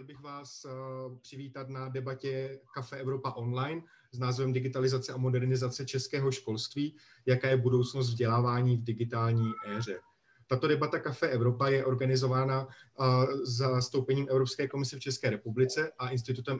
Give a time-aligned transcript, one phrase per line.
[0.00, 0.66] chtěl bych vás
[1.22, 7.56] přivítat na debatě Kafe Evropa Online s názvem Digitalizace a modernizace českého školství, jaká je
[7.56, 10.00] budoucnost vzdělávání v digitální éře.
[10.46, 12.68] Tato debata Kafe Evropa je organizována
[13.42, 16.58] za stoupením Evropské komise v České republice a Institutem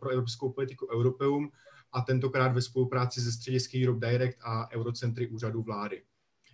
[0.00, 1.50] pro evropskou politiku Europeum
[1.92, 6.02] a tentokrát ve spolupráci se středisky Europe Direct a Eurocentry úřadu vlády.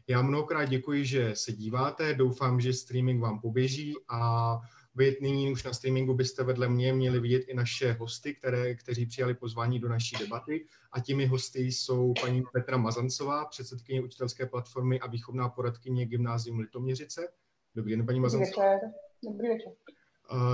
[0.08, 4.60] Já mnohokrát děkuji, že se díváte, doufám, že streaming vám poběží a
[4.98, 9.06] vy nyní už na streamingu byste vedle mě měli vidět i naše hosty, které, kteří
[9.06, 10.66] přijali pozvání do naší debaty.
[10.92, 17.28] A těmi hosty jsou paní Petra Mazancová, předsedkyně učitelské platformy a výchovná poradkyně Gymnázium Litoměřice.
[17.74, 18.66] Dobrý den, paní Mazancová.
[18.66, 18.92] Dobrý večer.
[19.24, 19.72] Dobrý večer.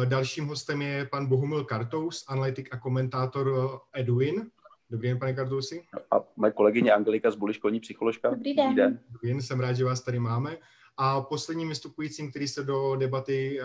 [0.04, 4.50] Dalším hostem je pan Bohumil Kartous, analytik a komentátor Edwin.
[4.90, 5.84] Dobrý den, pane Kartousi.
[6.10, 8.30] A moje kolegyně Angelika z Buly, školní psycholožka.
[8.30, 8.66] Dobrý den.
[8.66, 9.00] Dobrý den.
[9.10, 10.56] Dobrý den, jsem rád, že vás tady máme.
[10.96, 13.60] A posledním vystupujícím, který se do debaty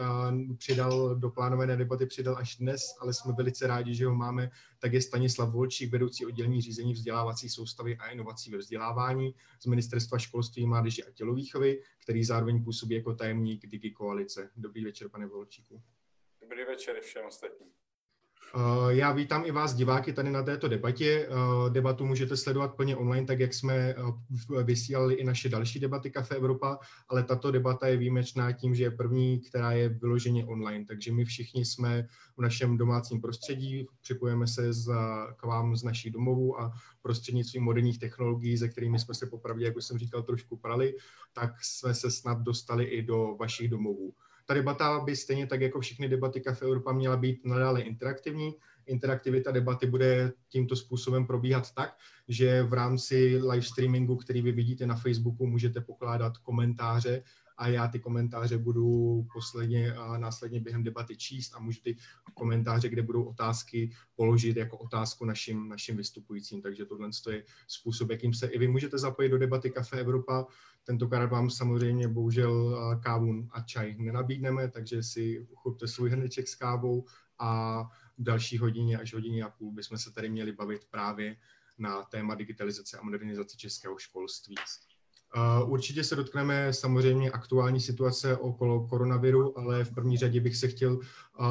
[0.57, 4.94] přidal, do plánované debaty přidal až dnes, ale jsme velice rádi, že ho máme, tak
[4.94, 10.66] je Stanislav Volčík, vedoucí oddělení řízení vzdělávací soustavy a inovací ve vzdělávání z Ministerstva školství,
[10.66, 14.49] mládeže a tělovýchovy, který zároveň působí jako tajemník Digi Koalice.
[14.55, 15.81] Dobrý večer, pane Volčíku.
[16.41, 17.69] Dobrý večer všem ostatním.
[18.55, 21.28] Eh, já vítám i vás, diváky, tady na této debatě.
[21.30, 26.11] Eh, debatu můžete sledovat plně online, tak jak jsme eh, vysílali i naše další debaty
[26.11, 30.86] Kafe Evropa, ale tato debata je výjimečná tím, že je první, která je vyloženě online.
[30.86, 34.92] Takže my všichni jsme v našem domácím prostředí, připojeme se z,
[35.36, 39.77] k vám z našich domovů a prostřednictvím moderních technologií, se kterými jsme se popravdě, jak
[39.77, 40.95] už jsem říkal, trošku prali,
[41.33, 44.14] tak jsme se snad dostali i do vašich domovů.
[44.50, 48.55] Ta debata by stejně tak jako všechny debaty Café Europa měla být nadále interaktivní.
[48.86, 51.97] Interaktivita debaty bude tímto způsobem probíhat tak,
[52.28, 57.23] že v rámci live streamingu, který vy vidíte na Facebooku, můžete pokládat komentáře
[57.59, 61.97] a já ty komentáře budu posledně a následně během debaty číst a můžu ty
[62.33, 66.61] komentáře, kde budou otázky, položit jako otázku našim, našim vystupujícím.
[66.61, 70.45] Takže tohle je způsob, jakým se i vy můžete zapojit do debaty Café Evropa.
[70.83, 77.05] Tentokrát vám samozřejmě bohužel kávu a čaj nenabídneme, takže si uchopte svůj hrneček s kávou
[77.39, 77.83] a
[78.17, 81.36] v další hodině až hodině a půl bychom se tady měli bavit právě
[81.77, 84.55] na téma digitalizace a modernizace českého školství.
[85.66, 91.00] Určitě se dotkneme samozřejmě aktuální situace okolo koronaviru, ale v první řadě bych se chtěl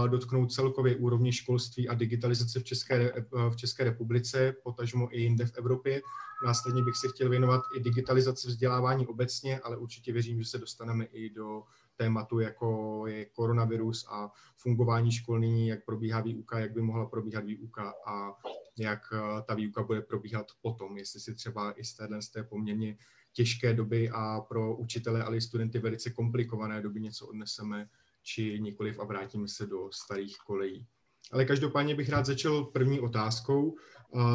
[0.07, 3.13] dotknout celkově úrovně školství a digitalizace v České,
[3.51, 6.03] v České republice, potažmo i jinde v Evropě.
[6.45, 11.05] Následně bych se chtěl věnovat i digitalizaci vzdělávání obecně, ale určitě věřím, že se dostaneme
[11.05, 11.63] i do
[11.97, 17.95] tématu, jako je koronavirus a fungování školní, jak probíhá výuka, jak by mohla probíhat výuka
[18.07, 18.33] a
[18.79, 19.01] jak
[19.47, 22.97] ta výuka bude probíhat potom, jestli si třeba i z téhle z té poměrně
[23.39, 27.89] těžké doby a pro učitele, ale i studenty velice komplikované doby něco odneseme,
[28.23, 30.87] či nikoliv a vrátíme se do starých kolejí.
[31.33, 33.77] Ale každopádně bych rád začal první otázkou.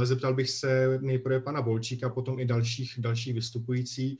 [0.03, 4.17] Zeptal bych se nejprve pana Volčíka, potom i dalších, dalších vystupující.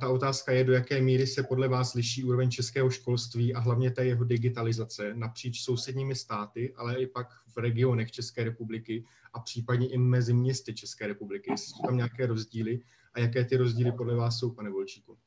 [0.00, 3.90] Ta otázka je, do jaké míry se podle vás liší úroveň českého školství a hlavně
[3.90, 9.88] té jeho digitalizace napříč sousedními státy, ale i pak v regionech České republiky a případně
[9.88, 11.52] i mezi městy České republiky.
[11.56, 12.80] Jsou tam nějaké rozdíly
[13.16, 15.18] a jaké ty rozdíly podle vás jsou, pane Volčíku?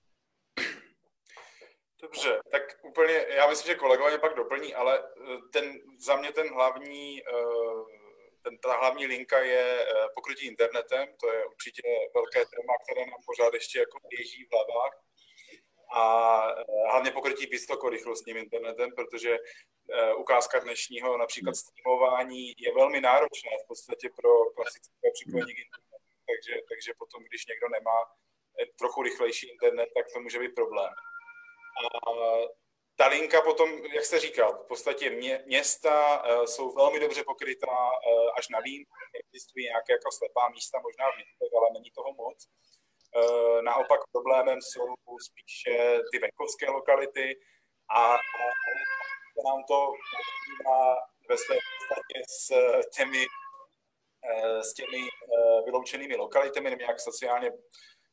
[2.02, 6.54] Dobře, tak úplně, já myslím, že kolegové pak doplní, ale eh, ten, za mě ten
[6.54, 7.34] hlavní, eh,
[8.42, 11.82] ten, ta hlavní linka je eh, pokrytí internetem, to je určitě
[12.14, 15.04] velké téma, které nám pořád ještě jako běží v hlavách
[15.94, 16.04] a
[16.92, 19.38] hlavně pokrytí vysokorychlostním internetem, protože
[20.18, 25.89] ukázka dnešního například streamování je velmi náročné v podstatě pro klasické připojení k internetu
[26.30, 28.00] takže, takže potom, když někdo nemá
[28.62, 30.94] eh, trochu rychlejší internet, tak to může být problém.
[31.80, 32.12] A
[33.00, 37.68] ta linka potom, jak jste říkal, v podstatě mě, města uh, jsou velmi dobře pokrytá
[37.68, 38.92] uh, až na výjimku.
[39.26, 42.48] Existují nějaké jako slepá místa, možná v městech, ale není toho moc.
[42.48, 44.88] Uh, naopak problémem jsou
[45.30, 47.40] spíše ty venkovské lokality
[47.90, 48.44] a, a
[49.48, 49.94] nám to
[51.30, 52.44] ve své podstatě s
[52.98, 53.26] těmi
[54.62, 57.52] s těmi eh, vyloučenými lokalitami, nebo nějak sociálně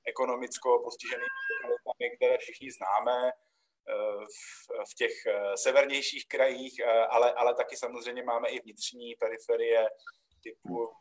[0.06, 1.28] ekonomicko postiženými
[1.62, 5.12] lokalitami, které všichni známe eh, v, v těch
[5.54, 9.88] severnějších krajích, ale, ale taky samozřejmě máme i vnitřní periferie
[10.42, 10.92] typu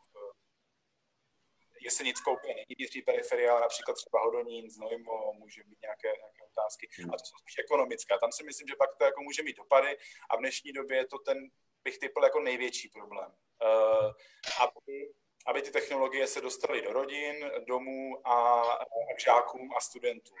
[1.86, 6.88] Jesenickou úplně není vnitřní periferie, ale například třeba Hodonín, Znojmo, může být nějaké, nějaké otázky.
[7.12, 8.18] A to jsou spíš ekonomické.
[8.18, 9.98] Tam si myslím, že pak to jako může mít dopady
[10.30, 11.38] a v dnešní době je to ten,
[11.84, 13.30] bych typl jako největší problém.
[13.62, 14.12] Uh,
[14.60, 15.12] aby,
[15.46, 20.36] aby ty technologie se dostaly do rodin, domů a, a k žákům a studentům.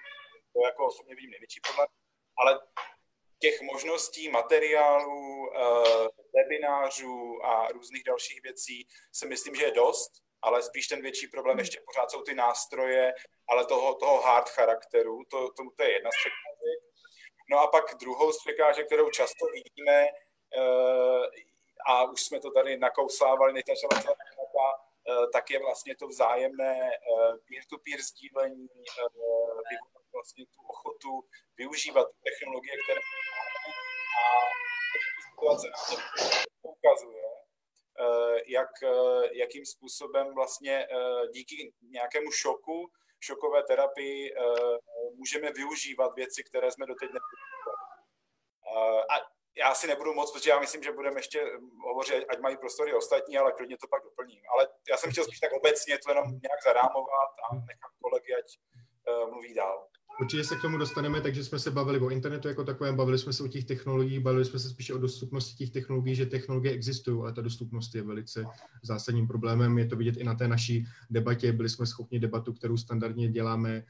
[0.52, 1.88] To jako osobně vidím největší problém,
[2.38, 2.60] ale
[3.38, 10.12] těch možností, materiálů, uh, webinářů a různých dalších věcí si myslím, že je dost,
[10.42, 13.14] ale spíš ten větší problém ještě pořád jsou ty nástroje,
[13.48, 16.80] ale toho, toho hard charakteru, to, to, to je jedna z překážek.
[17.50, 20.08] No a pak druhou z překážek, kterou často vidíme,
[21.86, 24.16] a už jsme to tady nakousávali, než začala celá
[25.08, 29.76] Eh, tak je vlastně to vzájemné eh, peer-to-peer sdílení, eh,
[30.12, 31.24] vlastně tu ochotu
[31.56, 33.76] využívat technologie, které máme
[34.18, 34.28] a
[35.30, 36.00] situace nám
[36.62, 37.22] ukazuje,
[38.46, 38.70] jak,
[39.32, 40.88] jakým způsobem vlastně
[41.32, 42.90] díky nějakému šoku,
[43.20, 44.34] šokové terapii
[45.14, 47.76] můžeme využívat věci, které jsme doteď nevyužívali.
[49.10, 49.14] A
[49.56, 51.50] já si nebudu moc, protože já myslím, že budeme ještě
[51.96, 54.42] hovořit, ať mají prostory ostatní, ale klidně to pak doplním.
[54.52, 58.46] Ale já jsem chtěl spíš tak obecně to jenom nějak zarámovat a nechám kolegy, ať
[59.08, 59.85] uh, mluví dál.
[60.20, 63.32] Určitě se k tomu dostaneme, takže jsme se bavili o internetu jako takovém, bavili jsme
[63.32, 67.20] se o těch technologiích, bavili jsme se spíše o dostupnosti těch technologií, že technologie existují,
[67.20, 68.44] ale ta dostupnost je velice
[68.82, 69.78] zásadním problémem.
[69.78, 71.52] Je to vidět i na té naší debatě.
[71.52, 73.82] Byli jsme schopni debatu, kterou standardně děláme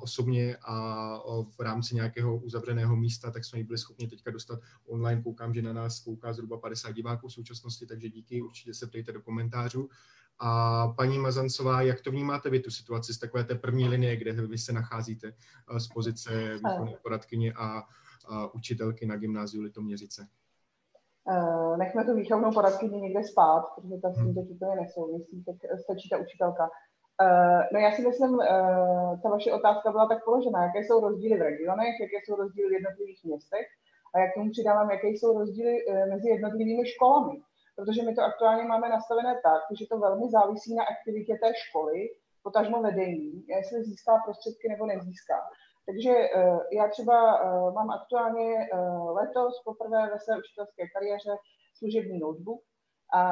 [0.00, 1.18] osobně a
[1.58, 5.22] v rámci nějakého uzavřeného místa, tak jsme ji byli schopni teďka dostat online.
[5.22, 9.12] Koukám, že na nás kouká zhruba 50 diváků v současnosti, takže díky, určitě se ptejte
[9.12, 9.88] do komentářů.
[10.40, 14.32] A paní Mazancová, jak to vnímáte vy tu situaci z takové té první linie, kde
[14.32, 17.82] vy se nacházíte eh, z pozice výkonné poradkyně a,
[18.28, 20.28] a učitelky na gymnáziu Litoměřice?
[21.24, 24.34] Uh, nechme tu výchovnou poradkyni někde spát, protože ta s tím hmm.
[24.34, 26.70] teď úplně nesouvisí, tak stačí ta učitelka.
[27.72, 28.38] No já si myslím,
[29.22, 32.72] ta vaše otázka byla tak položená, jaké jsou rozdíly v regionech, jaké jsou rozdíly v
[32.72, 33.66] jednotlivých městech
[34.14, 35.74] a jak tomu přidávám, jaké jsou rozdíly
[36.10, 37.42] mezi jednotlivými školami
[37.78, 42.08] protože my to aktuálně máme nastavené tak, že to velmi závisí na aktivitě té školy,
[42.42, 45.38] potažmo vedení, jestli získá prostředky nebo nezíská.
[45.86, 51.30] Takže uh, já třeba uh, mám aktuálně uh, letos poprvé ve své učitelské kariéře
[51.78, 52.60] služební notebook
[53.14, 53.22] a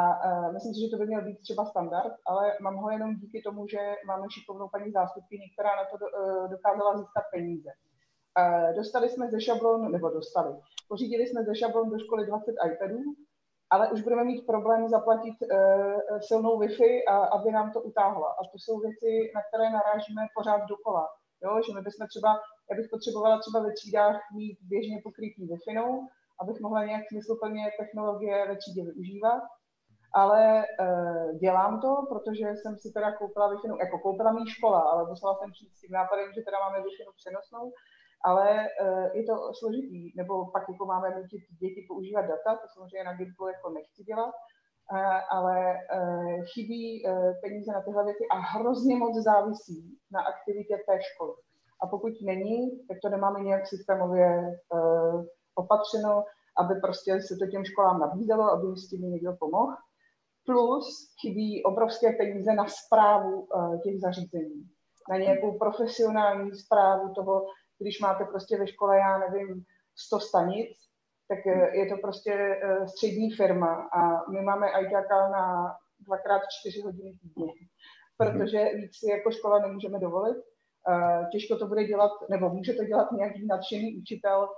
[0.52, 3.68] myslím si, že to by měl být třeba standard, ale mám ho jenom díky tomu,
[3.68, 6.06] že máme šikovnou paní zástupkyni, která na to do,
[6.48, 7.70] dokázala získat peníze.
[8.76, 10.56] Dostali jsme ze šablon, nebo dostali,
[10.88, 12.98] pořídili jsme ze šablon do školy 20 iPadů,
[13.70, 18.28] ale už budeme mít problém zaplatit uh, silnou Wi-Fi, a, aby nám to utáhla.
[18.28, 21.06] A to jsou věci, na které narážíme pořád dokola.
[21.44, 21.60] Jo?
[21.66, 22.30] Že my bychom třeba,
[22.70, 26.06] já bych potřebovala třeba ve třídách mít běžně pokrytý Wi-Fi,
[26.40, 29.42] abych mohla nějak smysluplně technologie ve třídě využívat.
[30.14, 35.08] Ale uh, dělám to, protože jsem si teda koupila Wi-Fi, jako koupila mý škola, ale
[35.08, 37.72] musela jsem přijít s tím nápadem, že teda máme Wi-Fi přenosnou
[38.24, 43.04] ale uh, je to složitý, nebo pak jako máme nutit děti používat data, to samozřejmě
[43.04, 44.34] na Gimplu jako nechci dělat,
[44.92, 47.02] uh, ale uh, chybí
[47.42, 51.34] peníze na tyhle věci a hrozně moc závisí na aktivitě té školy.
[51.82, 54.58] A pokud není, tak to nemáme nějak systémově
[55.54, 56.24] opatřeno,
[56.58, 59.76] aby prostě se to těm školám nabízelo, aby s tím někdo pomohl.
[60.46, 60.86] Plus
[61.20, 63.48] chybí obrovské peníze na zprávu
[63.84, 64.64] těch zařízení,
[65.10, 67.46] na nějakou profesionální zprávu toho,
[67.78, 69.64] když máte prostě ve škole, já nevím,
[69.96, 70.86] 100 stanic,
[71.28, 76.80] tak eh, je to prostě eh, střední firma a my máme ITáka na dvakrát čtyři
[76.80, 77.52] hodiny týdně,
[78.16, 80.36] protože víc si jako škola nemůžeme dovolit.
[80.90, 84.48] Eh, těžko to bude dělat, nebo může to dělat nějaký nadšený učitel,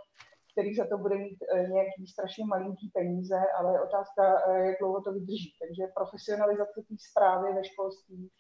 [0.53, 5.13] který za to bude mít nějaký strašně malinký peníze, ale je otázka, jak dlouho to
[5.13, 5.53] vydrží.
[5.61, 8.31] Takže profesionalizace té zprávy ve školství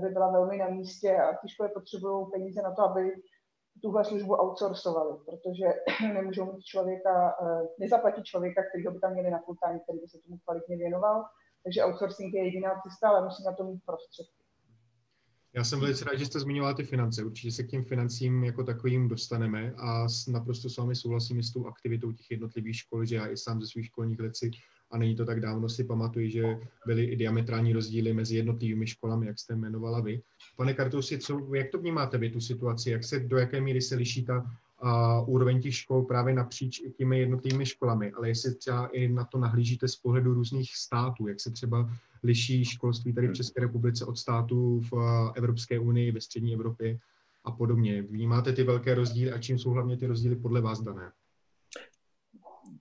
[0.00, 3.12] by byla velmi na místě a ty školy potřebují peníze na to, aby
[3.82, 5.66] tuhle službu outsourcovali, protože
[6.14, 10.18] nemůžou mít člověka, eh, nezaplatí člověka, který by tam měli na time, který by se
[10.18, 11.24] tomu kvalitně věnoval.
[11.64, 14.40] Takže outsourcing je jediná cesta, ale musí na to mít prostředky.
[15.54, 17.24] Já jsem velice rád, že jste zmiňovala ty finance.
[17.24, 21.66] Určitě se k těm financím jako takovým dostaneme a naprosto s vámi souhlasím s tou
[21.66, 24.50] aktivitou těch jednotlivých škol, že já i sám ze svých školních let si
[24.90, 29.26] a není to tak dávno, si pamatuju, že byly i diametrální rozdíly mezi jednotlivými školami,
[29.26, 30.22] jak jste jmenovala vy.
[30.56, 32.90] Pane Kartusi, co, jak to vnímáte vy, tu situaci?
[32.90, 34.50] Jak se, do jaké míry se liší ta
[34.82, 39.38] uh, úroveň těch škol právě napříč těmi jednotlivými školami, ale jestli třeba i na to
[39.38, 41.90] nahlížíte z pohledu různých států, jak se třeba
[42.22, 44.92] liší školství tady v České republice od států v
[45.34, 46.98] Evropské unii, ve střední Evropě
[47.44, 48.02] a podobně.
[48.02, 51.12] Vnímáte ty velké rozdíly a čím jsou hlavně ty rozdíly podle vás dané?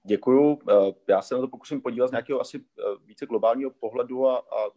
[0.06, 0.60] Děkuju.
[0.70, 4.38] Eh, já se na to pokusím podívat z nějakého asi eh, více globálního pohledu a,
[4.38, 4.70] a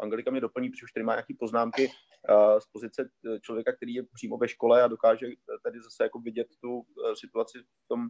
[0.00, 1.90] Angelika mě doplní, protože už tady má nějaké poznámky
[2.28, 5.26] eh, z pozice člověka, který je přímo ve škole a dokáže
[5.62, 8.08] tady zase jako vidět tu situaci v tom,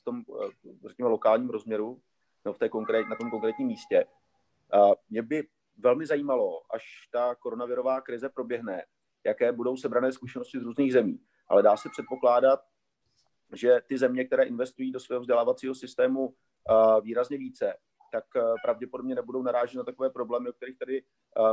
[0.00, 0.22] v tom
[0.88, 2.00] řekněme, lokálním rozměru,
[2.44, 4.06] no v té konkrét, na tom konkrétním místě.
[5.10, 5.48] Mě by
[5.78, 8.84] velmi zajímalo, až ta koronavirová krize proběhne,
[9.26, 11.18] jaké budou sebrané zkušenosti z různých zemí.
[11.48, 12.60] Ale dá se předpokládat,
[13.54, 16.34] že ty země, které investují do svého vzdělávacího systému
[17.02, 17.74] výrazně více,
[18.12, 18.24] tak
[18.62, 21.02] pravděpodobně nebudou narážet na takové problémy, o kterých tady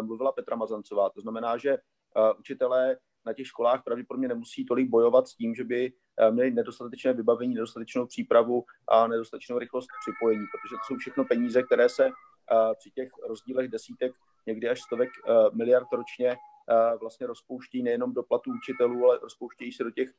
[0.01, 1.09] mluvila Petra Mazancová.
[1.09, 1.77] To znamená, že
[2.39, 5.93] učitelé na těch školách pravděpodobně nemusí tolik bojovat s tím, že by
[6.31, 11.89] měli nedostatečné vybavení, nedostatečnou přípravu a nedostatečnou rychlost připojení, protože to jsou všechno peníze, které
[11.89, 12.09] se
[12.79, 14.11] při těch rozdílech desítek,
[14.47, 15.09] někdy až stovek
[15.53, 16.37] miliard ročně
[16.99, 20.09] vlastně rozpouští nejenom do platů učitelů, ale rozpouštějí se do těch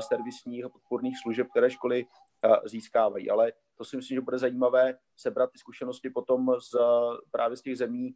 [0.00, 2.06] servisních a podporných služeb, které školy
[2.64, 3.30] získávají.
[3.30, 6.76] Ale to si myslím, že bude zajímavé sebrat ty zkušenosti potom z,
[7.30, 8.14] právě z těch zemí,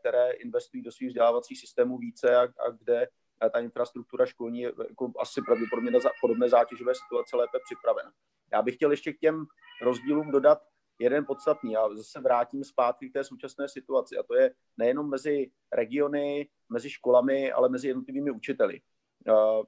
[0.00, 3.08] které investují do svých vzdělávacích systémů více a, a kde
[3.52, 8.12] ta infrastruktura školní je jako asi pravděpodobně na podobné zátěžové situace lépe připravena.
[8.52, 9.44] Já bych chtěl ještě k těm
[9.82, 10.58] rozdílům dodat
[11.00, 11.72] jeden podstatný.
[11.72, 16.90] Já zase vrátím zpátky k té současné situaci a to je nejenom mezi regiony, mezi
[16.90, 18.80] školami, ale mezi jednotlivými učiteli.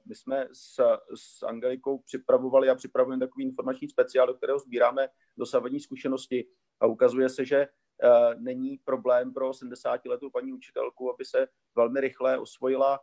[0.05, 0.75] My jsme s,
[1.15, 6.47] s Angelikou připravovali a připravujeme takový informační speciál, do kterého sbíráme dosavadní zkušenosti
[6.79, 7.67] a ukazuje se, že
[8.37, 12.99] není problém pro 70-letou paní učitelku, aby se velmi rychle osvojila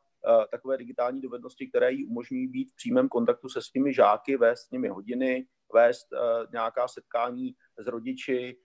[0.51, 4.71] takové digitální dovednosti, které jí umožňují být v přímém kontaktu se svými žáky, vést s
[4.71, 6.07] nimi hodiny, vést
[6.53, 8.57] nějaká setkání s rodiči,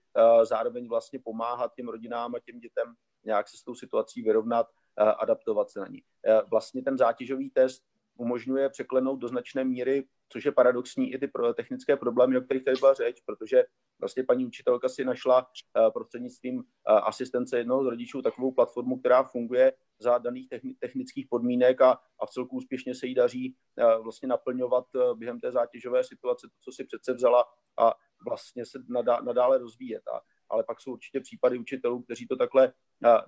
[0.42, 2.94] zároveň vlastně pomáhat těm rodinám a těm dětem
[3.24, 6.02] nějak se s tou situací vyrovnat, adaptovat se na ní.
[6.50, 7.82] Vlastně ten zátěžový test
[8.16, 12.76] umožňuje překlenout do značné míry, což je paradoxní, i ty technické problémy, o kterých tady
[12.80, 13.64] byla řeč, protože
[14.00, 15.46] vlastně paní učitelka si našla
[15.94, 22.26] prostřednictvím asistence jednoho z rodičů takovou platformu, která funguje za daných technických podmínek a, a
[22.26, 23.56] v celku úspěšně se jí daří
[24.02, 27.44] vlastně naplňovat během té zátěžové situace to, co si přece vzala
[27.78, 27.94] a
[28.24, 28.78] vlastně se
[29.22, 30.02] nadále rozvíjet.
[30.08, 32.72] A, ale pak jsou určitě případy učitelů, kteří to takhle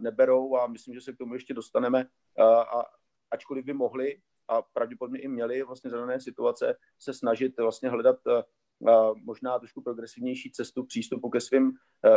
[0.01, 2.07] neberou a myslím, že se k tomu ještě dostaneme.
[2.41, 2.85] A
[3.31, 8.17] ačkoliv by mohli a pravděpodobně i měli vlastně za dané situace se snažit vlastně hledat
[9.25, 11.73] možná trošku progresivnější cestu přístupu ke svým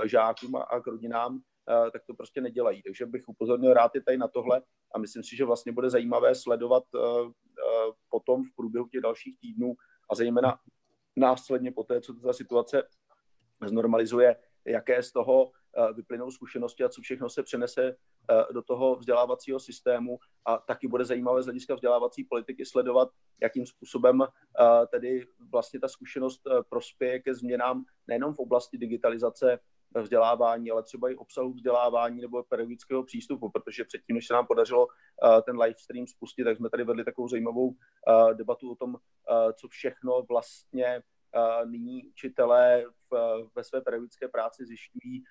[0.06, 2.84] žákům a k rodinám, tak to prostě nedělají.
[2.84, 4.62] Takže bych upozornil rád i tady na tohle
[4.96, 6.84] a myslím si, že vlastně bude zajímavé sledovat
[8.10, 9.74] potom v průběhu těch dalších týdnů
[10.12, 10.60] a zejména
[11.16, 12.84] následně po té, co ta situace
[13.68, 14.36] znormalizuje,
[14.66, 17.96] jaké z toho eh, vyplynou zkušenosti a co všechno se přenese eh,
[18.54, 23.10] do toho vzdělávacího systému a taky bude zajímavé z hlediska vzdělávací politiky sledovat,
[23.42, 29.60] jakým způsobem eh, tedy vlastně ta zkušenost prospěje ke změnám nejenom v oblasti digitalizace
[30.02, 34.88] vzdělávání, ale třeba i obsahu vzdělávání nebo pedagogického přístupu, protože předtím, než se nám podařilo
[35.46, 37.76] ten live stream spustit, tak jsme tady vedli takovou zajímavou
[38.34, 38.96] debatu o tom,
[39.54, 41.02] co všechno vlastně
[41.66, 42.86] nyní učitelé
[43.56, 45.24] ve své pedagogické práci zjišťují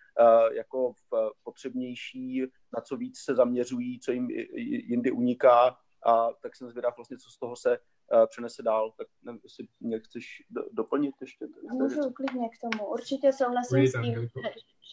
[0.53, 2.43] jako v potřebnější,
[2.77, 7.31] na co víc se zaměřují, co jim jindy uniká a tak jsem zvědav vlastně, co
[7.31, 7.79] z toho se
[8.27, 8.93] přenese dál.
[8.99, 10.27] Tak nevím, jestli mě chceš
[10.73, 11.47] doplnit ještě.
[11.73, 12.91] Můžu klidně k tomu.
[12.91, 14.29] Určitě souhlasím s tím,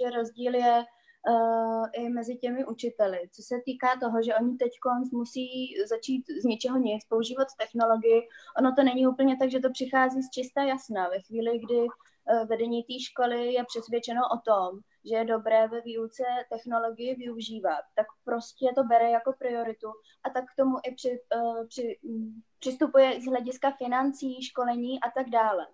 [0.02, 0.86] že rozdíl je
[1.28, 3.30] uh, i mezi těmi učiteli.
[3.32, 4.72] Co se týká toho, že oni teď
[5.12, 8.22] musí začít z ničeho nic používat technologii,
[8.58, 11.10] ono to není úplně tak, že to přichází z čista jasna.
[11.10, 14.80] Ve chvíli, kdy uh, vedení té školy je přesvědčeno o tom,
[15.10, 19.88] že je dobré ve výuce technologii využívat, tak prostě to bere jako prioritu
[20.24, 25.12] a tak k tomu i při, uh, při, um, přistupuje z hlediska financí, školení a
[25.12, 25.68] tak dále.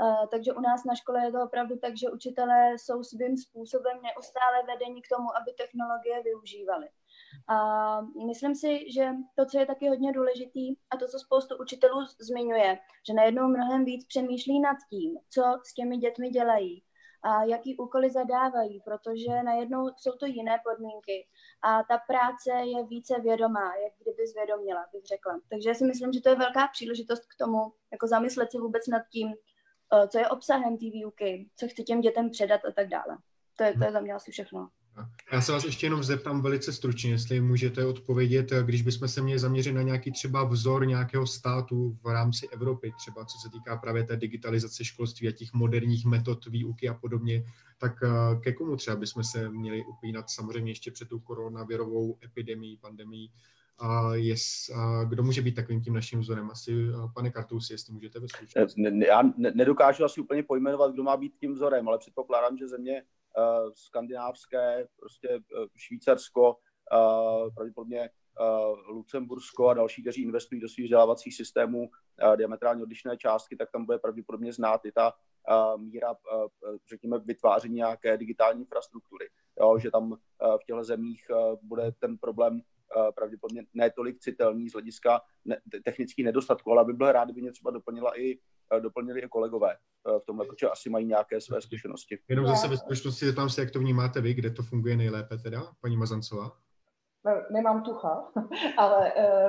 [0.00, 3.96] Uh, takže u nás na škole je to opravdu tak, že učitelé jsou svým způsobem
[4.02, 6.88] neustále vedení k tomu, aby technologie využívali.
[7.48, 7.56] A
[8.26, 12.78] myslím si, že to, co je taky hodně důležitý a to, co spoustu učitelů zmiňuje,
[13.06, 16.82] že najednou mnohem víc přemýšlí nad tím, co s těmi dětmi dělají
[17.22, 21.26] a jaký úkoly zadávají, protože najednou jsou to jiné podmínky
[21.62, 25.40] a ta práce je více vědomá, jak kdyby zvědomila, bych řekla.
[25.50, 28.86] Takže já si myslím, že to je velká příležitost k tomu, jako zamyslet se vůbec
[28.86, 29.51] nad tím, Eh,
[30.08, 33.18] co je obsahem té výuky, co chci těm dětem předat a tak dále.
[33.56, 34.68] To je, to je za mě asi všechno.
[35.32, 39.22] Já se vás ještě jenom zeptám velice stručně, jestli můžete odpovědět, eh, když bychom se
[39.22, 43.76] měli zaměřit na nějaký třeba vzor nějakého státu v rámci Evropy, třeba co se týká
[43.76, 47.44] právě té digitalizace školství a těch moderních metod výuky a podobně,
[47.78, 48.08] tak eh,
[48.40, 53.28] ke komu třeba bychom se měli upínat samozřejmě ještě před tou koronavirovou epidemii, pandemii,
[53.78, 56.50] a yes, a kdo může být takovým tím naším vzorem?
[56.50, 58.26] Asi, pane Kartousi, jestli můžete ve
[58.76, 63.02] ne, Já nedokážu asi úplně pojmenovat, kdo má být tím vzorem, ale předpokládám, že země
[63.02, 66.56] uh, skandinávské, prostě uh, Švýcarsko,
[67.54, 68.10] pravděpodobně
[68.88, 71.90] Lucembursko a další, kteří investují do svých vzdělávacích systémů
[72.36, 75.12] diametrálně odlišné částky, tak tam bude pravděpodobně znát i ta
[75.76, 76.14] míra,
[76.88, 79.28] řekněme, vytváření nějaké digitální infrastruktury.
[79.60, 81.24] Jo, že tam v těchto zemích
[81.62, 82.71] bude ten problém Eh,
[83.14, 87.52] pravděpodobně ne tolik citelný z hlediska ne, technických nedostatků, ale aby byl rád, kdyby mě
[87.52, 88.38] třeba doplnila i
[88.80, 92.18] doplnili i kolegové v tomhle, protože asi mají nějaké své zkušenosti.
[92.28, 95.62] Jenom zase ve skutečnosti zeptám se, jak to vnímáte vy, kde to funguje nejlépe teda,
[95.80, 96.58] paní Mazancová?
[97.50, 98.32] Nemám tucha,
[98.76, 99.48] ale uh,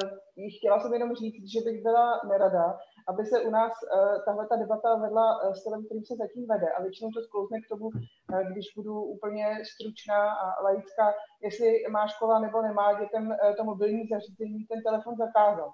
[0.58, 2.78] chtěla jsem jenom říct, že bych byla nerada,
[3.08, 6.70] aby se u nás uh, tahle ta debata vedla uh, stylem, kterým se zatím vede.
[6.70, 12.08] A většinou to sklouzne k tomu, uh, když budu úplně stručná a laická, jestli má
[12.08, 15.74] škola nebo nemá dětem uh, to mobilní zařízení ten telefon zakázat.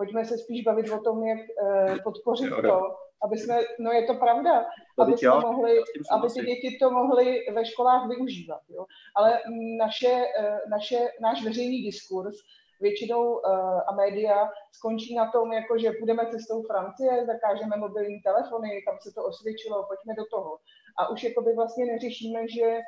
[0.00, 4.14] Pojďme se spíš bavit o tom, jak uh, podpořit to, aby jsme, no je to
[4.14, 4.66] pravda,
[4.98, 5.72] aby, jsme mohli,
[6.10, 8.60] aby ty děti to mohly ve školách využívat.
[8.68, 8.84] Jo?
[9.16, 9.38] Ale
[9.78, 10.24] naše,
[10.70, 12.36] naše, náš veřejný diskurs
[12.80, 13.40] většinou uh,
[13.88, 19.12] a média skončí na tom, jako že půjdeme cestou Francie, zakážeme mobilní telefony, tam se
[19.14, 20.58] to osvědčilo, pojďme do toho.
[20.98, 22.78] A už jakoby vlastně neřešíme, že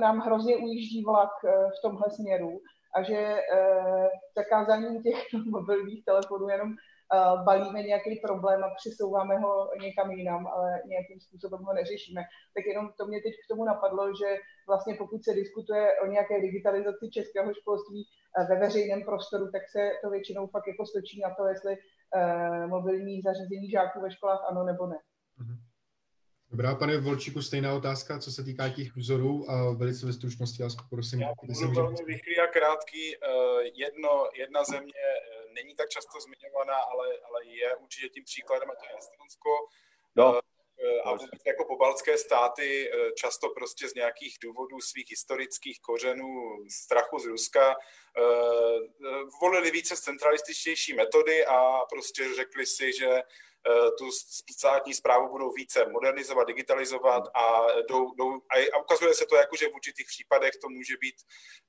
[0.00, 2.60] nám hrozně ujíždí vlak v tomhle směru
[2.94, 4.06] a že uh,
[4.36, 5.16] zakázáním těch
[5.46, 11.60] mobilních telefonů jenom uh, balíme nějaký problém a přesouváme ho někam jinam, ale nějakým způsobem
[11.62, 12.22] ho neřešíme.
[12.54, 16.40] Tak jenom to mě teď k tomu napadlo, že vlastně pokud se diskutuje o nějaké
[16.40, 21.34] digitalizaci českého školství uh, ve veřejném prostoru, tak se to většinou fakt jako stočí na
[21.34, 21.76] to, jestli
[22.66, 24.98] mobilní zařízení žáků ve školách ano nebo ne.
[25.38, 25.69] Mhm.
[26.50, 30.74] Dobrá, pane Volčíku, stejná otázka, co se týká těch vzorů a velice ve stručnosti vás
[30.76, 31.20] poprosím.
[31.20, 33.14] Já budu velmi rychlý a krátký.
[33.74, 34.92] Jedno, jedna země
[35.54, 39.50] není tak často zmiňovaná, ale, ale je určitě tím příkladem, a to je Estonsko.
[40.16, 40.40] No.
[40.82, 47.18] Eh, a jako pobaltské státy eh, často prostě z nějakých důvodů svých historických kořenů strachu
[47.18, 48.22] z Ruska eh,
[49.40, 53.22] volili více centralističtější metody a prostě řekli si, že
[53.98, 54.10] tu
[54.52, 58.40] státní zprávu budou více modernizovat, digitalizovat a, jdou, jdou,
[58.72, 61.14] a ukazuje se to jako, že v určitých případech to může být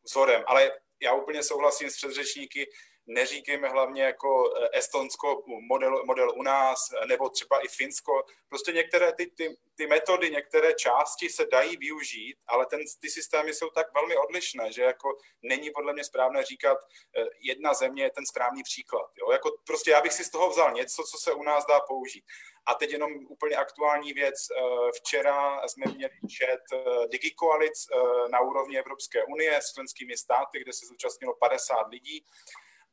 [0.03, 0.43] vzorem.
[0.47, 2.69] Ale já úplně souhlasím s předřečníky,
[3.07, 8.23] neříkejme hlavně jako eh, Estonsko, model, model u nás, nebo třeba i Finsko.
[8.49, 13.53] Prostě některé ty, ty, ty metody, některé části se dají využít, ale ten, ty systémy
[13.53, 16.77] jsou tak velmi odlišné, že jako není podle mě správné říkat,
[17.17, 19.11] eh, jedna země je ten správný příklad.
[19.15, 19.31] Jo?
[19.31, 22.23] Jako prostě já bych si z toho vzal něco, co se u nás dá použít.
[22.65, 24.35] A teď jenom úplně aktuální věc.
[24.51, 27.87] Eh, včera jsme měli chat DigiKoalic
[28.31, 32.25] na úrovni Evropské unie s členskými státy, kde se zúčastnilo 50 lidí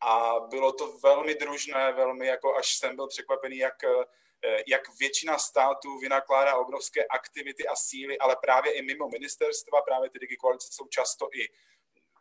[0.01, 5.39] a bylo to velmi družné, velmi jako až jsem byl překvapený, jak, eh, jak většina
[5.39, 10.87] států vynakládá obrovské aktivity a síly, ale právě i mimo ministerstva, právě ty digikoalice jsou
[10.87, 11.49] často i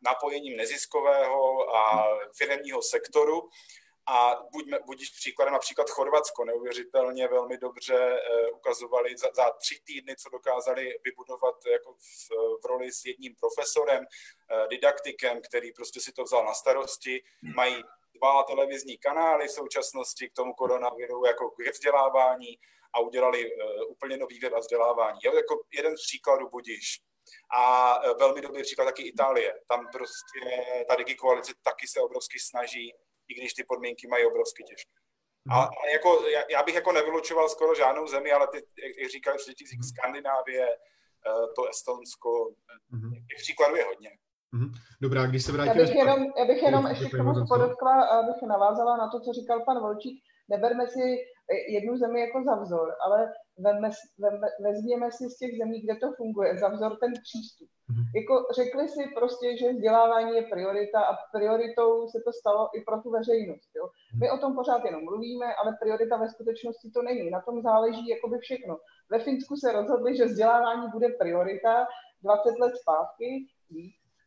[0.01, 3.49] napojením neziskového a firmního sektoru
[4.09, 10.15] a buďme, budiš příkladem například Chorvatsko, neuvěřitelně velmi dobře uh, ukazovali za, za tři týdny,
[10.15, 12.29] co dokázali vybudovat jako v,
[12.63, 17.23] v roli s jedním profesorem, uh, didaktikem, který prostě si to vzal na starosti.
[17.55, 22.59] Mají dva televizní kanály v současnosti k tomu koronaviru jako k vzdělávání
[22.93, 23.51] a udělali
[23.87, 25.19] úplně nový web a vzdělávání.
[25.23, 26.99] Jo, jako jeden z příkladů budíš.
[27.51, 29.53] A velmi dobrý příklad taky Itálie.
[29.67, 30.39] Tam prostě
[30.87, 32.93] ta digikoalice taky se obrovsky snaží
[33.29, 34.97] i když ty podmínky mají obrovsky těžké.
[35.49, 35.69] A, mhm.
[35.83, 38.57] a jako, já, já, bych jako nevylučoval skoro žádnou zemi, ale ty,
[39.01, 39.83] jak říkali předtím, mhm.
[39.83, 40.67] Skandinávie,
[41.27, 42.29] eh, to Estonsko,
[42.93, 43.11] mm-hmm.
[43.29, 44.09] těch příkladů je hodně.
[44.53, 44.71] Mm-hmm.
[45.01, 45.81] Dobrá, když se vrátíme...
[45.81, 49.33] Já bych jenom, já bych jenom ještě k tomu podotkla, abych navázala na to, co
[49.33, 50.23] říkal pan Volčík.
[50.49, 51.17] Neberme si
[51.69, 53.89] jednu zemi jako za vzor, ale vezme,
[54.63, 57.69] vezměme si z těch zemí, kde to funguje, za vzor ten přístup.
[57.89, 58.05] Mm-hmm.
[58.19, 63.01] Jako řekli si prostě, že vzdělávání je priorita a prioritou se to stalo i pro
[63.01, 63.69] tu veřejnost.
[63.77, 63.85] Jo.
[63.85, 64.19] Mhm.
[64.21, 67.29] My o tom pořád jenom mluvíme, ale priorita ve skutečnosti to není.
[67.29, 68.77] Na tom záleží jakoby všechno.
[69.11, 71.87] Ve Finsku se rozhodli, že vzdělávání bude priorita
[72.23, 73.45] 20 let zpátky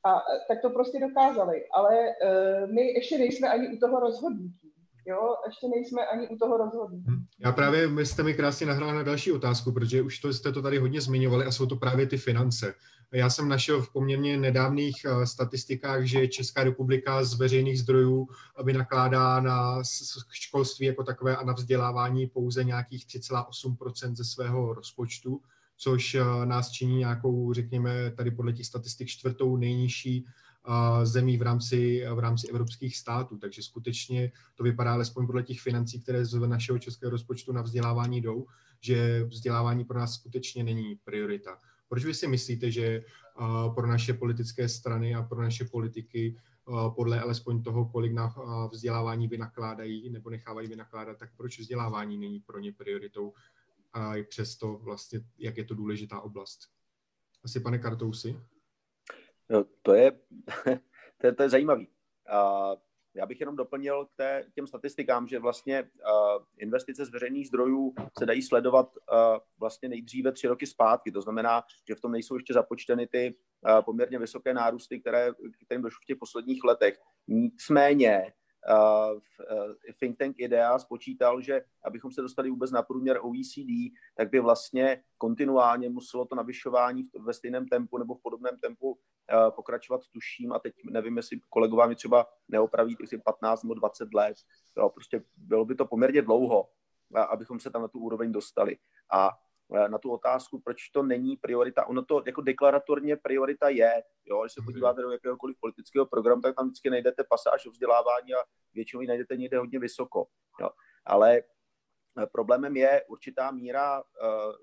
[0.05, 1.65] a tak to prostě dokázali.
[1.75, 4.73] Ale uh, my ještě nejsme ani u toho rozhodnutí.
[5.07, 7.05] Jo, ještě nejsme ani u toho rozhodnutí.
[7.11, 7.25] Hm.
[7.39, 10.63] Já právě, my jste mi krásně nahrál na další otázku, protože už to jste to
[10.63, 12.75] tady hodně zmiňovali a jsou to právě ty finance.
[13.13, 18.73] Já jsem našel v poměrně nedávných uh, statistikách, že Česká republika z veřejných zdrojů aby
[18.73, 19.83] nakládá na
[20.31, 25.41] školství jako takové a na vzdělávání pouze nějakých 3,8% ze svého rozpočtu,
[25.77, 30.27] což uh, nás činí nějakou, řekněme, tady podle těch statistik čtvrtou nejnižší
[31.03, 33.39] zemí v rámci, v rámci evropských států.
[33.39, 38.21] Takže skutečně to vypadá alespoň podle těch financí, které z našeho českého rozpočtu na vzdělávání
[38.21, 38.47] jdou,
[38.81, 41.59] že vzdělávání pro nás skutečně není priorita.
[41.89, 43.05] Proč vy si myslíte, že
[43.75, 46.37] pro naše politické strany a pro naše politiky
[46.97, 48.35] podle alespoň toho, kolik na
[48.73, 53.33] vzdělávání vynakládají nebo nechávají vynakládat, tak proč vzdělávání není pro ně prioritou
[53.93, 56.61] a i přesto vlastně, jak je to důležitá oblast?
[57.45, 58.37] Asi pane Kartousi?
[59.51, 60.13] No, to je,
[61.19, 61.89] to je, to je zajímavý.
[62.29, 62.71] A
[63.15, 65.89] já bych jenom doplnil k té, těm statistikám, že vlastně uh,
[66.59, 71.13] investice z veřejných zdrojů se dají sledovat uh, vlastně nejdříve tři roky zpátky.
[71.13, 73.35] To znamená, že v tom nejsou ještě započteny ty
[73.69, 75.31] uh, poměrně vysoké nárůsty, které,
[75.67, 77.01] kterým došlo v těch posledních letech.
[77.29, 78.40] Nicméně uh,
[79.99, 85.03] think tank IDEA spočítal, že abychom se dostali vůbec na průměr OECD, tak by vlastně
[85.19, 88.99] kontinuálně muselo to navyšování ve stejném tempu nebo v podobném tempu uh,
[89.51, 94.37] pokračovat, tuším, a teď nevím, jestli kolegové mi třeba neopraví, jestli 15 nebo 20 let.
[94.79, 96.69] Jo, prostě bylo by to poměrně dlouho,
[97.29, 98.77] abychom se tam na tu úroveň dostali.
[99.13, 99.50] A Eh,
[99.89, 101.87] na tu otázku, proč to není priorita.
[101.87, 104.03] Ono to jako deklaratorně priorita je.
[104.25, 104.43] Jo?
[104.43, 104.67] Když se mhm.
[104.67, 109.09] podíváte do jakéhokoliv politického programu, tak tam vždycky najdete pasáž o vzdělávání a většinou ji
[109.09, 110.27] najdete někde hodně vysoko.
[110.61, 110.71] Jo?
[111.07, 114.05] Ale eh, problémem je určitá míra uh,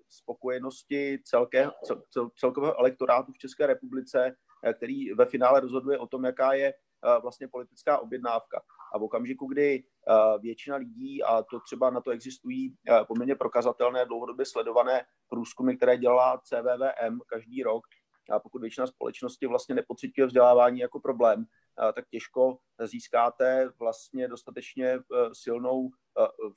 [0.10, 4.36] spokojenosti celké, cel, cel, celkového elektorátu v České republice,
[4.74, 6.74] který ve finále rozhoduje o tom, jaká je
[7.22, 8.62] vlastně politická objednávka.
[8.94, 13.36] A v okamžiku, kdy Eh, většina lidí, a to třeba na to existují eh, poměrně
[13.36, 17.84] prokazatelné, dlouhodobě sledované průzkumy, které dělá CVVM každý rok,
[18.30, 21.46] a pokud většina společnosti vlastně nepocituje vzdělávání jako problém,
[21.90, 25.00] eh, tak těžko získáte vlastně dostatečně
[25.34, 25.90] silnou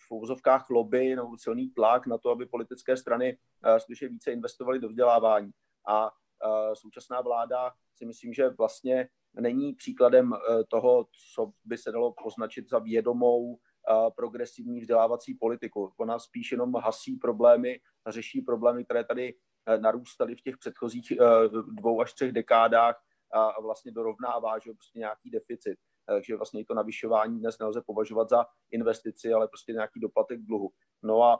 [0.08, 3.38] v úvozovkách lobby nebo silný tlak na to, aby politické strany
[3.78, 5.50] skutečně více investovaly do vzdělávání.
[5.88, 6.10] A
[6.74, 12.70] současná vláda si myslím, že vlastně není příkladem eh, toho, co by se dalo označit
[12.70, 15.92] za vědomou eh, progresivní vzdělávací politiku.
[15.96, 19.34] Ona spíš jenom hasí problémy řeší problémy, které tady
[19.66, 21.12] eh, narůstaly v těch předchozích
[21.66, 25.78] dvou až třech dekádách a vlastně dorovnává že prostě nějaký deficit.
[26.06, 30.70] Takže vlastně to navyšování dnes nelze považovat za investici, ale prostě nějaký doplatek dluhu.
[31.02, 31.38] No a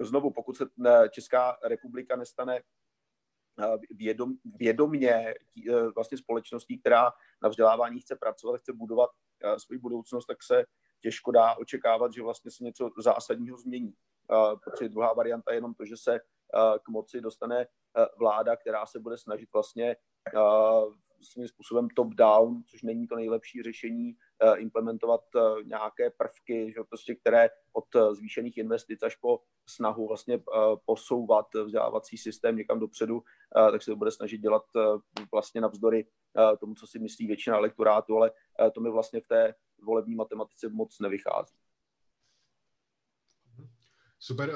[0.00, 0.64] znovu, pokud se
[1.10, 2.60] Česká republika nestane
[3.90, 5.34] vědom, vědomně e,
[5.94, 9.10] vlastně společností, která na vzdělávání chce pracovat, chce budovat
[9.42, 10.64] e, svou budoucnost, tak se
[11.00, 13.94] těžko dá očekávat, že vlastně se něco zásadního změní.
[14.64, 16.20] Protože druhá varianta je jenom to, že se
[16.84, 17.66] k moci dostane
[18.18, 19.96] vláda, která se bude snažit vlastně
[21.20, 27.14] svým způsobem top-down, což není to nejlepší řešení, eh, implementovat eh, nějaké prvky, že prostě,
[27.14, 30.42] které od eh, zvýšených investic až po snahu vlastně
[30.84, 33.22] posouvat vzdělávací systém někam dopředu,
[33.72, 34.62] tak se to bude snažit dělat
[35.32, 36.06] vlastně navzdory
[36.60, 38.30] tomu, co si myslí většina elektorátu, ale
[38.74, 41.56] to mi vlastně v té volební matematice moc nevychází.
[44.18, 44.52] Super.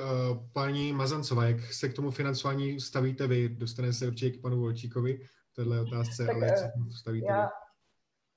[0.52, 3.48] Paní Mazancová, jak se k tomu financování stavíte vy?
[3.48, 7.50] Dostane se určitě k panu Volčíkovi téhle otázce, tak, ale jak se stavíte já,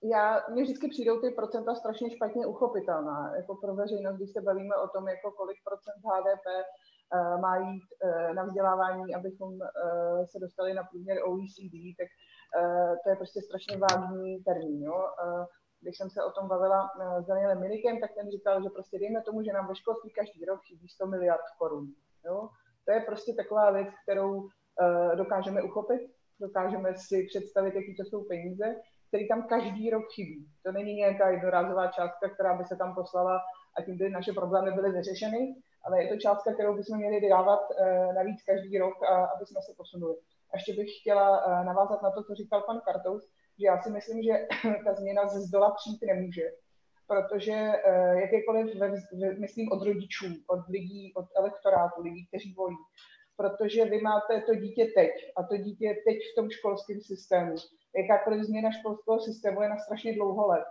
[0.03, 3.35] já, mně vždycky přijdou ty procenta strašně špatně uchopitelná.
[3.35, 7.83] Jako pro veřejnost, když se bavíme o tom, jako kolik procent HDP uh, má jít
[8.03, 13.41] uh, na vzdělávání, abychom uh, se dostali na průměr OECD, tak uh, to je prostě
[13.41, 14.83] strašně vážný termín.
[14.83, 14.97] Jo?
[15.25, 15.45] Uh,
[15.81, 19.21] když jsem se o tom bavila s Danielem Minikem, tak ten říkal, že prostě dejme
[19.21, 21.87] tomu, že nám ve školství každý rok chybí 100 miliard korun.
[22.25, 22.49] Jo?
[22.85, 26.01] To je prostě taková věc, kterou uh, dokážeme uchopit
[26.47, 28.75] dokážeme si představit, jaký to jsou peníze,
[29.07, 30.47] které tam každý rok chybí.
[30.65, 33.35] To není nějaká jednorázová částka, která by se tam poslala
[33.77, 37.59] a tím by naše problémy byly vyřešeny, ale je to částka, kterou bychom měli dávat
[37.69, 38.95] uh, navíc každý rok,
[39.35, 40.15] aby jsme se posunuli.
[40.51, 43.23] A ještě bych chtěla uh, navázat na to, co říkal pan Kartous,
[43.59, 44.33] že já si myslím, že
[44.85, 46.45] ta změna ze zdola přijít nemůže,
[47.07, 48.65] protože uh, jakékoliv,
[49.39, 52.77] myslím od rodičů, od lidí, od elektorátu, lidí, kteří volí,
[53.37, 57.55] protože vy máte to dítě teď a to dítě je teď v tom školském systému.
[57.97, 60.65] Jakákoliv změna školského systému je na strašně dlouho let.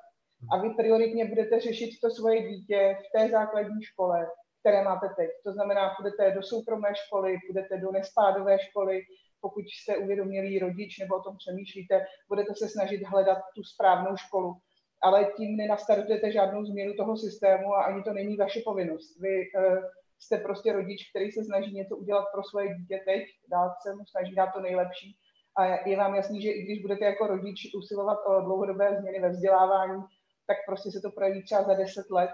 [0.53, 4.27] A vy prioritně budete řešit to svoje dítě v té základní škole,
[4.61, 5.31] které máte teď.
[5.45, 9.03] To znamená, půjdete do soukromé školy, půjdete do nespádové školy,
[9.41, 14.55] pokud jste uvědomilý rodič nebo o tom přemýšlíte, budete se snažit hledat tu správnou školu.
[15.03, 19.21] Ale tím nenastartujete žádnou změnu toho systému a ani to není vaše povinnost.
[19.21, 19.85] Vy uh,
[20.23, 24.05] jste prostě rodič, který se snaží něco udělat pro svoje dítě teď, dát se mu
[24.07, 25.17] snaží dát to nejlepší.
[25.57, 29.31] A je vám jasný, že i když budete jako rodič usilovat o dlouhodobé změny ve
[29.31, 30.03] vzdělávání,
[30.47, 32.31] tak prostě se to projeví třeba za 10 let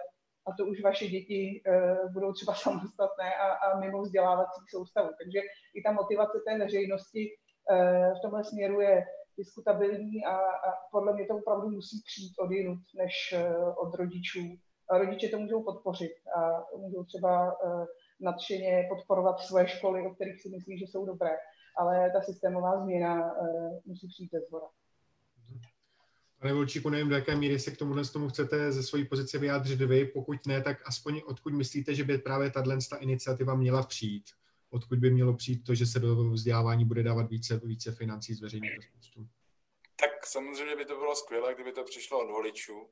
[0.47, 5.09] a to už vaše děti uh, budou třeba samostatné a, a mimo vzdělávací soustavu.
[5.19, 5.41] Takže
[5.75, 9.07] i ta motivace té veřejnosti uh, v tomhle směru je
[9.39, 14.59] diskutabilní a, a podle mě to opravdu musí přijít od jinut, než uh, od rodičů
[14.91, 17.87] rodiče to můžou podpořit a můžou třeba eh,
[18.21, 21.31] nadšeně podporovat svoje školy, o kterých si myslí, že jsou dobré,
[21.77, 24.67] ale ta systémová změna eh, musí přijít ze zhora.
[26.41, 29.81] Pane Volčíku, nevím, do jaké míry se k tomu tomu chcete ze své pozice vyjádřit
[29.81, 34.25] vy, pokud ne, tak aspoň odkud myslíte, že by právě tato iniciativa měla přijít?
[34.71, 38.41] Odkud by mělo přijít to, že se do vzdělávání bude dávat více, více financí z
[38.41, 39.29] veřejných rozpočtů?
[40.01, 42.89] Tak samozřejmě by to bylo skvělé, kdyby to přišlo od voličů,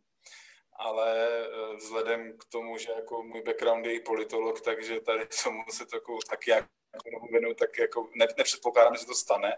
[0.78, 1.28] ale
[1.76, 5.96] vzhledem k tomu, že jako můj background je i politolog, takže tady tomu se to
[5.96, 6.64] jako, tak jak
[7.04, 9.56] jako tak jako ne, nepředpokládám, že se to stane,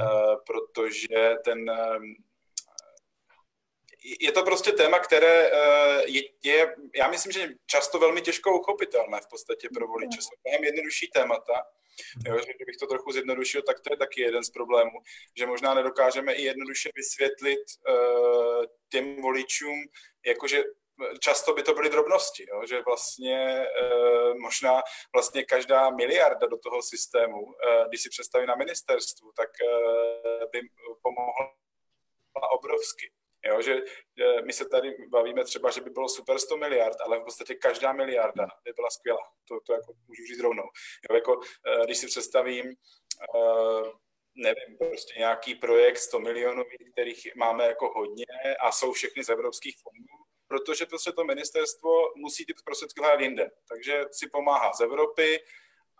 [0.00, 1.70] uh, protože ten
[4.20, 9.20] je to prostě téma, které eh, je, je, já myslím, že často velmi těžko uchopitelné
[9.20, 10.22] v podstatě pro voliče.
[10.22, 11.66] Jsou mnohem jednodušší témata,
[12.26, 14.98] jo, že kdybych to trochu zjednodušil, tak to je taky jeden z problémů,
[15.38, 19.84] že možná nedokážeme i jednoduše vysvětlit uh, těm voličům,
[20.26, 20.62] jakože
[21.20, 22.66] často by to byly drobnosti, jo?
[22.66, 24.82] že vlastně uh, možná
[25.14, 27.52] vlastně každá miliarda do toho systému, uh,
[27.88, 30.60] když si představí na ministerstvu, tak uh, by
[31.02, 33.12] pomohla obrovsky.
[33.44, 33.80] Jo, že,
[34.44, 37.92] my se tady bavíme třeba, že by bylo super 100 miliard, ale v podstatě každá
[37.92, 39.32] miliarda by byla skvělá.
[39.48, 40.62] To, to jako můžu říct rovnou.
[41.10, 41.40] Jo, jako,
[41.84, 42.74] když si představím,
[44.38, 48.24] nevím, prostě nějaký projekt 100 milionů, kterých máme jako hodně
[48.60, 53.50] a jsou všechny z evropských fondů, protože prostě to ministerstvo musí ty prostředky hledat jinde.
[53.68, 55.40] Takže si pomáhá z Evropy,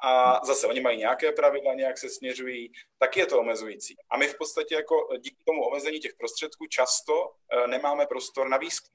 [0.02, 3.96] a zase oni mají nějaké pravidla, nějak se směřují, tak je to omezující.
[4.10, 8.56] A my v podstatě jako díky tomu omezení těch prostředků často eh, nemáme prostor na
[8.56, 8.94] výzkum.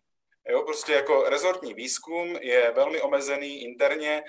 [0.49, 4.23] Jo, prostě jako rezortní výzkum je velmi omezený interně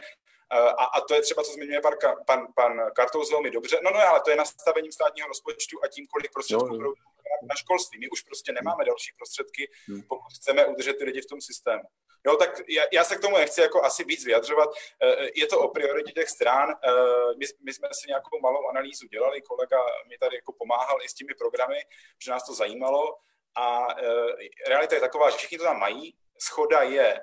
[0.50, 1.94] a, a to je třeba, co zmiňuje pan,
[2.26, 3.80] pan, pan Kartous velmi dobře.
[3.84, 6.94] No, no, ale to je nastavením státního rozpočtu a tím, kolik prostředků budou
[7.42, 7.98] na školství.
[7.98, 10.02] My už prostě nemáme další prostředky, hmm.
[10.02, 11.82] pokud chceme udržet ty lidi v tom systému.
[12.26, 14.70] Jo, tak já, já se k tomu nechci jako asi víc vyjadřovat.
[15.02, 16.70] Eh, je to o prioritě těch stran.
[16.70, 16.90] Eh,
[17.36, 19.76] my, my jsme si nějakou malou analýzu dělali, kolega
[20.08, 21.76] mi tady jako pomáhal i s těmi programy,
[22.24, 23.16] že nás to zajímalo.
[23.54, 26.16] A eh, realita je taková, že všichni to tam mají.
[26.38, 27.20] Schoda je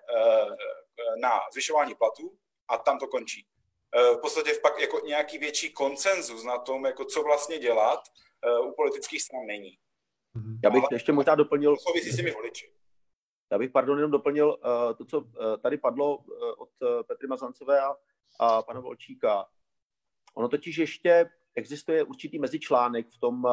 [1.18, 2.38] na zvyšování platů
[2.72, 3.48] a tam to končí.
[4.18, 8.00] V podstatě pak jako nějaký větší koncenzus na tom, jako co vlastně dělat,
[8.68, 9.78] u politických stran není.
[10.64, 11.78] Já bych Ale ještě možná doplnil...
[11.78, 12.74] Souvisí s těmi voliči.
[13.52, 15.26] Já bych, pardon, jenom doplnil uh, to, co uh,
[15.64, 16.26] tady padlo uh,
[16.58, 16.70] od
[17.08, 17.96] Petry Mazancové a,
[18.40, 19.46] a pana Volčíka.
[20.36, 23.44] Ono totiž ještě existuje určitý mezičlánek v tom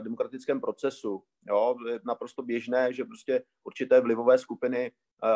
[0.00, 1.24] demokratickém procesu.
[1.48, 1.76] Jo?
[1.88, 4.92] Je naprosto běžné, že prostě určité vlivové skupiny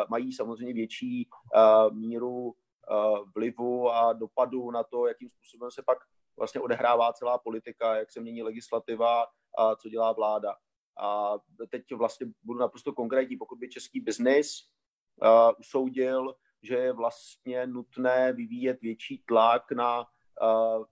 [0.09, 1.29] mají samozřejmě větší
[1.91, 2.55] míru
[3.35, 5.97] vlivu a dopadu na to, jakým způsobem se pak
[6.37, 9.25] vlastně odehrává celá politika, jak se mění legislativa
[9.57, 10.55] a co dělá vláda.
[10.99, 11.33] A
[11.69, 14.49] teď vlastně budu naprosto konkrétní, pokud by český biznis
[15.21, 20.85] uh, usoudil, že je vlastně nutné vyvíjet větší tlak na uh,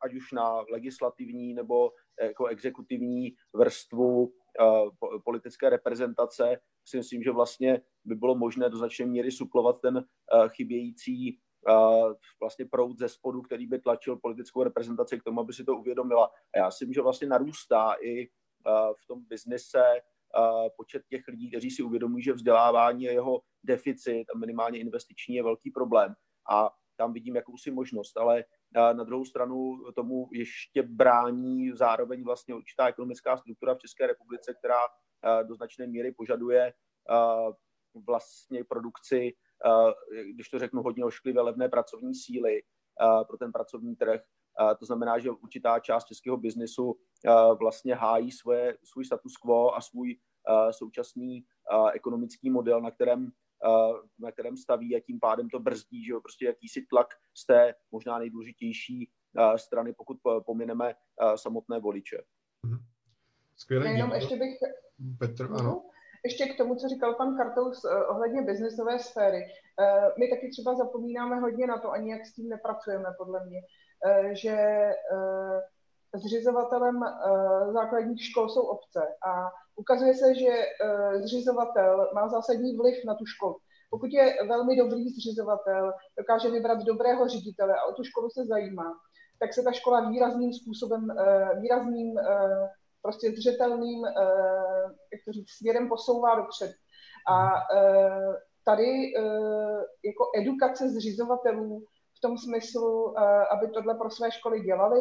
[0.00, 4.32] ať už na legislativní nebo jako exekutivní vrstvu
[5.24, 10.04] politické reprezentace, si myslím, že vlastně by bylo možné do značné míry suplovat ten
[10.48, 11.38] chybějící
[12.40, 16.26] vlastně proud ze spodu, který by tlačil politickou reprezentaci k tomu, aby si to uvědomila.
[16.26, 18.26] A já si myslím, že vlastně narůstá i
[19.02, 19.84] v tom biznise
[20.76, 25.42] počet těch lidí, kteří si uvědomují, že vzdělávání je jeho deficit a minimálně investiční je
[25.42, 26.14] velký problém.
[26.50, 28.44] A tam vidím jakousi možnost, ale
[28.76, 34.78] na druhou stranu tomu ještě brání zároveň vlastně určitá ekonomická struktura v České republice, která
[35.42, 36.72] do značné míry požaduje
[38.06, 39.32] vlastně produkci,
[40.34, 42.62] když to řeknu hodně ošklivě, levné pracovní síly
[43.28, 44.20] pro ten pracovní trh.
[44.78, 46.96] To znamená, že určitá část českého biznesu
[47.60, 50.18] vlastně hájí svoje, svůj status quo a svůj
[50.70, 51.44] současný
[51.92, 53.30] ekonomický model, na kterém,
[54.18, 57.74] na kterém staví a tím pádem to brzdí, že jo, prostě jakýsi tlak z té
[57.92, 59.10] možná nejdůležitější
[59.56, 60.94] strany, pokud pomineme
[61.36, 62.22] samotné voliče.
[62.62, 62.78] Mhm.
[63.56, 63.88] Skvělé.
[63.88, 64.58] Jenom ještě bych...
[65.18, 65.82] Petr, ano.
[66.24, 69.38] Ještě k tomu, co říkal pan Kartous eh, ohledně biznesové sféry.
[69.80, 73.60] Eh, my taky třeba zapomínáme hodně na to, ani jak s tím nepracujeme, podle mě.
[74.04, 75.60] Eh, že eh,
[76.14, 80.52] zřizovatelem eh, základních škol jsou obce a ukazuje se, že
[81.24, 83.56] zřizovatel má zásadní vliv na tu školu.
[83.90, 88.94] Pokud je velmi dobrý zřizovatel, dokáže vybrat dobrého ředitele a o tu školu se zajímá,
[89.40, 91.08] tak se ta škola výrazným způsobem,
[91.60, 92.14] výrazným
[93.02, 94.04] prostě zřetelným,
[95.12, 96.72] jak to říct, směrem posouvá dopředu.
[97.30, 97.48] A
[98.64, 99.12] tady
[100.04, 101.84] jako edukace zřizovatelů
[102.16, 105.00] v tom smyslu, eh, aby tohle pro své školy dělali,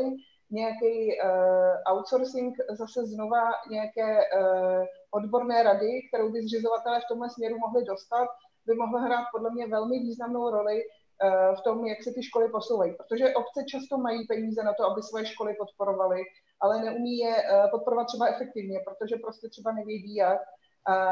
[0.51, 7.57] nějaký uh, outsourcing, zase znova nějaké uh, odborné rady, kterou by zřizovatelé v tomhle směru
[7.57, 8.27] mohli dostat,
[8.65, 12.49] by mohly hrát podle mě velmi významnou roli uh, v tom, jak se ty školy
[12.49, 12.93] posouvají.
[12.93, 16.21] Protože obce často mají peníze na to, aby svoje školy podporovaly,
[16.61, 20.41] ale neumí je uh, podporovat třeba efektivně, protože prostě třeba nevědí jak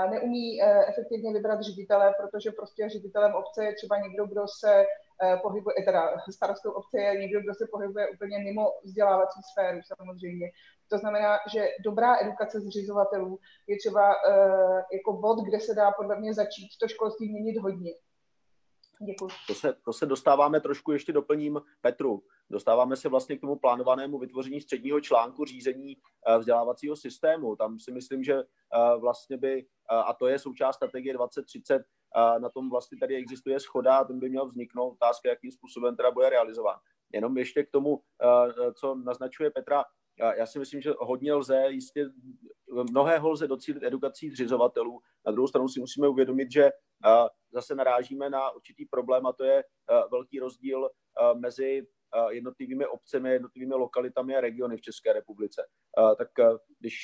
[0.10, 4.86] neumí efektivně vybrat ředitele, protože prostě ředitelem obce je třeba někdo, kdo se
[5.42, 10.48] pohybuje, teda starostou obce je někdo, kdo se pohybuje úplně mimo vzdělávací sféru samozřejmě.
[10.90, 14.16] To znamená, že dobrá edukace zřizovatelů je třeba
[14.94, 17.94] jako bod, kde se dá podle mě začít to školství měnit hodně.
[19.02, 19.28] Děkuji.
[19.48, 22.24] To se, to se dostáváme trošku, ještě doplním Petru.
[22.50, 27.56] Dostáváme se vlastně k tomu plánovanému vytvoření středního článku řízení eh, vzdělávacího systému.
[27.56, 31.84] Tam si myslím, že eh, vlastně by, eh, a to je součást strategie 2030,
[32.40, 36.12] na tom vlastně tady existuje schoda a ten by měl vzniknout otázka, jakým způsobem teda
[36.12, 36.76] bude realizován.
[37.14, 38.02] Jenom ještě k tomu,
[38.80, 39.84] co naznačuje Petra,
[40.38, 42.06] já si myslím, že hodně lze, jistě
[42.92, 45.00] mnohého lze docílit edukací zřizovatelů.
[45.26, 46.72] Na druhou stranu si musíme uvědomit, že
[47.54, 49.64] zase narážíme na určitý problém a to je
[50.12, 50.90] velký rozdíl
[51.34, 51.88] mezi
[52.30, 55.68] jednotlivými obcemi, jednotlivými lokalitami a regiony v České republice.
[56.18, 56.28] Tak
[56.80, 56.96] když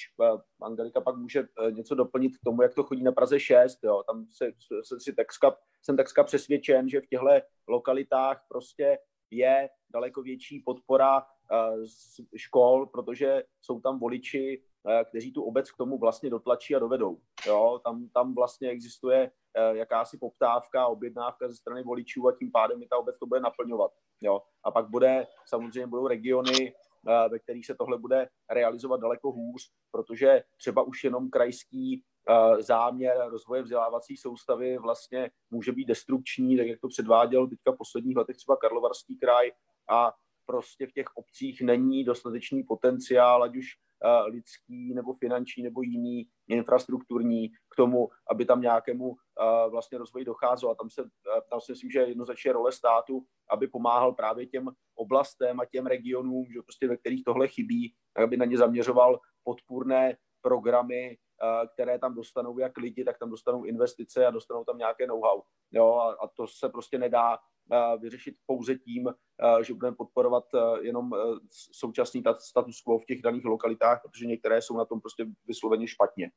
[0.62, 4.26] Angelika pak může něco doplnit k tomu, jak to chodí na Praze 6, jo, tam
[4.32, 4.52] se,
[4.84, 7.28] se, si takska, jsem takska přesvědčen, že v těchto
[7.68, 8.98] lokalitách prostě
[9.32, 11.26] je daleko větší podpora
[11.86, 14.64] z škol, protože jsou tam voliči,
[15.10, 17.18] kteří tu obec k tomu vlastně dotlačí a dovedou.
[17.48, 19.32] Jo, tam, tam vlastně existuje
[19.72, 23.92] jakási poptávka, objednávka ze strany voličů a tím pádem i ta obec to bude naplňovat.
[24.22, 24.42] Jo.
[24.64, 26.74] A pak bude, samozřejmě budou regiony,
[27.08, 32.62] e, ve kterých se tohle bude realizovat daleko hůř, protože třeba už jenom krajský e,
[32.62, 38.18] záměr rozvoje vzdělávací soustavy vlastně může být destrukční, tak jak to předváděl teďka v posledních
[38.18, 39.52] letech třeba Karlovarský kraj
[39.90, 40.14] a
[40.46, 43.66] prostě v těch obcích není dostatečný potenciál, ať už
[44.26, 49.16] lidský nebo finanční nebo jiný infrastrukturní k tomu, aby tam nějakému
[49.70, 50.72] vlastně rozvoji docházelo.
[50.72, 51.04] A tam, se,
[51.50, 56.46] tam si myslím, že jednoznačně role státu, aby pomáhal právě těm oblastem a těm regionům,
[56.54, 61.18] že prostě ve kterých tohle chybí, tak aby na ně zaměřoval podpůrné programy,
[61.74, 65.42] které tam dostanou jak lidi, tak tam dostanou investice a dostanou tam nějaké know-how.
[65.72, 67.38] Jo, a, a to se prostě nedá
[67.98, 69.14] vyřešit pouze tím,
[69.62, 70.44] že budeme podporovat
[70.82, 71.12] jenom
[71.72, 76.32] současný status quo v těch daných lokalitách, protože některé jsou na tom prostě vysloveně špatně.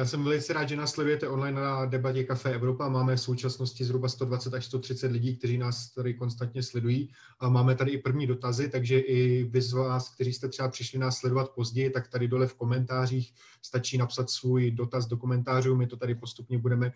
[0.00, 2.88] Já jsem velice rád, že nás sledujete online na debatě Café Evropa.
[2.88, 7.12] Máme v současnosti zhruba 120 až 130 lidí, kteří nás tady konstantně sledují.
[7.40, 10.98] A máme tady i první dotazy, takže i vy z vás, kteří jste třeba přišli
[10.98, 15.76] nás sledovat později, tak tady dole v komentářích stačí napsat svůj dotaz do komentářů.
[15.76, 16.92] My to tady postupně budeme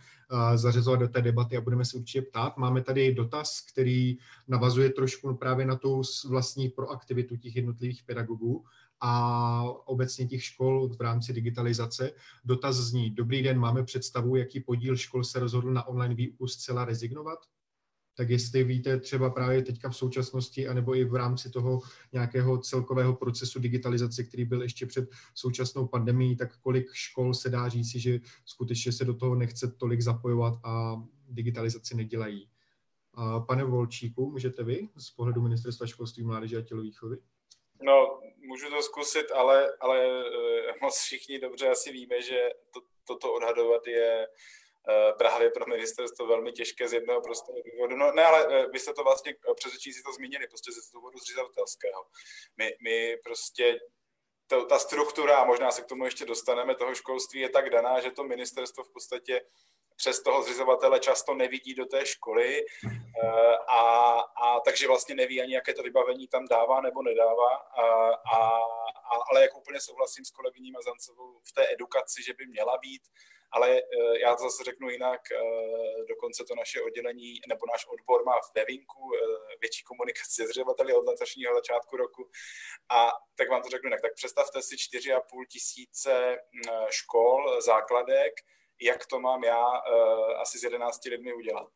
[0.55, 2.57] zařazovat do té debaty a budeme se určitě ptát.
[2.57, 8.65] Máme tady dotaz, který navazuje trošku právě na tu vlastní proaktivitu těch jednotlivých pedagogů
[9.01, 12.13] a obecně těch škol v rámci digitalizace.
[12.45, 16.85] Dotaz zní, dobrý den, máme představu, jaký podíl škol se rozhodl na online výuku zcela
[16.85, 17.39] rezignovat?
[18.17, 21.81] Tak jestli víte třeba právě teďka v současnosti, anebo i v rámci toho
[22.13, 27.69] nějakého celkového procesu digitalizace, který byl ještě před současnou pandemí, tak kolik škol se dá
[27.69, 32.49] říci, že skutečně se do toho nechce tolik zapojovat a digitalizaci nedělají.
[33.47, 37.17] Pane Volčíku, můžete vy z pohledu Ministerstva školství, mládeže a tělovýchovy?
[37.83, 38.14] No,
[38.45, 43.87] můžu to zkusit, ale, ale eh, moc všichni dobře asi víme, že to, toto odhadovat
[43.87, 44.27] je
[44.89, 47.97] eh, právě pro ministerstvo velmi těžké z jednoho prostého důvodu.
[47.97, 49.35] No ne, ale eh, vy jste to vlastně
[49.79, 52.07] si to zmínili, prostě z důvodu zřizovatelského.
[52.57, 53.81] My, my prostě
[54.47, 58.01] to, ta struktura, a možná se k tomu ještě dostaneme, toho školství je tak daná,
[58.01, 59.41] že to ministerstvo v podstatě
[60.05, 63.81] přes toho zřizovatele často nevidí do té školy eh, a,
[64.21, 67.55] a takže vlastně neví ani, jaké to vybavení tam dává nebo nedává.
[67.57, 68.49] A, a,
[69.13, 73.03] a, ale jak úplně souhlasím s kolegyní Mazancovou v té edukaci, že by měla být,
[73.53, 78.25] ale eh, já to zase řeknu jinak, eh, dokonce to naše oddělení nebo náš odbor
[78.25, 79.11] má ve vínku
[79.61, 82.31] větší komunikaci s zřizovateli od letošního začátku roku.
[82.89, 84.01] A tak vám to řeknu jinak.
[84.01, 86.39] Tak představte si 4,5 tisíce
[86.91, 88.35] škol, základek,
[88.81, 91.69] jak to mám já uh, asi s 11 lidmi udělat.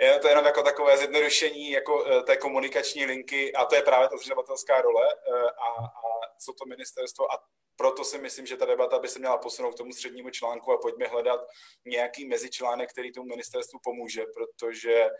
[0.00, 4.08] Je to jenom jako takové zjednodušení jako uh, té komunikační linky a to je právě
[4.08, 6.02] ta zřizovatelská role uh, a, a
[6.44, 7.38] co to ministerstvo a
[7.76, 10.78] proto si myslím, že ta debata by se měla posunout k tomu střednímu článku a
[10.78, 11.40] pojďme hledat
[11.84, 15.10] nějaký mezičlánek, který tomu ministerstvu pomůže, protože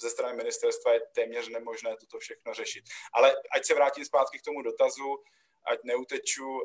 [0.00, 2.84] ze strany ministerstva je téměř nemožné toto všechno řešit.
[3.12, 5.16] Ale ať se vrátím zpátky k tomu dotazu,
[5.64, 6.60] ať neuteču,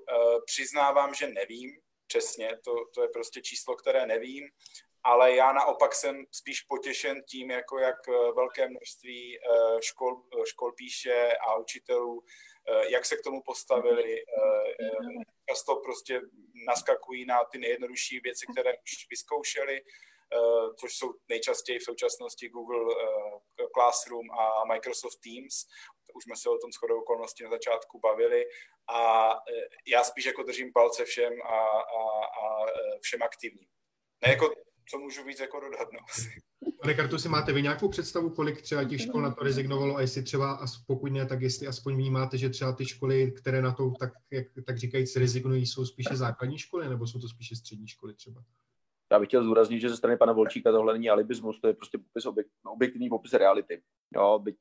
[0.46, 1.82] přiznávám, že nevím,
[2.12, 4.50] přesně, to, to je prostě číslo, které nevím,
[5.04, 10.72] ale já naopak jsem spíš potěšen tím, jako jak eh, velké množství eh, škol, škol
[10.72, 12.24] píše a učitelů,
[12.68, 14.24] eh, jak se k tomu postavili.
[15.50, 16.22] Často prostě
[16.68, 19.82] naskakují na ty nejjednodušší věci, které už vyzkoušeli,
[20.80, 22.96] což jsou nejčastěji v současnosti Google
[23.74, 25.66] Classroom a Microsoft Teams.
[26.16, 28.46] Už jsme se o tom shodou okolností na začátku bavili
[28.90, 29.30] a
[29.88, 31.58] já spíš jako držím palce všem a,
[32.00, 32.66] a, a
[33.02, 33.68] všem aktivním.
[34.26, 34.54] Ne jako,
[34.90, 36.00] co můžu víc jako dodat, no.
[36.82, 40.02] Pane Kartu, si máte vy nějakou představu, kolik třeba těch škol na to rezignovalo a
[40.02, 43.92] jestli třeba, pokud ne, tak jestli aspoň vnímáte, že třeba ty školy, které na to,
[44.00, 48.14] tak, jak, tak říkajíc, rezignují, jsou spíše základní školy, nebo jsou to spíše střední školy
[48.14, 48.44] třeba?
[49.12, 51.98] Já bych chtěl zdůraznit, že ze strany pana Volčíka tohle není alibismus, to je prostě
[51.98, 53.82] popis objekt, objektivní popis reality.
[54.16, 54.56] Jo, byť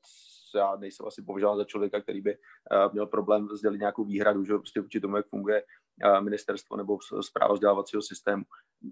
[0.57, 4.53] já nejsem asi považován za člověka, který by uh, měl problém sdělit nějakou výhradu, že
[4.53, 8.43] prostě vůči tomu, jak funguje uh, ministerstvo nebo zpráva vzdělávacího systému.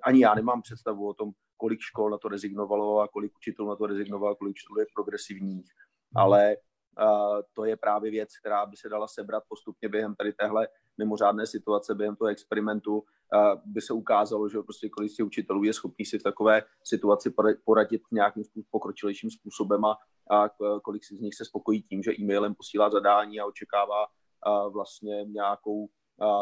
[0.03, 3.75] Ani já nemám představu o tom, kolik škol na to rezignovalo a kolik učitelů na
[3.75, 5.71] to rezignovalo, kolik učitelů je progresivních,
[6.15, 10.67] ale uh, to je právě věc, která by se dala sebrat postupně během tady téhle
[10.97, 13.03] mimořádné situace, během toho experimentu
[13.65, 17.33] by se ukázalo, že prostě kolik si učitelů je schopný si v takové situaci
[17.65, 19.97] poradit nějakým pokročilejším způsobem a,
[20.29, 20.49] a
[20.83, 24.07] kolik z nich se spokojí tím, že e-mailem posílá zadání a očekává
[24.69, 25.89] vlastně nějakou,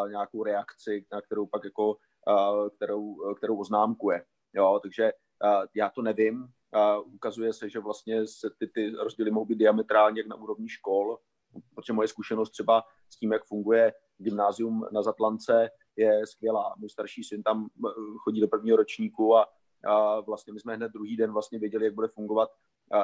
[0.07, 1.97] nějakou reakci, na kterou pak jako,
[2.75, 4.25] kterou, kterou oznámkuje.
[4.53, 5.11] Jo, takže
[5.75, 6.47] já to nevím.
[7.05, 11.17] Ukazuje se, že vlastně se ty, ty rozdíly mohou být diametrálně jak na úrovni škol,
[11.75, 16.75] protože moje zkušenost třeba s tím, jak funguje gymnázium na Zatlance, je skvělá.
[16.77, 17.67] Můj starší syn tam
[18.23, 19.47] chodí do prvního ročníku a,
[19.87, 22.49] a vlastně my jsme hned druhý den vlastně věděli, jak bude fungovat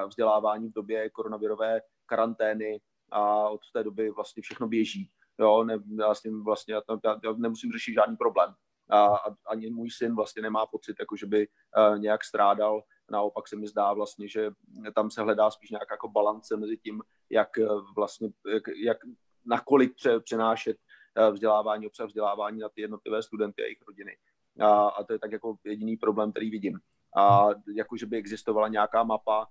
[0.07, 2.81] vzdělávání v době koronavirové karantény
[3.11, 5.11] a od té doby vlastně všechno běží.
[5.39, 6.81] Jo, ne, já s tím vlastně já,
[7.23, 8.53] já, nemusím řešit žádný problém.
[8.89, 12.84] A, a ani můj syn vlastně nemá pocit, jako že by uh, nějak strádal.
[13.11, 14.51] Naopak se mi zdá vlastně, že
[14.95, 17.49] tam se hledá spíš nějaká jako balance mezi tím, jak
[17.95, 18.97] vlastně, jak, jak
[19.45, 20.77] nakolik pře, přenášet
[21.15, 24.17] Eh, vzdělávání, obsah vzdělávání na ty jednotlivé studenty a jejich rodiny.
[24.59, 26.79] A, a to je tak jako jediný problém, který vidím.
[27.17, 29.47] A jako, že by existovala nějaká mapa,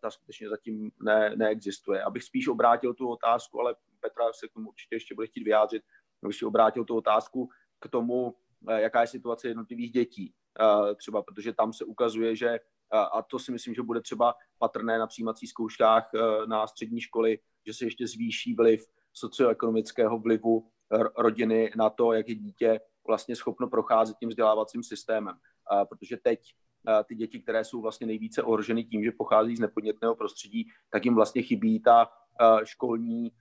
[0.00, 2.02] ta skutečně zatím ne, neexistuje.
[2.02, 5.82] Abych spíš obrátil tu otázku, ale Petra se k tomu určitě ještě bude chtít vyjádřit,
[6.24, 7.48] abych si obrátil tu otázku
[7.80, 8.34] k tomu,
[8.68, 10.34] eh, jaká je situace jednotlivých dětí.
[10.96, 12.58] Třeba protože tam se ukazuje, že
[12.92, 16.10] a to si myslím, že bude třeba patrné na přijímacích zkouškách
[16.46, 20.70] na střední školy, že se ještě zvýší vliv socioekonomického vlivu
[21.18, 25.36] rodiny na to, jak je dítě vlastně schopno procházet tím vzdělávacím systémem.
[25.88, 26.54] Protože teď
[27.04, 31.14] ty děti, které jsou vlastně nejvíce ohroženy tím, že pochází z nepodnětného prostředí, tak jim
[31.14, 32.10] vlastně chybí ta
[32.64, 33.32] školní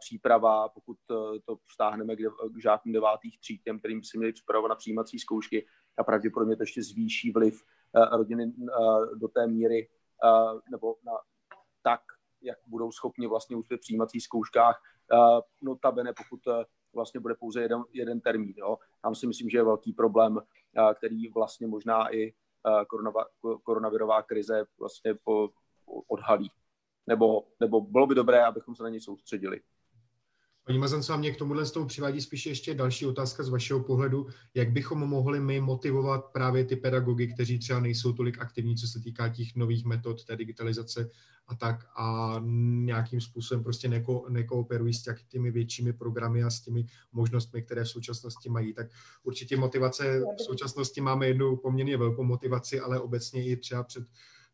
[0.00, 0.96] příprava, pokud
[1.44, 5.66] to vztáhneme k žákům devátých tříd, těm, kterým si měli připravovat na přijímací zkoušky
[5.98, 7.62] a pravděpodobně to ještě zvýší vliv
[8.12, 8.52] rodiny
[9.14, 9.88] do té míry,
[10.70, 11.12] nebo na,
[11.82, 12.00] tak,
[12.42, 14.82] jak budou schopni vlastně už v přijímacích zkouškách,
[15.62, 16.40] notabene pokud
[16.94, 18.54] vlastně bude pouze jeden, jeden termín.
[18.56, 18.78] Jo.
[19.02, 20.38] Tam si myslím, že je velký problém,
[20.94, 22.34] který vlastně možná i
[23.62, 25.50] koronavirová krize vlastně po,
[26.08, 26.50] odhalí.
[27.06, 29.60] Nebo, nebo bylo by dobré, abychom se na něj soustředili.
[30.68, 34.26] Paní Mazancová, mě k tomuhle z toho přivádí spíše ještě další otázka z vašeho pohledu.
[34.54, 39.00] Jak bychom mohli my motivovat právě ty pedagogy, kteří třeba nejsou tolik aktivní, co se
[39.00, 41.10] týká těch nových metod té digitalizace
[41.46, 42.36] a tak a
[42.84, 47.88] nějakým způsobem prostě neko, nekooperují s těmi většími programy a s těmi možnostmi, které v
[47.88, 48.74] současnosti mají.
[48.74, 48.86] Tak
[49.22, 54.04] určitě motivace v současnosti máme jednu poměrně velkou motivaci, ale obecně i třeba před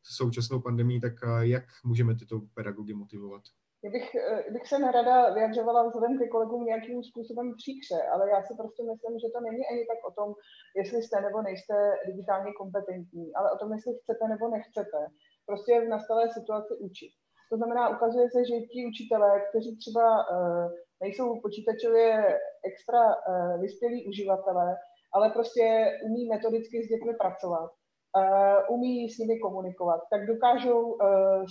[0.02, 3.42] současnou pandemí, tak jak můžeme tyto pedagogy motivovat?
[3.84, 8.54] Já bych, eh, se nerada vyjadřovala vzhledem ke kolegům nějakým způsobem příkře, ale já si
[8.60, 10.34] prostě myslím, že to není ani tak o tom,
[10.76, 11.74] jestli jste nebo nejste
[12.06, 15.00] digitálně kompetentní, ale o tom, jestli chcete nebo nechcete
[15.46, 17.12] prostě v nastalé situaci učit.
[17.50, 20.72] To znamená, ukazuje se, že ti učitelé, kteří třeba uh,
[21.02, 22.38] nejsou počítačově
[22.70, 24.76] extra uh, vyspělí uživatelé,
[25.14, 25.64] ale prostě
[26.06, 27.70] umí metodicky s dětmi pracovat,
[28.16, 30.98] uh, umí s nimi komunikovat, tak dokážou uh,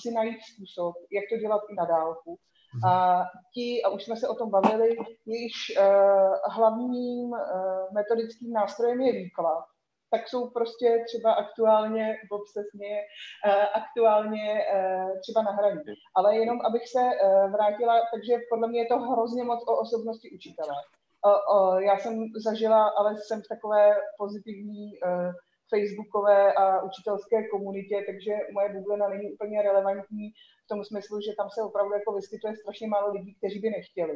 [0.01, 2.37] si najít způsob, jak to dělat i na dálku.
[2.87, 5.83] A ti, a už jsme se o tom bavili, jejichž uh,
[6.49, 7.39] hlavním uh,
[7.93, 9.63] metodickým nástrojem je výklad,
[10.11, 13.01] tak jsou prostě třeba aktuálně, Bob se směje,
[13.73, 14.65] aktuálně
[15.21, 15.81] třeba na hraní.
[16.15, 17.09] Ale jenom, abych se
[17.51, 20.75] vrátila, takže podle mě je to hrozně moc o osobnosti učitele.
[21.79, 24.91] Já jsem zažila, ale jsem v takové pozitivní
[25.73, 30.25] facebookové a učitelské komunitě, takže moje bublina není úplně relevantní
[30.65, 34.15] v tom smyslu, že tam se opravdu jako vyskytuje strašně málo lidí, kteří by nechtěli.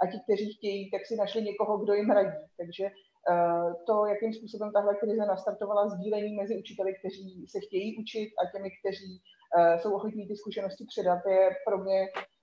[0.00, 2.40] A ti, kteří chtějí, tak si našli někoho, kdo jim radí.
[2.60, 8.28] Takže uh, to, jakým způsobem tahle krize nastartovala sdílení mezi učiteli, kteří se chtějí učit
[8.40, 11.98] a těmi, kteří uh, jsou ochotní ty zkušenosti předat, je pro mě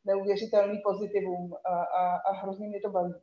[0.06, 3.14] neuvěřitelný pozitivum a, a, a hrozně mě to baví.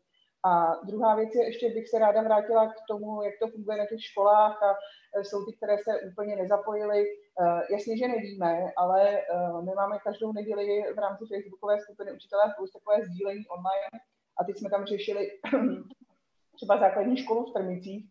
[0.45, 3.87] A druhá věc je, ještě bych se ráda vrátila k tomu, jak to funguje na
[3.87, 4.75] těch školách a
[5.17, 7.01] e, jsou ty, které se úplně nezapojily.
[7.01, 7.07] E,
[7.73, 9.23] jasně, že nevíme, ale e,
[9.63, 13.97] my máme každou neděli v rámci Facebookové skupiny Učitelé plus takové sdílení online
[14.41, 15.31] a teď jsme tam řešili
[16.57, 18.07] třeba základní školu v Trmicích,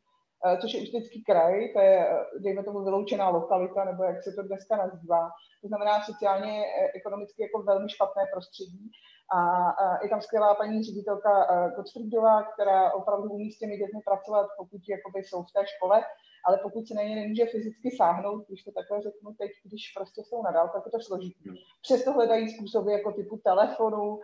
[0.62, 2.08] což je Ústecký kraj, to je,
[2.40, 5.30] dejme tomu, vyloučená lokalita, nebo jak se to dneska nazývá.
[5.62, 6.64] To znamená sociálně,
[6.96, 8.92] ekonomicky jako velmi špatné prostředí.
[9.32, 14.48] A, a je tam skvělá paní ředitelka Gottfriedová, která opravdu umí s těmi dětmi pracovat,
[14.58, 16.04] pokud jakoby jsou v té škole,
[16.46, 20.22] ale pokud se na ně nemůže fyzicky sáhnout, když to takhle řeknu teď, když prostě
[20.24, 21.50] jsou na dálku, tak je to složitý.
[21.82, 24.20] Přesto hledají způsoby jako typu telefonu,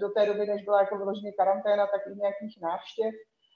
[0.00, 3.14] do té doby, než byla jako vyloženě karanténa, tak i nějakých návštěv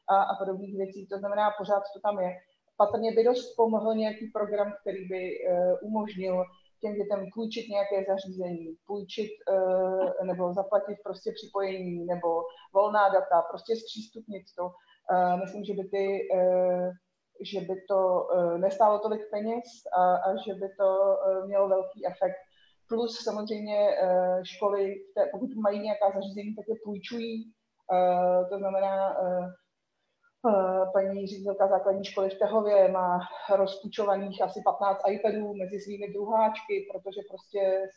[0.09, 1.07] a, a podobných věcí.
[1.07, 2.31] To znamená, pořád to tam je.
[2.77, 6.45] Patrně by dost pomohl nějaký program, který by uh, umožnil
[6.87, 12.29] těm dětem půjčit nějaké zařízení, půjčit uh, nebo zaplatit prostě připojení nebo
[12.75, 14.65] volná data, prostě zpřístupnit to.
[14.65, 16.89] Uh, myslím, že by ty uh,
[17.41, 19.65] že by to nestálo tolik peněz
[19.97, 21.17] a, a že by to
[21.47, 22.41] mělo velký efekt.
[22.89, 23.79] Plus samozřejmě
[24.43, 24.95] školy,
[25.33, 27.53] pokud mají nějaká zařízení, tak je půjčují.
[28.51, 29.17] To znamená,
[30.93, 33.21] Paní ředitelka základní školy v Tehově má
[33.57, 37.89] rozpůjčovaných asi 15 iPadů mezi svými druháčky, protože prostě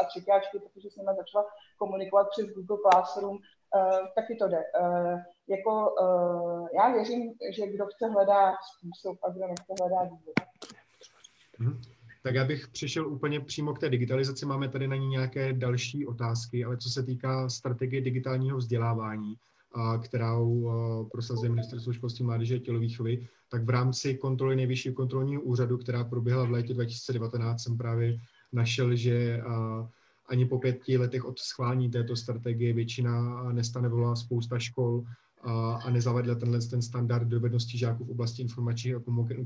[0.00, 1.44] a třetíáčky, protože s nimi začala
[1.78, 4.62] komunikovat přes Google Classroom, uh, taky to jde.
[4.80, 5.94] Uh, jako,
[6.76, 10.34] já věřím, že kdo chce hledá způsob a kdo nechce hledá důvod.
[11.58, 11.80] Hmm.
[12.22, 14.46] Tak já bych přišel úplně přímo k té digitalizaci.
[14.46, 19.36] Máme tady na ní nějaké další otázky, ale co se týká strategie digitálního vzdělávání,
[20.02, 20.72] kterou
[21.12, 26.44] prosazuje Ministerstvo školství mládeže a tělovýchovy, tak v rámci kontroly nejvyššího kontrolního úřadu, která proběhla
[26.44, 28.18] v létě 2019, jsem právě
[28.52, 29.42] našel, že
[30.28, 35.04] ani po pěti letech od schválení této strategie většina nestanovala spousta škol
[35.84, 39.00] a nezavedla tenhle ten standard dovedností žáků v oblasti informačních a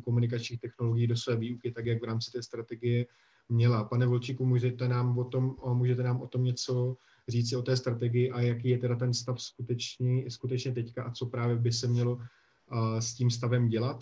[0.04, 3.06] komunikačních technologií do své výuky, tak jak v rámci té strategie
[3.48, 3.84] měla.
[3.84, 6.96] Pane Volčíku, můžete nám o tom, můžete nám o tom něco
[7.28, 11.26] říci o té strategii a jaký je teda ten stav skutečně, skutečně teďka a co
[11.26, 13.96] právě by se mělo uh, s tím stavem dělat?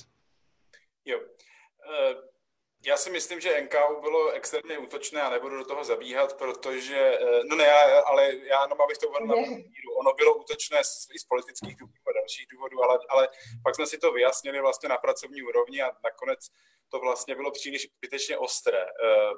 [1.04, 1.18] Jo.
[1.18, 2.22] Uh,
[2.86, 7.44] já si myslím, že NKU bylo extrémně útočné a nebudu do toho zabíhat, protože, uh,
[7.50, 7.72] no ne,
[8.06, 9.92] ale já jenom abych to uvedl na míru.
[10.00, 10.80] Ono bylo útočné
[11.14, 13.28] i z politických důvodů a dalších důvodů, ale, ale
[13.64, 16.40] pak jsme si to vyjasnili vlastně na pracovní úrovni a nakonec
[16.92, 18.84] to vlastně bylo příliš zbytečně ostré,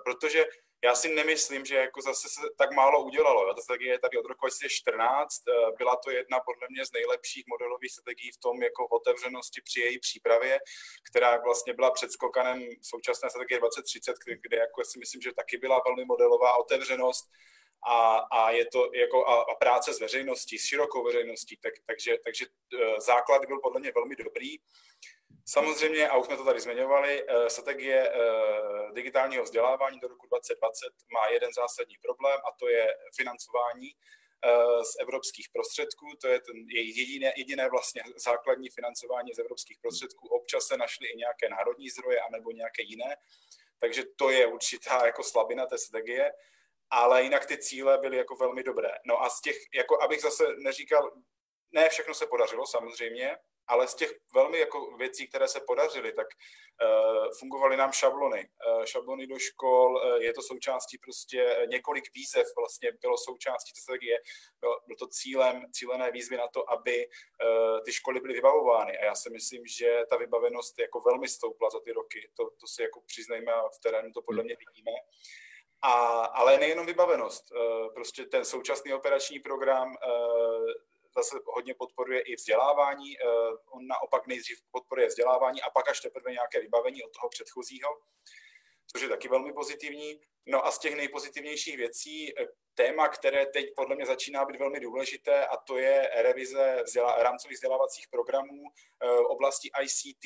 [0.05, 0.45] protože
[0.85, 3.55] já si nemyslím, že jako zase se tak málo udělalo.
[3.55, 5.49] Ta strategie je tady od roku 2014.
[5.49, 9.81] Eh, byla to jedna podle mě z nejlepších modelových strategií v tom jako otevřenosti při
[9.81, 10.59] její přípravě,
[11.11, 16.05] která vlastně byla předskokanem současné strategie 2030, kde jako si myslím, že taky byla velmi
[16.05, 17.25] modelová otevřenost
[17.87, 22.19] a, a je to jako a, a práce s veřejností, s širokou veřejností, tak, takže,
[22.25, 24.57] takže eh, základ byl podle mě velmi dobrý.
[25.47, 30.87] Samozřejmě, a už jsme to tady zmiňovali, eh, strategie eh, digitálního vzdělávání do roku 2020
[31.13, 36.07] má jeden zásadní problém a to je financování eh, z evropských prostředků.
[36.21, 40.29] To je ten jediné, jediné vlastně základní financování z evropských prostředků.
[40.29, 43.17] Občas se našly i nějaké národní zdroje anebo nějaké jiné.
[43.79, 46.33] Takže to je určitá jako slabina té strategie
[46.91, 48.91] ale jinak ty cíle byly jako velmi dobré.
[49.07, 51.11] No a z těch, jako abych zase neříkal,
[51.73, 53.37] ne všechno se podařilo samozřejmě,
[53.67, 58.49] ale z těch velmi jako věcí, které se podařily, tak uh, fungovaly nám šablony.
[58.69, 64.19] Uh, šablony do škol, uh, je to součástí prostě několik výzev vlastně bylo součástí strategie.
[64.61, 67.09] Bylo, bylo to cílem, cílené výzvy na to, aby
[67.85, 68.99] ty školy byly vybavovány.
[68.99, 72.31] A já si myslím, že ta vybavenost jako velmi stoupla za ty roky.
[72.37, 74.91] To, to si jako přiznejme a v terénu to podle mě vidíme.
[75.83, 75.93] A,
[76.25, 77.45] ale nejenom vybavenost.
[77.95, 79.97] Prostě ten současný operační program
[81.17, 83.19] zase hodně podporuje i vzdělávání.
[83.19, 83.25] Eh,
[83.71, 87.89] on naopak nejdřív podporuje vzdělávání a pak až teprve nějaké vybavení od toho předchozího,
[88.93, 90.21] což je taky velmi pozitivní.
[90.47, 94.81] No a z těch nejpozitivnějších věcí eh, téma, které teď podle mě začíná být velmi
[94.81, 98.63] důležité, a to je revize vzdělá, rámcových vzdělávacích programů
[99.01, 100.25] v eh, oblasti ICT.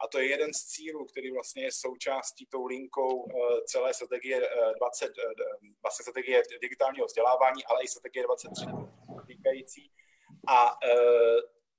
[0.00, 3.28] A to je jeden z cílů, který vlastně je součástí tou linkou
[3.66, 5.12] celé strategie 20,
[5.82, 8.66] vlastně strategie digitálního vzdělávání, ale i strategie 23
[9.26, 9.90] týkající
[10.48, 10.94] a e,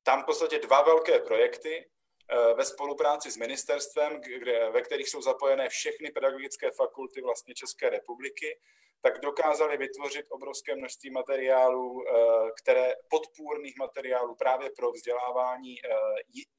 [0.03, 5.21] tam v podstatě dva velké projekty e, ve spolupráci s ministerstvem, kde, ve kterých jsou
[5.21, 8.59] zapojené všechny pedagogické fakulty vlastně České republiky,
[9.01, 12.13] tak dokázali vytvořit obrovské množství materiálů, e,
[12.61, 15.75] které podpůrných materiálů právě pro vzdělávání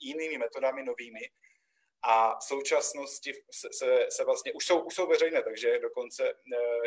[0.00, 1.20] jinými metodami novými.
[2.02, 6.34] A v současnosti se, se, se vlastně už jsou, už jsou veřejné, takže dokonce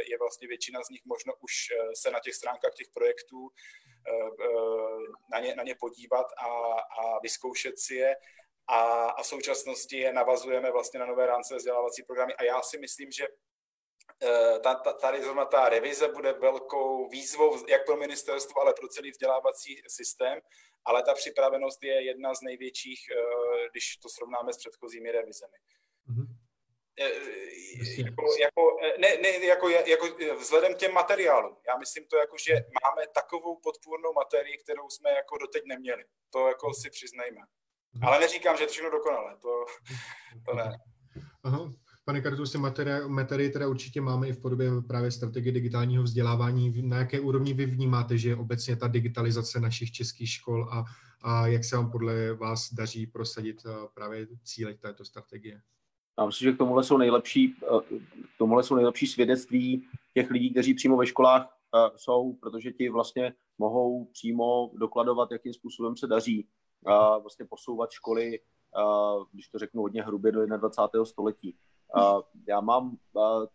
[0.10, 1.54] je vlastně většina z nich možno už
[1.94, 3.50] se na těch stránkách těch projektů
[5.32, 6.48] na ně, na ně podívat a,
[6.80, 8.16] a vyzkoušet si je.
[8.68, 12.34] A, a v současnosti je navazujeme vlastně na nové rámcové vzdělávací programy.
[12.34, 13.28] A já si myslím, že
[14.22, 18.88] Eh, ta, ta, tady zrovna ta revize bude velkou výzvou jak pro ministerstvo, ale pro
[18.88, 20.40] celý vzdělávací systém,
[20.86, 23.22] ale ta připravenost je jedna z největších, eh,
[23.72, 25.58] když to srovnáme s předchozími revizemi.
[26.10, 26.28] Mm-hmm.
[27.98, 30.06] Jako, jako, ne, ne, jako, jako
[30.40, 31.56] vzhledem k těm materiálům.
[31.68, 36.04] Já myslím to jako, že máme takovou podpůrnou materii, kterou jsme jako doteď neměli.
[36.30, 37.42] To jako si přiznejme.
[37.94, 38.06] Mhm.
[38.06, 39.38] Ale neříkám, že je všechno dokonalé.
[39.42, 39.66] To,
[40.46, 40.78] to ne.
[41.44, 41.74] Aha.
[42.06, 46.82] Pane Kartusi, materii, materii teda určitě máme i v podobě právě strategie digitálního vzdělávání.
[46.82, 50.84] Na jaké úrovni vy vnímáte, že je obecně ta digitalizace našich českých škol a,
[51.24, 55.62] a jak se vám podle vás daří prosadit eh, právě cíle této strategie?
[56.20, 57.98] Já myslím, že k tomuhle jsou nejlepší, eh,
[58.36, 62.90] k tomuhle jsou nejlepší svědectví těch lidí, kteří přímo ve školách eh, jsou, protože ti
[62.90, 66.48] vlastně mohou přímo dokladovat, jakým způsobem se daří
[67.22, 68.40] vlastně posouvat školy,
[69.32, 71.06] když to řeknu hodně hrubě, do 21.
[71.06, 71.56] století.
[72.48, 72.98] Já mám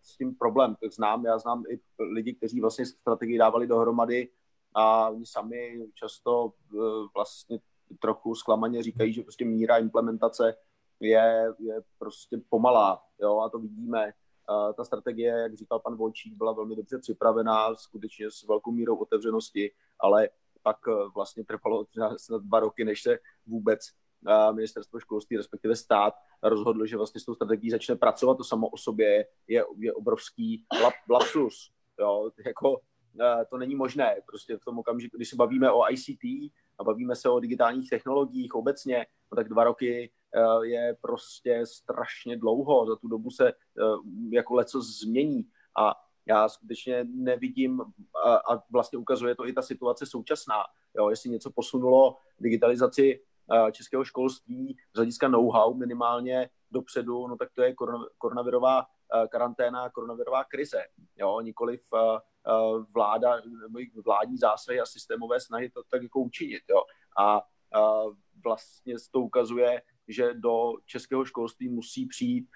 [0.03, 1.81] s tím problém, tak znám, já znám i
[2.13, 4.29] lidi, kteří vlastně strategii dávali dohromady
[4.75, 6.83] a oni sami často uh,
[7.15, 7.59] vlastně
[8.01, 10.57] trochu zklamaně říkají, že prostě míra implementace
[11.01, 14.13] je, je prostě pomalá, jo, a to vidíme.
[14.51, 18.97] Uh, ta strategie, jak říkal pan Volčík, byla velmi dobře připravená, skutečně s velkou mírou
[18.97, 20.29] otevřenosti, ale
[20.63, 23.81] pak uh, vlastně trvalo snad dva roky, než se vůbec
[24.53, 28.77] ministerstvo školství, respektive stát, rozhodl, že vlastně s tou strategií začne pracovat, to samo o
[28.77, 31.71] sobě je, je obrovský lap, lapsus.
[32.01, 32.81] Jo, jako,
[33.51, 34.17] to není možné.
[34.27, 36.25] Prostě v tom okamžiku, když se bavíme o ICT
[36.79, 40.11] a bavíme se o digitálních technologiích obecně, no tak dva roky
[40.63, 42.87] je prostě strašně dlouho.
[42.87, 43.53] Za tu dobu se
[44.31, 45.45] jako leco změní.
[45.79, 45.95] A
[46.27, 47.81] já skutečně nevidím,
[48.25, 50.65] a, vlastně ukazuje to i ta situace současná,
[50.97, 53.23] jo, jestli něco posunulo digitalizaci
[53.73, 57.75] českého školství z hlediska know-how minimálně dopředu, no tak to je
[58.19, 58.87] koronavirová
[59.29, 60.83] karanténa, koronavirová krize.
[61.17, 61.81] Jo, nikoliv
[62.95, 66.63] vláda, nebo vládní zásahy a systémové snahy to tak jako učinit.
[66.71, 66.83] Jo.
[67.19, 67.43] A
[68.45, 72.49] vlastně to ukazuje, že do českého školství musí přijít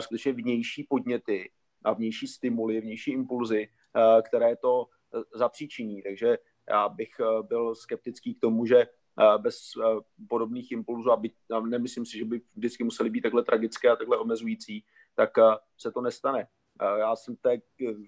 [0.00, 1.52] skutečně vnější podněty
[1.84, 3.68] a vnější stimuly, vnější impulzy,
[4.22, 4.86] které to
[5.34, 6.02] zapříčiní.
[6.02, 6.38] Takže
[6.70, 7.10] já bych
[7.42, 8.86] byl skeptický k tomu, že
[9.38, 9.58] bez
[10.28, 11.20] podobných impulzů, a
[11.60, 14.84] nemyslím si, že by vždycky museli být takhle tragické a takhle omezující,
[15.14, 15.30] tak
[15.78, 16.48] se to nestane.
[16.98, 17.58] Já jsem té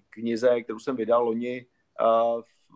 [0.09, 1.65] knize, kterou jsem vydal loni,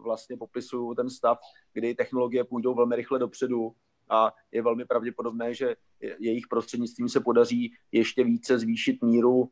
[0.03, 1.39] vlastně popisuju ten stav,
[1.73, 3.75] kdy technologie půjdou velmi rychle dopředu
[4.09, 5.75] a je velmi pravděpodobné, že
[6.19, 9.49] jejich prostřednictvím se podaří ještě více zvýšit míru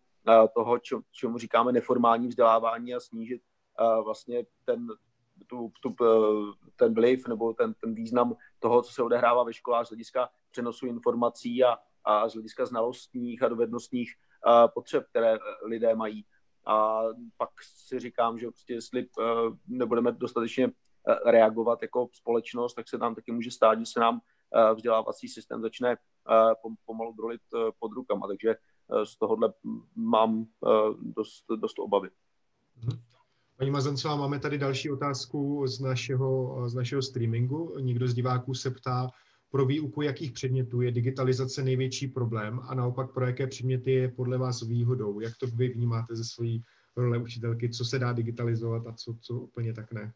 [0.54, 0.80] toho,
[1.12, 3.42] čemu říkáme neformální vzdělávání a snížit
[4.04, 4.88] vlastně ten
[5.48, 9.86] tu, tu, eh, ten vliv nebo ten, ten význam toho, co se odehrává ve školách
[9.86, 14.14] z hlediska přenosu informací a, a z hlediska znalostních a dovednostních
[14.48, 16.26] eh, potřeb, které eh, lidé mají.
[16.66, 17.02] A
[17.38, 19.08] pak si říkám, že prostě jestli
[19.68, 20.72] nebudeme dostatečně
[21.26, 24.22] reagovat jako společnost, tak se nám taky může stát, že se nám
[24.76, 25.98] vzdělávací systém začne
[26.86, 27.42] pomalu drolit
[27.80, 28.28] pod rukama.
[28.28, 28.56] Takže
[29.04, 29.54] z tohohle
[29.96, 30.46] mám
[31.02, 32.10] dost, dost obavy.
[32.80, 33.00] Mm-hmm.
[33.58, 37.76] Paní Mazancová, máme tady další otázku z našeho, z našeho streamingu.
[37.80, 39.10] Někdo z diváků se ptá,
[39.52, 44.38] pro výuku jakých předmětů je digitalizace největší problém a naopak pro jaké předměty je podle
[44.38, 45.20] vás výhodou?
[45.20, 46.64] Jak to vy vnímáte ze svojí
[46.98, 50.14] role učitelky, co se dá digitalizovat a co, co úplně tak ne?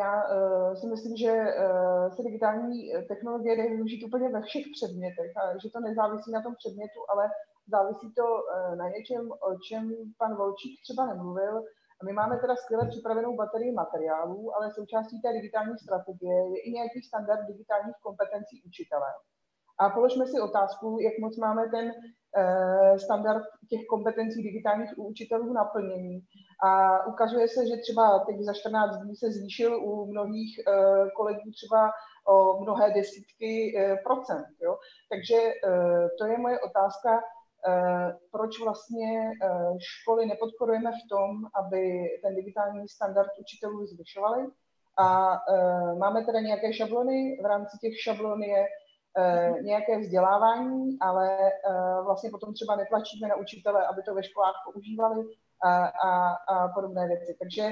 [0.00, 5.30] Já uh, si myslím, že uh, se digitální technologie jde využít úplně ve všech předmětech
[5.36, 7.24] a že to nezávisí na tom předmětu, ale
[7.66, 11.62] závisí to uh, na něčem, o čem pan Volčík třeba nemluvil,
[12.00, 16.70] a my máme teda skvěle připravenou baterii materiálů, ale součástí té digitální strategie je i
[16.70, 19.10] nějaký standard digitálních kompetencí učitele.
[19.80, 25.52] A položme si otázku, jak moc máme ten uh, standard těch kompetencí digitálních u učitelů
[25.52, 26.20] naplněný.
[26.64, 31.50] A ukazuje se, že třeba teď za 14 dní se zvýšil u mnohých uh, kolegů
[31.56, 31.90] třeba
[32.28, 34.46] o mnohé desítky uh, procent.
[34.62, 34.78] Jo?
[35.10, 35.38] Takže
[36.18, 37.22] to je moje otázka,
[38.32, 39.48] proč vlastně eh,
[39.78, 44.46] školy nepodporujeme v tom, aby ten digitální standard učitelů zvyšovali.
[44.98, 48.66] A eh, máme teda nějaké šablony, v rámci těch šablon je
[49.62, 51.38] nějaké vzdělávání, ale
[52.04, 55.24] vlastně potom třeba netlačíme na učitele, aby to ve školách používali
[55.64, 57.36] a, a, a podobné věci.
[57.38, 57.70] Takže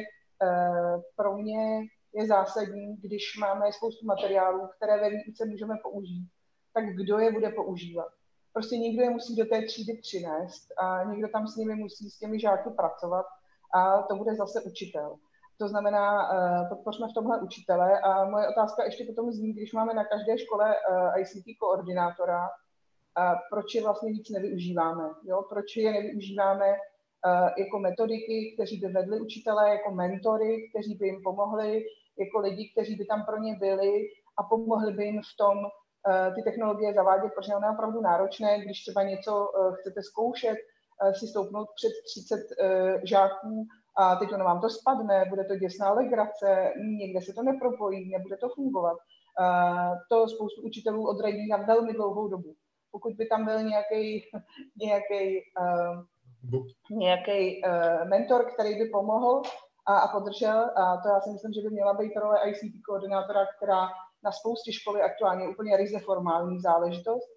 [1.16, 1.80] pro mě
[2.14, 6.28] je zásadní, když máme spoustu materiálů, které ve výuce můžeme použít,
[6.74, 8.09] tak kdo je bude používat
[8.57, 12.18] Prostě někdo je musí do té třídy přinést a někdo tam s nimi musí s
[12.18, 13.26] těmi žáky pracovat
[13.74, 15.16] a to bude zase učitel.
[15.59, 18.00] To znamená, uh, podpořme v tomhle učitele.
[18.00, 23.34] A moje otázka ještě potom zní, když máme na každé škole eh, ICT koordinátora, uh,
[23.50, 25.11] proč je vlastně víc nevyužíváme?
[25.24, 25.42] Jo?
[25.48, 26.66] Proč je nevyužíváme
[27.59, 31.84] jako metodiky, kteří by vedli učitele, jako mentory, kteří by jim pomohli,
[32.18, 35.59] jako lidi, kteří by tam pro ně byli a pomohli by jim v tom
[36.34, 40.57] ty technologie zavádět, protože ono je opravdu náročné, když třeba něco uh, chcete zkoušet,
[41.12, 42.40] si stoupnout před 30
[43.04, 43.66] žáků
[43.98, 48.36] a teď ono vám to spadne, bude to děsná legrace, někde se to nepropojí, nebude
[48.36, 48.98] to fungovat.
[50.11, 52.54] To spoustu učitelů odradí na velmi dlouhou dobu.
[52.90, 54.22] Pokud by tam byl nějaký
[54.82, 55.40] nějaký
[56.90, 57.62] nějaký
[58.04, 59.42] mentor, který by pomohl
[59.86, 63.46] a, a podržel, a to já si myslím, že by měla být role ICT koordinátora,
[63.57, 63.88] která
[64.25, 67.29] na spoustě školy aktuálně úplně ryze formální záležitost,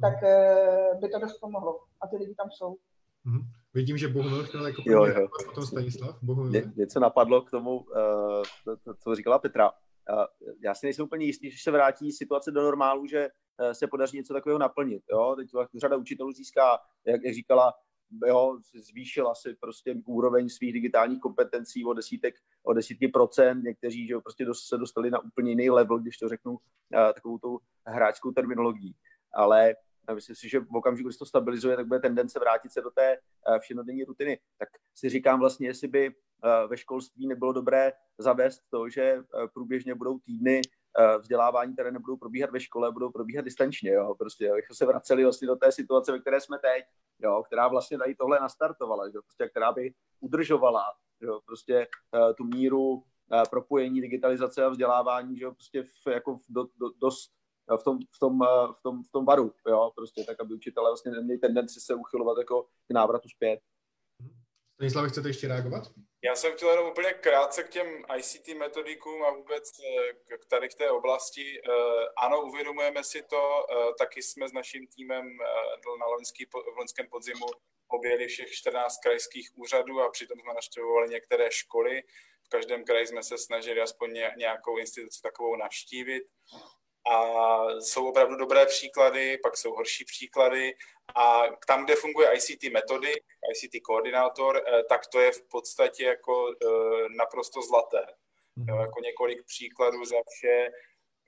[0.00, 1.00] tak hmm.
[1.00, 1.80] by to dost pomohlo.
[2.00, 2.70] A ty lidi tam jsou.
[3.26, 3.44] Mm-hmm.
[3.74, 5.28] Vidím, že Bohumil chtěl jako jo, jo.
[5.46, 6.22] potom Stanislav.
[6.22, 6.52] Bohumil.
[6.52, 7.84] Ně, něco napadlo k tomu, uh,
[8.64, 9.70] to, to, co říkala Petra.
[9.70, 10.24] Uh,
[10.64, 14.16] já si nejsem úplně jistý, že se vrátí situace do normálu, že uh, se podaří
[14.16, 15.02] něco takového naplnit.
[15.12, 15.34] Jo?
[15.36, 15.48] Teď
[15.80, 17.72] řada učitelů získá, jak, jak říkala,
[18.26, 24.12] jo, zvýšila si prostě úroveň svých digitálních kompetencí o desítek, o desítky procent, někteří že
[24.12, 26.58] jo, prostě se dostali na úplně jiný level, když to řeknu uh,
[27.14, 28.94] takovou tou hráčskou terminologií.
[29.32, 29.74] Ale
[30.14, 33.12] myslím si, že v okamžiku, když to stabilizuje, tak bude tendence vrátit se do té
[33.12, 34.38] eh, všenodenní rutiny.
[34.58, 39.22] Tak si říkám vlastně, jestli by eh, ve školství nebylo dobré zavést to, že eh,
[39.54, 40.62] průběžně budou týdny
[41.18, 43.92] vzdělávání, které nebudou probíhat ve škole, budou probíhat distančně.
[43.92, 44.14] Jo?
[44.18, 46.84] Prostě, abychom se vraceli vlastně do té situace, ve které jsme teď,
[47.22, 47.42] jo?
[47.46, 49.12] která vlastně tady tohle nastartovala, že?
[49.12, 50.84] Prostě, která by udržovala
[51.20, 51.40] jo?
[51.46, 51.86] Prostě,
[52.36, 53.02] tu míru
[53.50, 55.50] propojení digitalizace a vzdělávání že?
[55.50, 57.36] Prostě v, jako do, do, dost
[57.76, 60.90] v tom, v tom, eh, v tom, v tom varu, jo, prostě tak, aby učitelé
[60.90, 63.60] vlastně neměli tendenci se uchylovat jako k návratu zpět.
[64.76, 65.82] Stanislav, chcete ještě reagovat?
[66.24, 70.68] Já jsem chtěl jenom úplně krátce k těm ICT metodikům a vůbec eh, k tady
[70.68, 71.60] k té oblasti.
[71.60, 71.72] Eh,
[72.16, 73.66] ano, uvědomujeme si to,
[73.98, 75.24] taky jsme s naším týmem
[76.00, 77.46] na loňský, v loňském podzimu
[77.88, 82.02] objeli všech 14 krajských úřadů a přitom jsme navštěvovali některé školy.
[82.46, 86.22] V každém kraji jsme se snažili aspoň nějakou instituci takovou navštívit
[87.06, 90.74] a jsou opravdu dobré příklady, pak jsou horší příklady
[91.14, 93.12] a tam, kde funguje ICT metody,
[93.52, 96.68] ICT koordinátor, eh, tak to je v podstatě jako eh,
[97.18, 98.06] naprosto zlaté.
[98.56, 98.80] Jo, mhm.
[98.80, 100.68] jako několik příkladů za vše.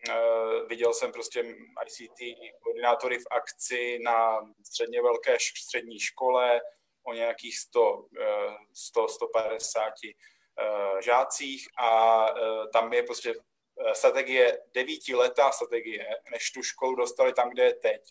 [0.09, 1.41] Eh, viděl jsem prostě
[1.87, 2.19] ICT
[2.63, 6.61] koordinátory v akci na středně velké střední škole
[7.03, 8.05] o nějakých 100,
[8.75, 9.93] 100 150
[11.01, 12.27] žácích a
[12.73, 13.35] tam je prostě
[13.81, 18.03] Eh, strategie, devítiletá strategie, než tu školu dostali tam, kde je teď.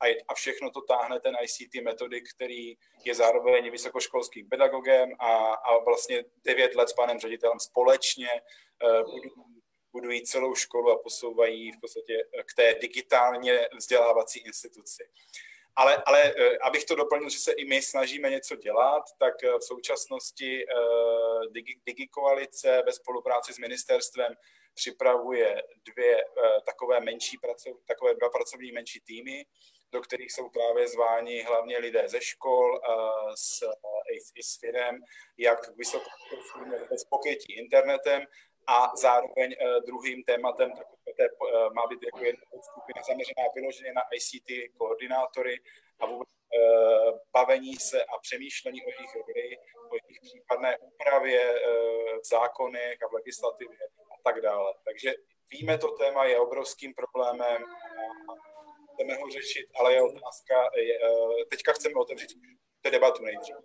[0.00, 5.54] A, je, a všechno to táhne ten ICT metodik, který je zároveň vysokoškolským pedagogem a,
[5.54, 8.28] a vlastně devět let s panem ředitelem společně
[8.82, 9.18] uh,
[9.92, 15.04] budují celou školu a posouvají v podstatě k té digitálně vzdělávací instituci.
[15.76, 20.66] Ale, ale abych to doplnil, že se i my snažíme něco dělat, tak v současnosti
[21.50, 24.34] Digi, Digikoalice ve spolupráci s ministerstvem
[24.74, 26.24] připravuje dvě
[26.66, 29.46] takové menší pracov, takové dva pracovní menší týmy,
[29.92, 32.80] do kterých jsou právě zváni hlavně lidé ze škol,
[33.34, 33.62] s,
[34.12, 35.00] i, i s firem,
[35.38, 38.26] jak vysokoškolským bez pokrytí internetem
[38.66, 44.02] a zároveň uh, druhým tématem takové, uh, má být jako jedna skupina zaměřená vyloženě na
[44.16, 44.48] ICT
[44.78, 45.60] koordinátory
[46.00, 49.58] a vůbec uh, bavení se a přemýšlení o jejich roli,
[49.90, 51.60] o jejich případné úpravě
[52.22, 53.78] v zákonech a v legislativě
[54.24, 54.74] tak dále.
[54.84, 55.14] Takže
[55.50, 57.62] víme, to téma je obrovským problémem,
[58.94, 62.34] chceme ho řešit, ale je otázka, je, eh, teďka chceme otevřít
[62.82, 63.56] tu debatu nejdřív.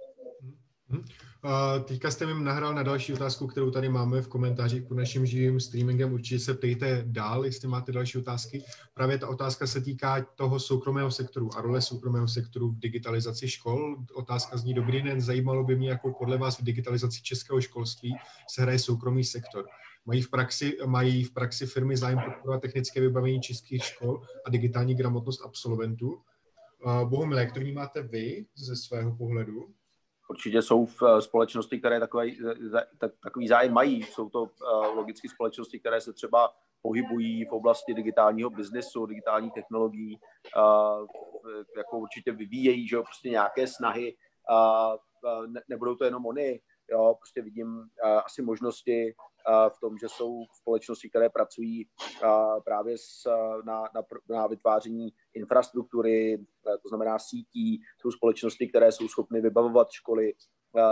[1.84, 5.60] Teďka jste mi nahrál na další otázku, kterou tady máme v komentářích pod naším živým
[5.60, 6.14] streamingem.
[6.14, 8.64] Určitě se ptejte dál, jestli máte další otázky.
[8.94, 13.98] Právě ta otázka se týká toho soukromého sektoru a role soukromého sektoru v digitalizaci škol.
[14.14, 18.16] Otázka zní dobrý den, zajímalo by mě, jako podle vás v digitalizaci českého školství
[18.50, 19.66] se hraje soukromý sektor.
[20.06, 24.96] Mají v praxi, mají v praxi firmy zájem podporovat technické vybavení českých škol a digitální
[24.96, 26.22] gramotnost absolventů.
[27.04, 29.68] Bohumil, jak to vnímáte vy ze svého pohledu?
[30.30, 32.40] Určitě jsou v eh, společnosti, které takový,
[33.24, 34.04] takový zájem mají.
[34.04, 40.20] Jsou to eh, logicky společnosti, které se třeba pohybují v oblasti digitálního biznesu, digitálních technologií,
[41.78, 44.16] jako určitě vyvíjejí že jo, prostě nějaké snahy.
[45.70, 46.60] Nebudou to jenom oni,
[46.92, 47.90] jo, prostě vidím
[48.26, 49.16] asi možnosti
[49.70, 51.90] v tom, že jsou společnosti, které pracují
[52.66, 53.24] právě s,
[53.66, 60.34] na, na, na vytváření infrastruktury, to znamená sítí, jsou společnosti, které jsou schopny vybavovat školy.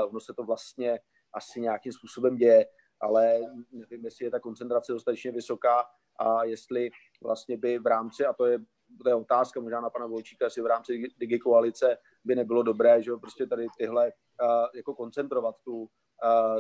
[0.10, 1.00] Ono se to vlastně
[1.34, 2.66] asi nějakým způsobem děje,
[3.02, 3.40] ale
[3.72, 5.86] nevím, jestli je ta koncentrace dostatečně vysoká
[6.20, 6.90] a jestli
[7.24, 8.60] vlastně by v rámci, a to je,
[9.04, 13.04] to je otázka možná na pana Volčíka, jestli v rámci Digi koalice by nebylo dobré,
[13.04, 15.88] že prostě tady tyhle uh, jako koncentrovat tu, uh,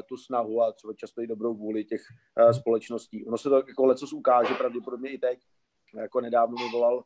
[0.10, 2.02] tu snahu a třeba často i dobrou vůli těch
[2.42, 3.26] uh, společností.
[3.26, 5.40] Ono se to jako lecos ukáže pravděpodobně i teď.
[5.96, 7.04] Jako nedávno mi volal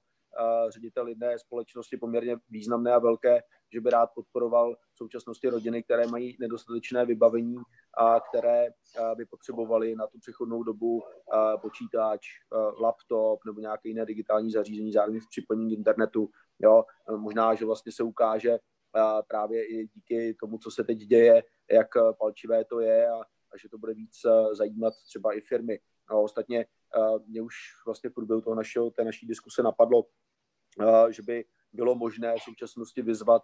[0.70, 6.08] ředitel jedné společnosti poměrně významné a velké, že by rád podporoval v současnosti rodiny, které
[6.08, 7.56] mají nedostatečné vybavení
[7.98, 8.68] a které
[9.18, 11.02] by potřebovaly na tu přechodnou dobu
[11.62, 12.28] počítač,
[12.82, 16.30] laptop nebo nějaké jiné digitální zařízení zároveň s připojením k internetu.
[16.60, 16.86] Jo,
[17.18, 18.60] možná, že vlastně se ukáže
[19.28, 21.88] právě i díky tomu, co se teď děje, jak
[22.20, 23.22] palčivé to je a,
[23.54, 24.14] a že to bude víc
[24.52, 25.80] zajímat třeba i firmy.
[26.12, 26.66] No, ostatně
[27.28, 30.06] mě už vlastně v průběhu toho našeho, té naší diskuse napadlo,
[31.10, 33.44] že by bylo možné v současnosti vyzvat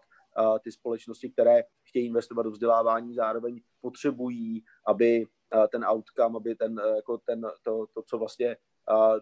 [0.64, 5.26] ty společnosti, které chtějí investovat do vzdělávání, zároveň potřebují, aby
[5.72, 8.58] ten outcome, aby ten, jako ten, to, to, co vlastně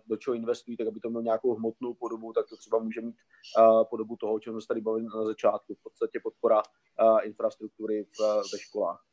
[0.05, 3.15] do čeho investují, tak aby to mělo nějakou hmotnou podobu, tak to třeba může mít
[3.89, 6.61] podobu toho, o čem jsme tady bavili na začátku, v podstatě podpora
[7.23, 8.07] infrastruktury
[8.53, 9.03] ve školách.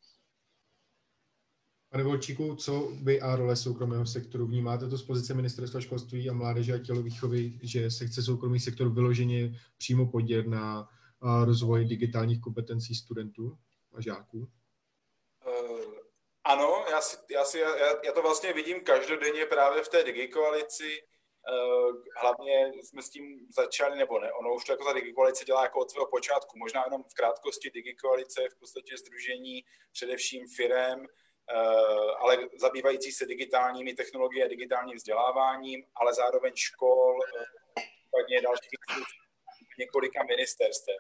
[1.93, 6.33] Pane Volčíku, co vy a role soukromého sektoru vnímáte to z pozice Ministerstva školství a
[6.33, 10.89] mládeže a tělovýchovy, že se chce soukromý sektor vyloženě přímo podělit na
[11.45, 13.59] rozvoj digitálních kompetencí studentů
[13.95, 14.39] a žáků?
[14.39, 15.95] Uh,
[16.45, 21.03] ano, já, si, já, si, já, já to vlastně vidím každodenně právě v té digikoalici.
[21.53, 23.25] Uh, hlavně jsme s tím
[23.57, 26.59] začali, nebo ne, ono už to jako ta digikoalice dělá jako od svého počátku.
[26.59, 31.32] Možná jenom v krátkosti digikoalice je v podstatě združení především firem, Eh,
[32.19, 38.71] ale zabývající se digitálními technologiemi a digitálním vzděláváním, ale zároveň škol, eh, případně dalších
[39.79, 40.97] několika ministerstev.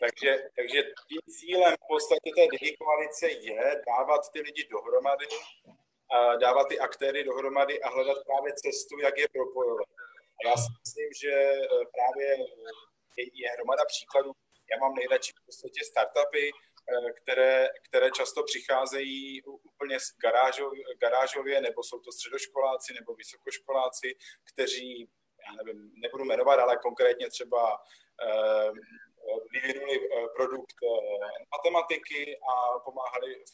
[0.00, 5.26] Takže, takže tím cílem v podstatě té digikoalice je dávat ty lidi dohromady,
[6.40, 9.86] dávat ty aktéry dohromady a hledat právě cestu, jak je propojovat.
[10.38, 12.26] A já si myslím, že eh, právě
[13.16, 14.32] je, je hromada příkladů.
[14.70, 16.67] Já mám nejradši v podstatě startupy, Eh,
[17.22, 24.16] které, které často přicházejí úplně z garážov, garážově, nebo jsou to středoškoláci nebo vysokoškoláci,
[24.52, 25.08] kteří,
[25.46, 27.78] já nevím, nebudu jmenovat, ale konkrétně třeba
[28.22, 28.70] eh,
[29.52, 30.76] vyvinuli eh, produkt
[31.56, 33.44] matematiky a pomáhali,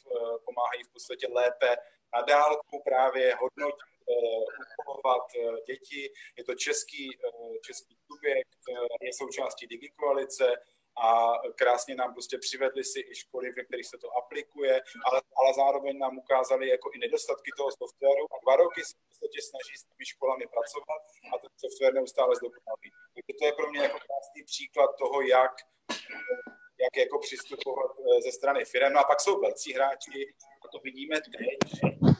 [0.44, 1.76] pomáhají v podstatě lépe
[2.14, 3.94] na dálku právě hodnotit,
[4.80, 5.22] uchovat
[5.66, 6.12] děti.
[6.36, 7.10] Je to český,
[7.66, 8.58] český subjekt,
[9.02, 10.56] je součástí Digikoalice,
[10.96, 15.54] a krásně nám prostě přivedli si i školy, ve kterých se to aplikuje, ale, ale
[15.54, 19.74] zároveň nám ukázali jako i nedostatky toho softwaru a dva roky se v podstatě snaží
[19.76, 21.00] s těmi školami pracovat
[21.32, 22.88] a ten software neustále zdokonalí.
[23.14, 25.52] Takže to je pro mě jako krásný příklad toho, jak
[26.84, 28.92] jak jako přistupovat eh, ze strany firm.
[28.92, 30.34] No a pak jsou velcí hráči,
[30.64, 31.34] a to vidíme teď,
[31.84, 32.14] eh,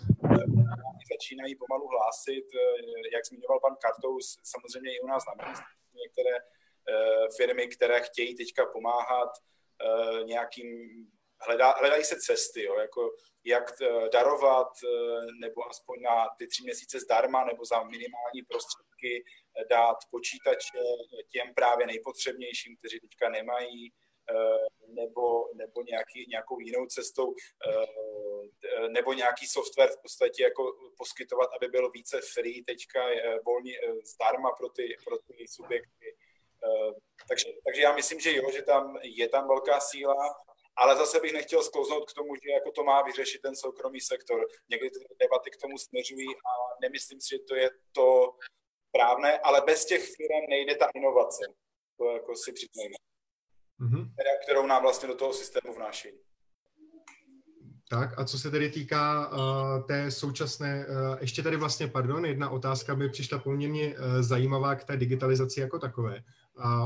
[1.12, 6.35] začínají pomalu hlásit, eh, jak zmiňoval pan Kartous, samozřejmě i u nás na ministerstvu některé
[7.37, 10.68] firmy, které chtějí teďka pomáhat eh, nějakým,
[11.41, 13.11] hledá, hledají se cesty, jo, jako
[13.45, 14.68] jak eh, darovat,
[15.41, 19.24] nebo aspoň na ty tři měsíce zdarma, nebo za minimální prostředky
[19.70, 20.78] dát počítače
[21.28, 23.93] těm právě nejpotřebnějším, kteří teďka nemají,
[24.89, 27.35] nebo, nebo nějaký, nějakou jinou cestou,
[28.89, 33.01] nebo nějaký software v podstatě jako poskytovat, aby byl více free teďka
[33.47, 33.72] volně
[34.14, 36.16] zdarma pro ty, pro ty subjekty.
[36.65, 36.93] Eh,
[37.29, 40.35] takže, takže já myslím, že jo, že tam je tam velká síla,
[40.77, 44.47] ale zase bych nechtěl sklouznout k tomu, že jako to má vyřešit ten soukromý sektor.
[44.71, 48.37] Někdy ty debaty k tomu směřují a nemyslím si, že to je to
[48.89, 51.45] správné, ale bez těch firm nejde ta inovace.
[51.99, 52.95] To jako si přiznejme.
[53.81, 54.11] Mm-hmm.
[54.45, 56.19] Kterou nám vlastně do toho systému vnášejí.
[57.89, 62.51] Tak a co se tedy týká uh, té současné, uh, ještě tady vlastně, pardon, jedna
[62.51, 66.23] otázka by přišla poměrně uh, zajímavá k té digitalizaci jako takové.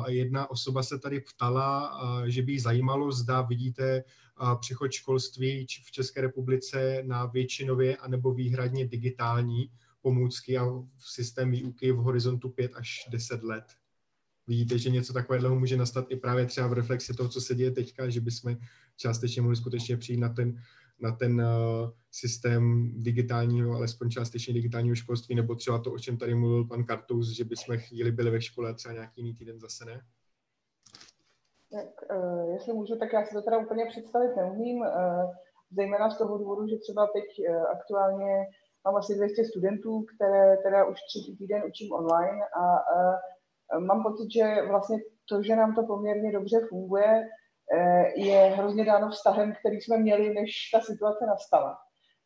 [0.09, 4.05] Jedna osoba se tady ptala, že by jí zajímalo, zda vidíte
[4.61, 10.67] přechod školství v České republice na většinově anebo výhradně digitální pomůcky a
[10.99, 13.65] systém výuky v horizontu 5 až 10 let.
[14.47, 17.71] Vidíte, že něco takového může nastat i právě třeba v reflexi toho, co se děje
[17.71, 18.57] teďka, že bychom
[18.97, 20.63] částečně mohli skutečně přijít na ten
[21.01, 26.35] na ten uh, systém digitálního, alespoň částečně digitálního školství, nebo třeba to, o čem tady
[26.35, 30.01] mluvil pan Kartous, že bychom chvíli byli ve škole třeba nějaký jiný týden zase ne?
[31.73, 34.87] Tak, uh, jestli můžu, tak já si to teda úplně představit neumím, uh,
[35.71, 37.25] zejména z toho důvodu, že třeba teď
[37.73, 38.47] aktuálně
[38.85, 44.33] mám asi 200 studentů, které teda už třetí týden učím online a, a mám pocit,
[44.33, 47.29] že vlastně to, že nám to poměrně dobře funguje,
[48.15, 51.79] je hrozně dáno vztahem, který jsme měli, než ta situace nastala.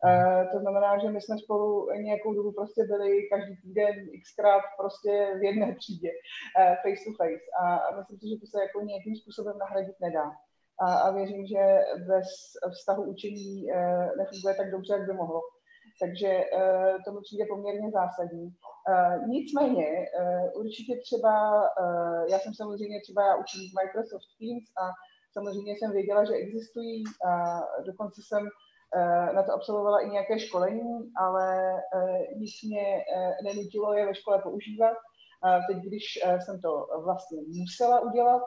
[0.05, 5.35] Uh, to znamená, že my jsme spolu nějakou dobu prostě byli každý týden xkrát prostě
[5.41, 9.17] v jedné třídě uh, face to face a, myslím si, že to se jako nějakým
[9.17, 10.31] způsobem nahradit nedá.
[10.81, 11.63] A, a věřím, že
[12.09, 12.29] bez
[12.73, 13.67] vztahu učení
[14.19, 15.41] nefunguje tak dobře, jak by mohlo.
[16.01, 16.45] Takže
[17.05, 18.49] to mi přijde poměrně zásadní.
[19.29, 19.87] Nicméně,
[20.55, 21.35] určitě třeba,
[22.31, 24.85] já jsem samozřejmě třeba, já učím Microsoft Teams a
[25.33, 28.49] samozřejmě jsem věděla, že existují, uh, dokonce jsem
[28.97, 34.15] Eh, na to absolvovala i nějaké školení, ale eh, nic mě eh, nenutilo je ve
[34.15, 34.97] škole používat.
[35.69, 36.05] Teď, když
[36.45, 38.43] jsem to vlastně musela udělat,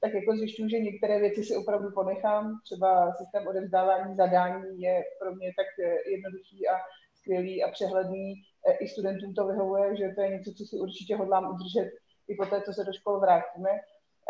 [0.00, 2.60] tak jako zjišťuju, že některé věci si opravdu ponechám.
[2.64, 5.66] Třeba systém odevzdávání zadání je pro mě tak
[6.10, 6.74] jednoduchý a
[7.14, 8.34] skvělý a přehledný.
[8.80, 11.90] I studentům to vyhovuje, že to je něco, co si určitě hodlám udržet
[12.28, 13.70] i po té, co se do škol vrátíme.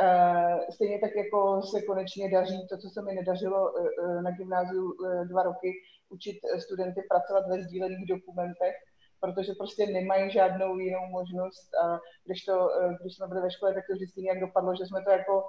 [0.02, 4.30] Eh, stejně tak jako se konečně daří to, co se mi nedařilo eh, eh, na
[4.30, 4.92] gymnáziu
[5.30, 5.72] dva roky,
[6.08, 8.74] učit studenty pracovat ve sdílených dokumentech,
[9.20, 11.74] protože prostě nemají žádnou jinou možnost.
[11.84, 12.68] A když, to,
[13.00, 15.44] když jsme byli ve škole, tak to vždycky nějak dopadlo, že jsme to jako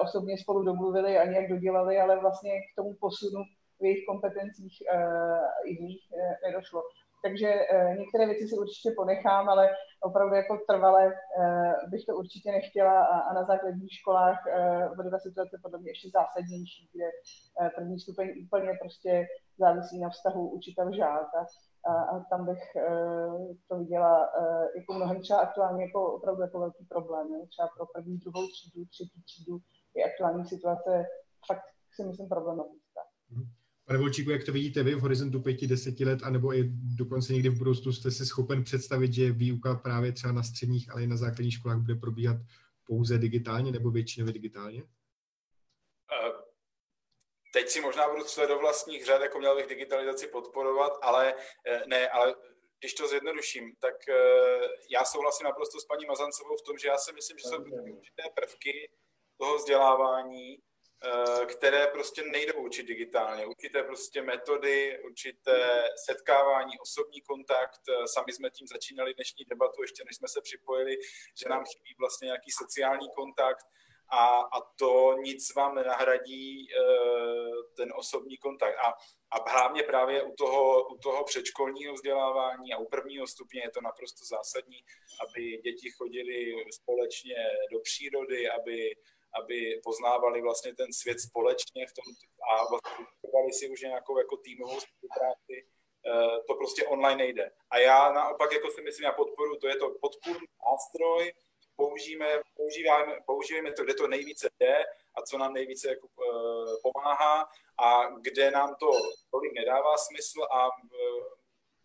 [0.00, 3.40] osobně spolu domluvili a nějak dodělali, ale vlastně k tomu posunu
[3.80, 4.76] v jejich kompetencích
[5.66, 6.00] jiných
[6.46, 6.82] nedošlo.
[7.22, 9.70] Takže uh, některé věci si určitě ponechám, ale
[10.02, 15.10] opravdu jako trvale uh, bych to určitě nechtěla a, a na základních školách uh, bude
[15.10, 17.06] ta situace podle mě ještě zásadnější, kde
[17.76, 19.26] první stupeň úplně prostě
[19.58, 21.42] závisí na vztahu učitel-žák a,
[21.92, 22.62] a, tam bych
[23.68, 24.30] to viděla
[24.76, 27.26] jako mnohem třeba aktuálně jako opravdu jako velký problém.
[27.48, 29.58] Třeba pro první, druhou třídu, třetí třídu
[29.94, 31.06] je aktuální situace
[31.46, 31.64] fakt
[31.94, 33.00] si myslím problematická.
[33.32, 33.57] Mm-hmm.
[33.88, 36.64] Pane Volčíku, jak to vidíte vy v horizontu pěti, deseti let, anebo i
[36.98, 41.02] dokonce někdy v budoucnu jste si schopen představit, že výuka právě třeba na středních, ale
[41.02, 42.36] i na základních školách bude probíhat
[42.86, 44.82] pouze digitálně nebo většinově digitálně?
[46.12, 46.32] Eh,
[47.52, 51.34] teď si možná budu střelit do vlastních řad, jako měl bych digitalizaci podporovat, ale
[51.66, 52.34] eh, ne, ale
[52.80, 54.14] když to zjednoduším, tak eh,
[54.90, 57.62] já souhlasím naprosto s paní Mazancovou v tom, že já si myslím, že jsou
[57.96, 58.90] určité prvky
[59.36, 60.58] toho vzdělávání,
[61.46, 63.46] které prostě nejdou učit digitálně.
[63.46, 67.80] Určité prostě metody, určité setkávání, osobní kontakt.
[67.88, 70.96] Eh, sami jsme tím začínali dnešní debatu, ještě než jsme se připojili,
[71.42, 73.66] že nám chybí vlastně nějaký sociální kontakt
[74.10, 76.76] a, a to nic vám nenahradí e,
[77.76, 78.76] ten osobní kontakt.
[78.78, 78.94] A,
[79.30, 83.80] a hlavně právě u toho, u toho předškolního vzdělávání a u prvního stupně je to
[83.80, 84.84] naprosto zásadní,
[85.22, 87.36] aby děti chodili společně
[87.72, 88.94] do přírody, aby
[89.38, 92.04] aby poznávali vlastně ten svět společně v tom
[92.50, 93.06] a vlastně
[93.52, 95.56] si už nějakou jako týmovou spolupráci,
[96.06, 97.52] eh, to prostě online nejde.
[97.70, 101.32] A já naopak jako si myslím, já podporu, to je to podpůrný nástroj,
[101.76, 104.84] použijeme, používáme, použijeme to, kde to nejvíce jde
[105.14, 108.90] a co nám nejvíce jako, uh, pomáhá a kde nám to
[109.30, 111.24] tolik nedává smysl a uh,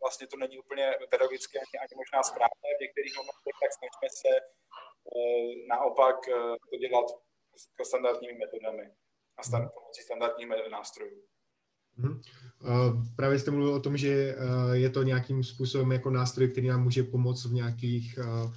[0.01, 4.53] vlastně to není úplně pedagogické ani, ani možná správné v některých momentech, tak snažíme se
[5.67, 6.15] naopak
[6.69, 7.05] to dělat
[7.83, 8.91] standardními metodami
[9.37, 11.21] a stand, pomocí standardních nástrojů.
[11.97, 12.11] Hmm.
[12.11, 16.67] Uh, právě jste mluvil o tom, že uh, je to nějakým způsobem jako nástroj, který
[16.67, 18.53] nám může pomoct v nějakých uh,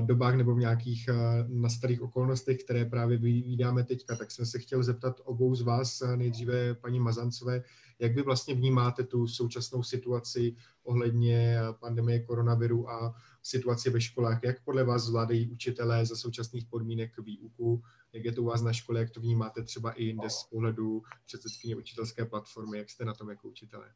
[0.00, 1.08] dobách nebo v nějakých
[1.48, 4.16] nastalých okolnostech, které právě vyvídáme teďka.
[4.16, 7.62] Tak jsem se chtěl zeptat obou z vás, nejdříve paní Mazancové,
[7.98, 14.40] jak vy vlastně vnímáte tu současnou situaci ohledně pandemie koronaviru a situaci ve školách?
[14.44, 17.82] Jak podle vás zvládají učitelé za současných podmínek výuku?
[18.12, 19.00] Jak je to u vás na škole?
[19.00, 22.78] Jak to vnímáte třeba i jinde z pohledu předsedkyně učitelské platformy?
[22.78, 23.92] Jak jste na tom jako učitelé?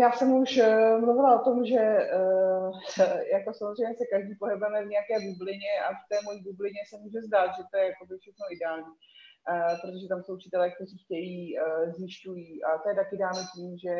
[0.00, 2.80] Já jsem už uh, mluvila o tom, že uh,
[3.32, 7.20] jako samozřejmě se každý pohybujeme v nějaké bublině a v té mojí bublině se může
[7.22, 11.56] zdát, že to je jako všechno ideální, uh, protože tam jsou učitelé, kteří chtějí,
[11.96, 13.94] zjišťují a to je taky dáno tím, že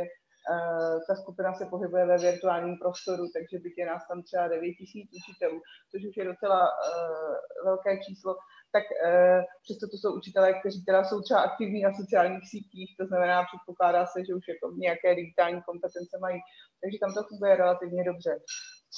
[1.08, 5.10] ta skupina se pohybuje ve virtuálním prostoru, takže byť je nás tam třeba 9 tisíc
[5.18, 7.34] učitelů, což už je docela uh,
[7.64, 8.36] velké číslo,
[8.72, 13.06] tak uh, přesto to jsou učitelé, kteří teda jsou třeba aktivní na sociálních sítích, to
[13.06, 16.38] znamená, předpokládá se, že už jako nějaké digitální kompetence mají,
[16.80, 18.32] takže tam to funguje relativně dobře.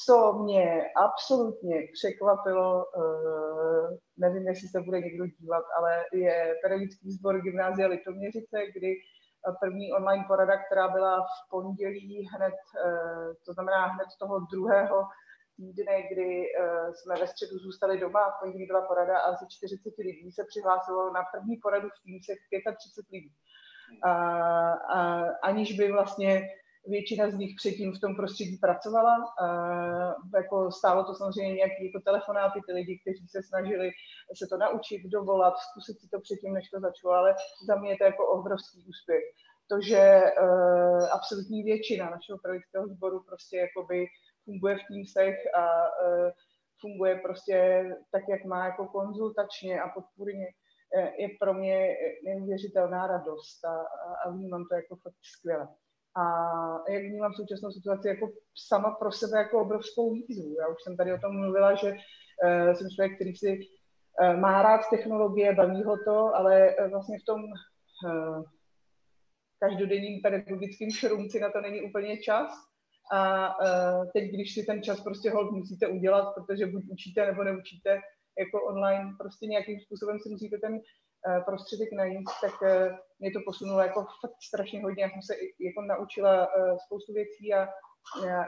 [0.04, 7.40] Co mě absolutně překvapilo, uh, nevím, jestli se bude někdo dívat, ale je pedagogický sbor
[7.40, 8.90] Gymnázia Litoměřice, kdy
[9.60, 15.08] první online porada, která byla v pondělí hned, uh, to znamená hned toho druhého
[15.56, 19.82] týdne, kdy uh, jsme ve středu zůstali doma, v pondělí byla porada a asi 40
[19.98, 22.38] lidí se přihlásilo na první poradu v Teamsech
[22.76, 23.32] 35 lidí.
[24.02, 24.12] A,
[24.72, 26.48] a, aniž by vlastně
[26.86, 29.16] většina z nich předtím v tom prostředí pracovala.
[30.34, 33.90] Jako stálo to samozřejmě nějaký jako telefonáty, ty lidi, kteří se snažili
[34.38, 37.34] se to naučit, dovolat, zkusit si to předtím, než to začalo, ale
[37.66, 39.24] za mě je to jako obrovský úspěch.
[39.70, 44.06] To, že uh, absolutní většina našeho pedagogického sboru prostě jakoby
[44.44, 46.30] funguje v Teamsech a uh,
[46.80, 50.46] funguje prostě tak, jak má jako konzultačně a podpůrně,
[51.18, 53.86] je pro mě neuvěřitelná radost a,
[54.24, 55.68] a vnímám to jako fakt skvěle.
[56.18, 56.22] A
[56.92, 58.30] jak vnímám současnou situaci jako
[58.68, 60.56] sama pro sebe jako obrovskou výzvu.
[60.60, 64.62] Já už jsem tady o tom mluvila, že uh, jsem člověk, který si uh, má
[64.62, 68.42] rád technologie, baví ho to, ale uh, vlastně v tom uh,
[69.58, 72.52] každodenním pedagogickým šrumci na to není úplně čas.
[73.12, 77.44] A uh, teď, když si ten čas prostě hold musíte udělat, protože buď učíte nebo
[77.44, 78.00] neučíte
[78.38, 80.80] jako online, prostě nějakým způsobem si musíte ten
[81.44, 82.68] prostředek najít, tak uh,
[83.18, 85.02] mě to posunulo jako fakt strašně hodně.
[85.02, 85.34] Já jsem se
[85.68, 87.68] jako naučila uh, spoustu věcí a,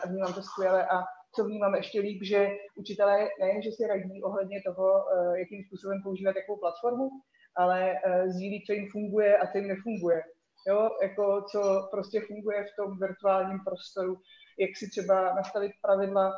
[0.06, 0.96] vnímám to skvěle a
[1.34, 5.04] co vnímám ještě líp, že učitelé nejen, že si radí ohledně toho,
[5.36, 7.10] jakým způsobem používat takovou platformu,
[7.56, 7.94] ale
[8.26, 10.22] sdílí, co jim funguje a co jim nefunguje.
[10.68, 14.16] Jo, jako co prostě funguje v tom virtuálním prostoru,
[14.58, 16.32] jak si třeba nastavit pravidla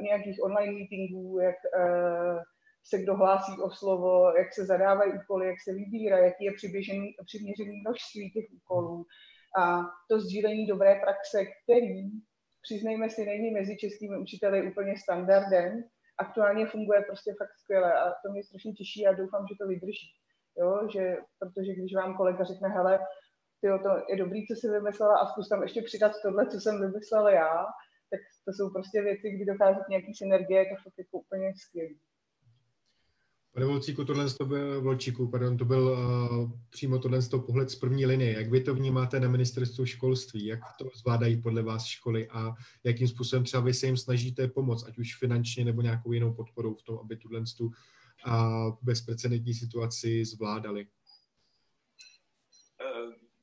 [0.00, 1.56] nějakých online meetingů, jak
[2.84, 6.52] se kdo hlásí o slovo, jak se zadávají úkoly, jak se vybírá, jaký je
[7.26, 9.06] přiměřený množství těch úkolů.
[9.58, 9.80] A
[10.10, 12.10] to sdílení dobré praxe, který,
[12.62, 15.84] přiznejme si, není mezi českými učiteli úplně standardem,
[16.18, 20.08] aktuálně funguje prostě fakt skvěle a to mě strašně těší a doufám, že to vydrží.
[20.58, 22.98] Jo, že, protože když vám kolega řekne, hele,
[23.60, 26.80] tyjo, to je dobrý, co jsi vymyslela a zkus tam ještě přidat tohle, co jsem
[26.80, 27.66] vymyslela já,
[28.10, 31.94] tak to jsou prostě věci, kdy dochází k nějaký synergie, to fakt jako úplně skvělé.
[33.54, 37.76] Pane Volcíku, tohle to byl, Volčíku, pardon, to byl uh, přímo tohle to pohled z
[37.76, 38.32] první linie.
[38.32, 40.46] Jak vy to vnímáte na ministerstvu školství?
[40.46, 44.84] Jak to zvládají podle vás školy a jakým způsobem třeba vy se jim snažíte pomoct,
[44.88, 47.72] ať už finančně nebo nějakou jinou podporou v tom, aby tuhle tu uh,
[48.82, 50.86] bezprecedentní situaci zvládali?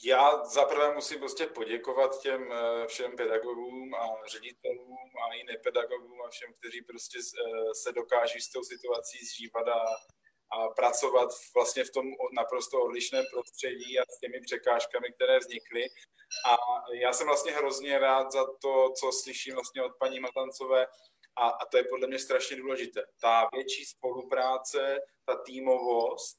[0.03, 6.29] Já zaprvé musím prostě poděkovat těm eh, všem pedagogům a ředitelům a i nepedagogům a
[6.29, 9.85] všem, kteří prostě eh, se dokáží s tou situací zžívat a,
[10.51, 15.83] a pracovat vlastně v tom naprosto odlišném prostředí a s těmi překážkami, které vznikly.
[16.45, 16.57] A
[16.93, 20.87] já jsem vlastně hrozně rád za to, co slyším vlastně od paní Matancové,
[21.35, 23.03] a, a to je podle mě strašně důležité.
[23.21, 26.37] Ta větší spolupráce, ta týmovost,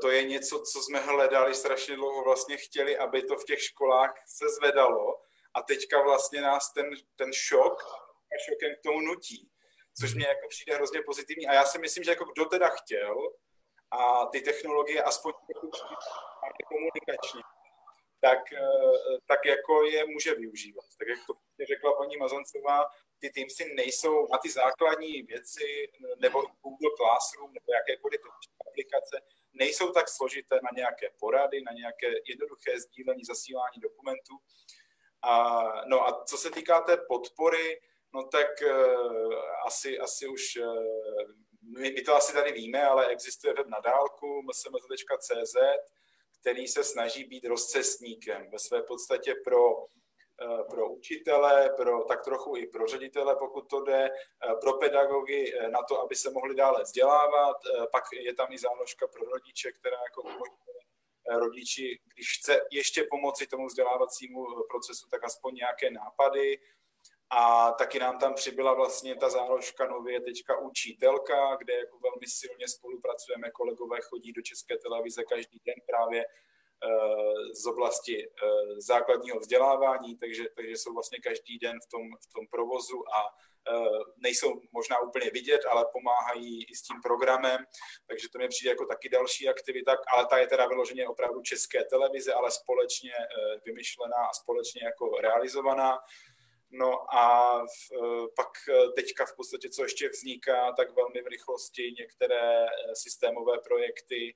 [0.00, 4.14] to je něco, co jsme hledali strašně dlouho, vlastně chtěli, aby to v těch školách
[4.26, 5.20] se zvedalo.
[5.54, 7.82] A teďka vlastně nás ten, ten šok
[8.32, 9.50] a šokem k tomu nutí,
[10.00, 11.46] což mě jako přijde hrozně pozitivní.
[11.46, 13.16] A já si myslím, že jako kdo teda chtěl
[13.90, 15.32] a ty technologie aspoň
[16.68, 17.42] komunikačně,
[18.20, 20.84] tak, eh, tak jako je může využívat.
[20.98, 21.34] Tak jak to
[21.66, 22.86] řekla paní Mazancová,
[23.18, 28.20] ty Teamsy nejsou na ty základní věci, nebo Google Classroom, nebo jakékoliv
[28.68, 29.16] aplikace,
[29.54, 34.34] nejsou tak složité na nějaké porady, na nějaké jednoduché sdílení, zasílání dokumentů.
[35.22, 37.80] A, no a co se týká té podpory,
[38.14, 39.34] no tak uh,
[39.66, 40.84] asi, asi už, uh,
[41.62, 45.56] my, my to asi tady víme, ale existuje web na dálku msmz.cz,
[46.40, 49.86] který se snaží být rozcestníkem ve své podstatě pro
[50.70, 55.68] pro učitele, pro, tak trochu i pro ředitele, pokud to jde, eh, pro pedagogy eh,
[55.68, 57.56] na to, aby se mohli dále vzdělávat.
[57.92, 60.22] Pak je tam i záložka pro rodiče, která jako
[61.38, 66.58] rodiči, když chce ještě pomoci tomu vzdělávacímu procesu, tak aspoň nějaké nápady.
[67.30, 72.68] A taky nám tam přibyla vlastně ta záložka nově teďka učitelka, kde jako velmi silně
[72.68, 76.50] spolupracujeme, kolegové chodí do České televize každý den právě Eh,
[77.54, 82.46] z oblasti eh, základního vzdělávání, takže, takže jsou vlastně každý den v tom, v tom
[82.46, 87.64] provozu a eh, nejsou možná úplně vidět, ale pomáhají i s tím programem,
[88.06, 91.84] takže to mi přijde jako taky další aktivita, ale ta je teda vyloženě opravdu české
[91.84, 93.12] televize, ale společně
[93.64, 95.98] vymyšlená a společně jako realizovaná.
[96.70, 97.92] No a v,
[98.36, 98.48] pak
[98.96, 104.34] teďka v podstatě, co ještě vzniká, tak velmi v rychlosti některé systémové projekty,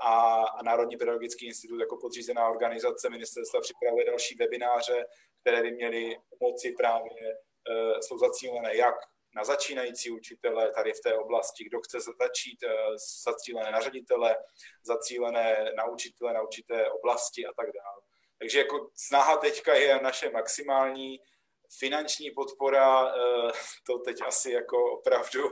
[0.00, 5.04] a, a Národní pedagogický institut jako podřízená organizace ministerstva připravuje další webináře,
[5.40, 8.94] které by měly pomoci právě, e, jsou zacílené jak
[9.36, 12.68] na začínající učitele tady v té oblasti, kdo chce začít, e,
[13.24, 14.36] zacílené na ředitele,
[14.84, 18.02] zacílené na učitele, na určité oblasti a tak dále.
[18.38, 21.20] Takže jako snaha teďka je naše maximální,
[21.78, 23.12] finanční podpora, e,
[23.86, 25.42] to teď asi jako opravdu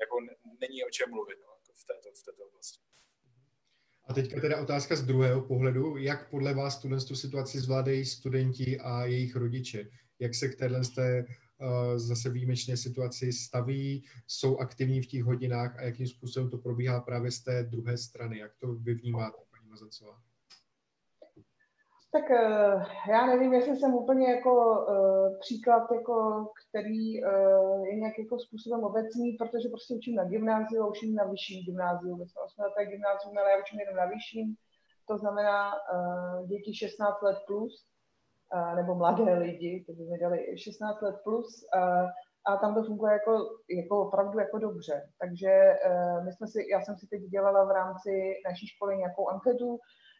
[0.00, 0.16] jako
[0.60, 1.38] není o čem mluvit.
[1.84, 2.78] V této, v této oblasti.
[4.06, 5.96] A teďka teda otázka z druhého pohledu.
[5.96, 9.90] Jak podle vás tu situaci zvládají studenti a jejich rodiče?
[10.18, 15.78] Jak se k téhle té uh, zase výjimečné situaci staví, jsou aktivní v těch hodinách
[15.78, 18.38] a jakým způsobem to probíhá právě z té druhé strany?
[18.38, 20.22] Jak to vy vnímáte, paní Mazancová?
[22.14, 28.18] Tak uh, já nevím, jestli jsem úplně jako uh, příklad, jako, který uh, je nějak
[28.18, 32.16] jako způsobem obecný, protože prostě učím na gymnáziu a učím na vyšším gymnáziu.
[32.16, 34.54] My jsme osmileté gymnázium, ale já učím jenom na vyšším.
[35.08, 35.72] To znamená
[36.46, 37.86] děti 16 let plus,
[38.76, 41.66] nebo mladé lidi, kteří mi dali 16 let plus.
[42.46, 43.32] A tam to funguje jako,
[43.78, 45.02] jako opravdu jako dobře.
[45.20, 45.78] Takže
[46.24, 49.78] my jsme si, já jsem si teď dělala v rámci naší školy nějakou anketu,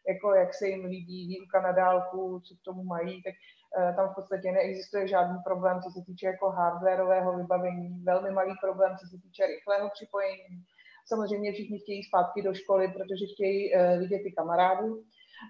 [0.09, 4.09] jako jak se jim líbí výuka na dálku, co k tomu mají, tak uh, tam
[4.09, 9.07] v podstatě neexistuje žádný problém, co se týče jako hardwareového vybavení, velmi malý problém, co
[9.07, 10.65] se týče rychlého připojení.
[11.07, 14.89] Samozřejmě všichni chtějí zpátky do školy, protože chtějí uh, vidět ty kamarády.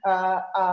[0.07, 0.67] A, a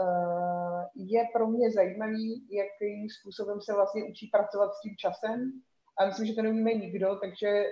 [0.00, 5.52] uh, je pro mě zajímavý, jakým způsobem se vlastně učí pracovat s tím časem.
[5.98, 7.64] A myslím, že to neumíme nikdo, takže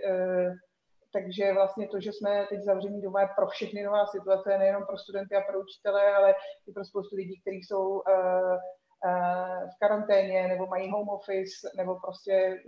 [1.22, 4.98] takže vlastně to, že jsme teď zavření doma, je pro všechny nová situace, nejenom pro
[4.98, 6.34] studenty a pro učitele, ale
[6.66, 12.00] i pro spoustu lidí, kteří jsou uh, uh, v karanténě nebo mají home office nebo
[12.00, 12.62] prostě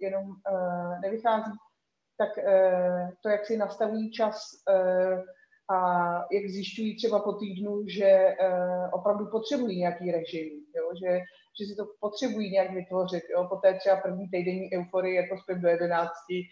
[0.00, 1.52] jenom uh, nevychází,
[2.18, 2.28] tak
[3.22, 4.40] to, jak si nastavují čas
[5.70, 5.78] a
[6.32, 8.36] jak zjišťují třeba po týdnu, že
[8.92, 10.90] opravdu potřebují nějaký režim, jo?
[11.02, 11.20] Že,
[11.60, 13.22] že si to potřebují nějak vytvořit.
[13.30, 13.46] Jo?
[13.48, 16.42] Po té třeba první týdenní euforii, jako spím do jedenácti,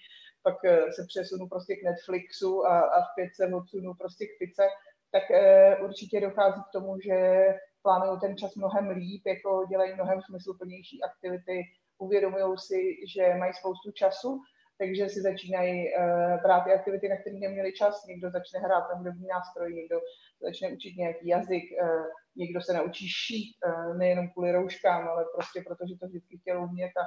[0.43, 4.39] pak eh, se přesunu prostě k Netflixu a, a v pět se odsunu prostě k
[4.39, 4.63] pice,
[5.11, 7.47] tak uh, určitě dochází k tomu, že
[7.83, 11.63] plánují ten čas mnohem líp, jako dělají mnohem smysluplnější aktivity,
[11.99, 14.41] uvědomují si, že mají spoustu času,
[14.79, 18.07] takže si začínají uh, brát ty aktivity, na které neměli čas.
[18.07, 20.01] Někdo začne hrát na hudební nástroj, někdo
[20.43, 22.07] začne učit nějaký jazyk, uh,
[22.37, 26.93] někdo se naučí šít, uh, nejenom kvůli rouškám, ale prostě protože to vždycky chtěl umět
[26.97, 27.05] a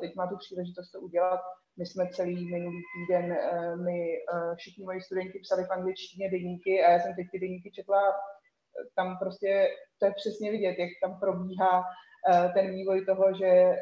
[0.00, 1.40] teď má tu příležitost to udělat.
[1.78, 3.98] My jsme celý minulý týden, uh, my
[4.32, 8.12] uh, všichni moji studenti psali v angličtině deníky a já jsem teď ty deníky četla,
[8.96, 9.68] tam prostě
[9.98, 11.84] to je přesně vidět, jak tam probíhá
[12.54, 13.76] ten vývoj toho, že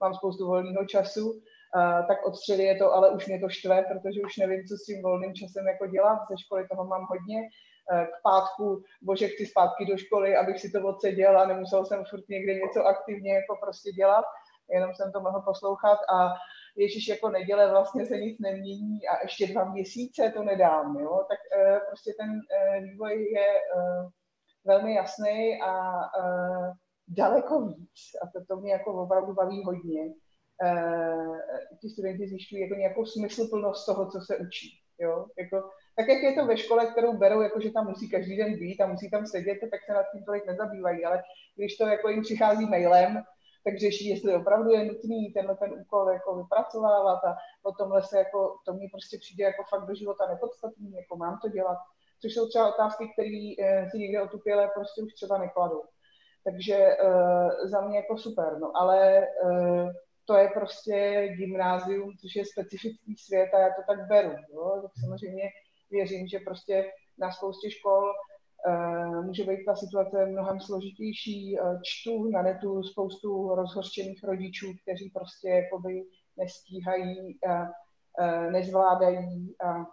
[0.00, 1.42] mám spoustu volného času,
[2.08, 4.84] tak od středy je to, ale už mě to štve, protože už nevím, co s
[4.84, 6.18] tím volným časem jako dělat.
[6.30, 7.48] Ze školy toho mám hodně.
[8.06, 12.28] K pátku, bože, chci zpátky do školy, abych si to odseděl a nemusel jsem furt
[12.28, 14.24] někde něco aktivně jako prostě dělat.
[14.70, 16.34] Jenom jsem to mohl poslouchat a
[16.76, 21.24] Ježíš jako neděle vlastně se nic nemění a ještě dva měsíce to nedám, jo?
[21.28, 23.46] tak uh, prostě ten uh, vývoj je
[23.76, 24.10] uh,
[24.64, 26.72] velmi jasný a uh,
[27.08, 30.02] daleko víc a to, to mě jako opravdu baví hodně.
[30.64, 31.36] Uh,
[31.80, 34.68] ti studenti zjišťují jako nějakou smysluplnost toho, co se učí.
[34.98, 35.26] Jo?
[35.38, 38.58] Jako, tak jak je to ve škole, kterou berou, jako že tam musí každý den
[38.58, 41.22] být a musí tam sedět, tak se nad tím tolik nezabývají, ale
[41.56, 43.22] když to jako jim přichází mailem,
[43.70, 48.18] tak řeší, jestli opravdu je nutný tenhle ten úkol jako vypracovávat a o tomhle se
[48.18, 51.78] jako, to mi prostě přijde jako fakt do života nepodstatný, jako mám to dělat,
[52.20, 55.82] což jsou třeba otázky, které eh, si někde otupěle prostě už třeba nekladou.
[56.44, 59.90] Takže uh, za mě jako super, no ale uh,
[60.24, 64.34] to je prostě gymnázium, což je specifický svět a já to tak beru.
[64.52, 64.78] Jo?
[64.82, 65.42] Tak samozřejmě
[65.90, 68.27] věřím, že prostě na spoustě škol Eh,
[69.22, 71.58] může být ta situace mnohem složitější.
[71.58, 76.04] Eh, čtu na netu spoustu rozhořčených rodičů, kteří prostě jakoby
[76.36, 79.86] nestíhají, eh, nezvládají a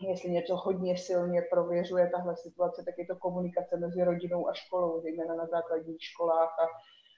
[0.00, 5.00] jestli něco hodně silně prověřuje tahle situace, tak je to komunikace mezi rodinou a školou,
[5.00, 6.66] zejména na základních školách a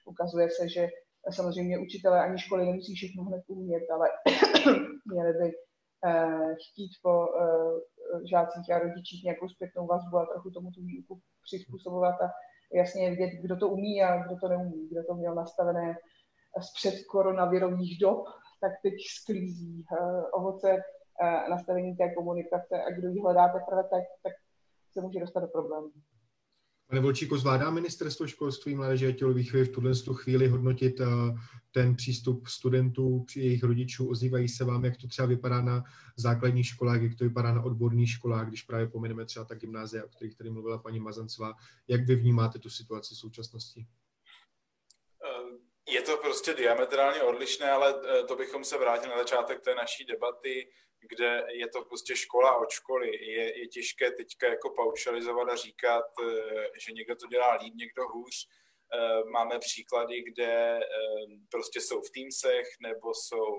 [0.05, 0.87] ukazuje se, že
[1.31, 4.09] samozřejmě učitelé ani školy nemusí všechno hned umět, ale
[5.11, 5.51] měli by
[6.53, 7.27] chtít po
[8.29, 12.31] žácích a rodičích nějakou zpětnou vazbu a trochu tomu tu výuku přizpůsobovat a
[12.73, 15.97] jasně vidět, kdo to umí a kdo to neumí, kdo to měl nastavené
[16.61, 18.25] z před koronavirových dob,
[18.61, 24.03] tak teď sklízí uh, ovoce uh, nastavení té komunikace a kdo ji hledá teprve, tak,
[24.23, 24.33] tak
[24.93, 25.91] se může dostat do problémů.
[26.91, 31.39] Pane Volčíku, zvládá ministerstvo školství, mládeže a tělovýchovy v tuhle chvíli hodnotit uh,
[31.71, 35.83] ten přístup studentů, při jejich rodičů, ozývají se vám, jak to třeba vypadá na
[36.17, 40.07] základních školách, jak to vypadá na odborných školách, když právě pomeneme třeba ta gymnázia, o
[40.07, 41.53] kterých tady mluvila paní Mazancová.
[41.87, 43.87] Jak vy vnímáte tu situaci v současnosti?
[45.91, 50.05] Je to prostě diametrálně odlišné, ale eh, to bychom se vrátili na začátek té naší
[50.05, 53.25] debaty, kde je to prostě škola od školy.
[53.25, 58.07] Je, je těžké teďka jako paušalizovat a říkat, eh, že někdo to dělá líp, někdo
[58.07, 58.47] hůř
[59.31, 60.79] máme příklady, kde
[61.51, 63.57] prostě jsou v Teamsech, nebo jsou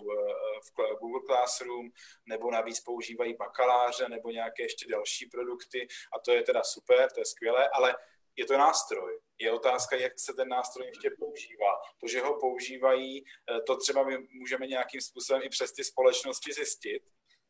[0.76, 1.88] v Google Classroom,
[2.26, 7.20] nebo navíc používají bakaláře, nebo nějaké ještě další produkty a to je teda super, to
[7.20, 7.96] je skvělé, ale
[8.36, 9.18] je to nástroj.
[9.38, 11.80] Je otázka, jak se ten nástroj ještě používá.
[12.00, 13.24] To, že ho používají,
[13.66, 17.02] to třeba my můžeme nějakým způsobem i přes ty společnosti zjistit,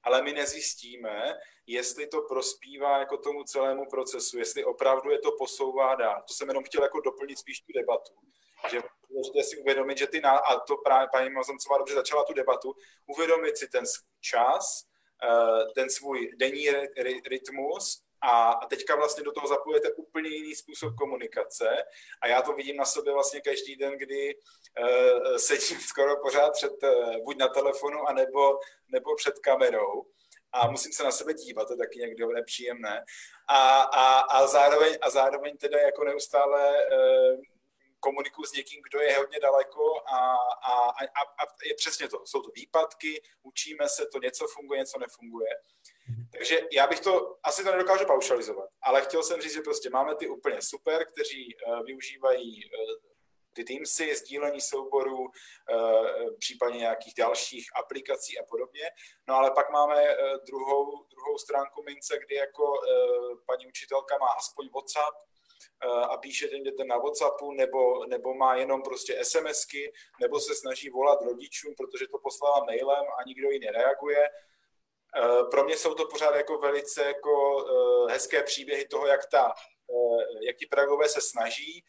[0.02, 1.34] ale my nezjistíme,
[1.66, 6.22] jestli to prospívá jako tomu celému procesu, jestli opravdu je to posouvá dál.
[6.28, 8.14] To jsem jenom chtěl jako doplnit spíš tu debatu.
[8.70, 10.38] Že můžete si uvědomit, že ty, ná...
[10.38, 12.74] a to právě paní Mazoncová dobře začala tu debatu,
[13.06, 13.84] uvědomit si ten
[14.20, 14.84] čas,
[15.22, 16.68] eh, ten svůj denní
[17.26, 21.84] rytmus a teďka vlastně do toho zapojete úplně jiný způsob komunikace
[22.20, 26.82] a já to vidím na sobě vlastně každý den, kdy uh, sedím skoro pořád před,
[26.82, 28.58] uh, buď na telefonu, anebo,
[28.88, 30.06] nebo před kamerou
[30.52, 33.04] a musím se na sebe dívat, to je taky někdy nepříjemné.
[33.48, 37.40] A, a, a, zároveň, a zároveň teda jako neustále uh,
[38.00, 40.18] komunikuji s někým, kdo je hodně daleko a,
[40.70, 42.22] a, a, a je přesně to.
[42.26, 45.48] Jsou to výpadky, učíme se to, něco funguje, něco nefunguje.
[46.32, 50.14] Takže já bych to, asi to nedokážu paušalizovat, ale chtěl jsem říct, že prostě máme
[50.14, 52.94] ty úplně super, kteří uh, využívají uh,
[53.52, 58.90] ty Teamsy, sdílení souborů, uh, případně nějakých dalších aplikací a podobně.
[59.28, 62.64] No ale pak máme uh, druhou, druhou stránku mince, kdy jako
[63.46, 65.16] paní učitelka má aspoň WhatsApp,
[66.08, 70.90] a píše ten jdete na Whatsappu, nebo, nebo má jenom prostě SMSky, nebo se snaží
[70.90, 74.28] volat rodičům, protože to poslala mailem a nikdo ji nereaguje.
[75.16, 79.52] Eh, pro mě jsou to pořád jako velice jako eh, hezké příběhy toho, jak, ta,
[79.90, 81.84] eh, jak ti pedagogové se snaží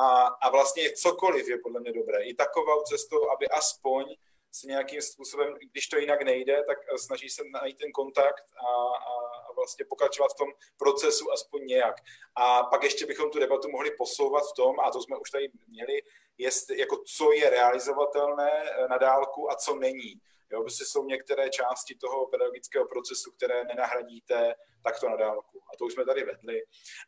[0.00, 2.24] a, a vlastně cokoliv je podle mě dobré.
[2.24, 4.04] I takovou cestou, aby aspoň
[4.52, 9.14] se nějakým způsobem, když to jinak nejde, tak snaží se najít ten kontakt a, a,
[9.48, 10.48] a vlastně pokračovat v tom
[10.78, 11.94] procesu aspoň nějak.
[12.34, 15.48] A pak ještě bychom tu debatu mohli posouvat v tom, a to jsme už tady
[15.68, 16.02] měli,
[16.38, 18.52] jest, jako co je realizovatelné
[18.90, 20.20] na dálku a co není.
[20.52, 24.54] Jo, prostě jsou některé části toho pedagogického procesu, které nenahradíte
[24.84, 25.62] takto na dálku.
[25.74, 26.62] A to už jsme tady vedli.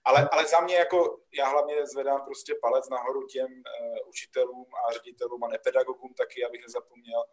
[0.04, 4.92] Ale, ale za mě jako, já hlavně zvedám prostě palec nahoru těm uh, učitelům a
[4.92, 7.24] ředitelům a nepedagogům taky, abych nezapomněl,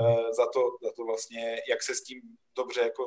[0.00, 2.20] uh, za, to, za to vlastně, jak se s tím
[2.56, 3.04] dobře, jako,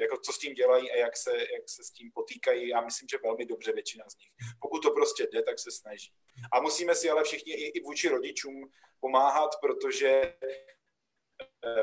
[0.00, 2.68] jako co s tím dělají a jak se, jak se s tím potýkají.
[2.68, 4.30] Já myslím, že velmi dobře většina z nich.
[4.60, 6.12] Pokud to prostě jde, tak se snaží.
[6.52, 8.70] A musíme si ale všichni i, i vůči rodičům
[9.00, 10.34] pomáhat, protože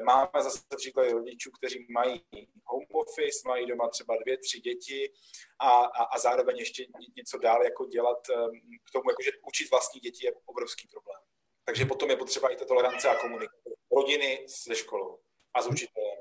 [0.05, 2.21] máme zase příklady rodičů, kteří mají
[2.65, 5.11] home office, mají doma třeba dvě, tři děti
[5.59, 6.85] a, a, a zároveň ještě
[7.17, 8.51] něco dál jako dělat ehm,
[8.88, 11.21] k tomu, jakože učit vlastní děti je obrovský problém.
[11.65, 15.19] Takže potom je potřeba i ta tolerance a komunikace rodiny se školou
[15.53, 16.17] a s učitelem.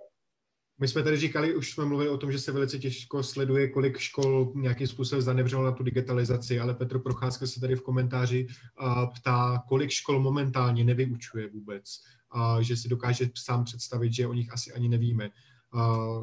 [0.78, 3.98] My jsme tady říkali, už jsme mluvili o tom, že se velice těžko sleduje, kolik
[3.98, 8.46] škol nějakým způsobem zanevřelo na tu digitalizaci, ale Petr Procházka se tady v komentáři
[9.14, 11.84] ptá, kolik škol momentálně nevyučuje vůbec
[12.60, 15.30] že si dokáže sám představit, že o nich asi ani nevíme.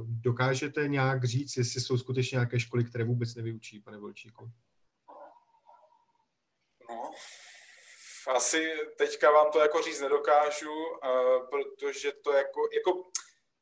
[0.06, 4.52] Dokážete nějak říct, jestli jsou skutečně nějaké školy, které vůbec nevyučí, pane Volčíku?
[6.90, 7.12] No,
[8.28, 10.76] asi teďka vám to jako říct nedokážu,
[11.50, 13.04] protože to jako, jako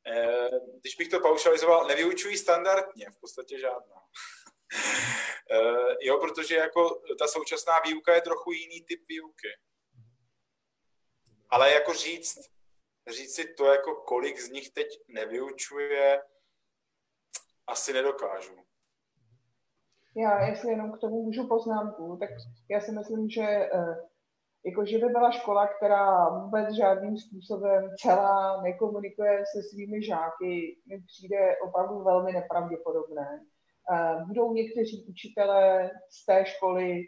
[0.06, 0.48] e,
[0.80, 3.96] když bych to paušalizoval, nevyučují standardně, v podstatě žádná.
[5.50, 5.56] E,
[6.00, 9.48] jo, protože jako ta současná výuka je trochu jiný typ výuky.
[11.52, 12.38] Ale jako říct,
[13.10, 16.22] říct si to, jako kolik z nich teď nevyučuje,
[17.66, 18.56] asi nedokážu.
[20.16, 22.30] Já, jestli jenom k tomu můžu poznámku, tak
[22.70, 23.96] já si myslím, že eh,
[24.66, 31.02] jako, že by byla škola, která vůbec žádným způsobem celá nekomunikuje se svými žáky, mi
[31.06, 33.40] přijde opravdu velmi nepravděpodobné.
[33.92, 37.04] Eh, budou někteří učitelé z té školy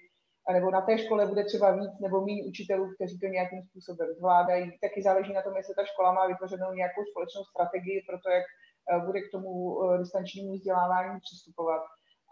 [0.53, 4.79] nebo na té škole bude třeba víc nebo méně učitelů, kteří to nějakým způsobem zvládají.
[4.81, 8.45] Taky záleží na tom, jestli ta škola má vytvořenou nějakou společnou strategii pro to, jak
[8.45, 9.53] eh, bude k tomu
[9.83, 11.83] eh, distančnímu vzdělávání přistupovat.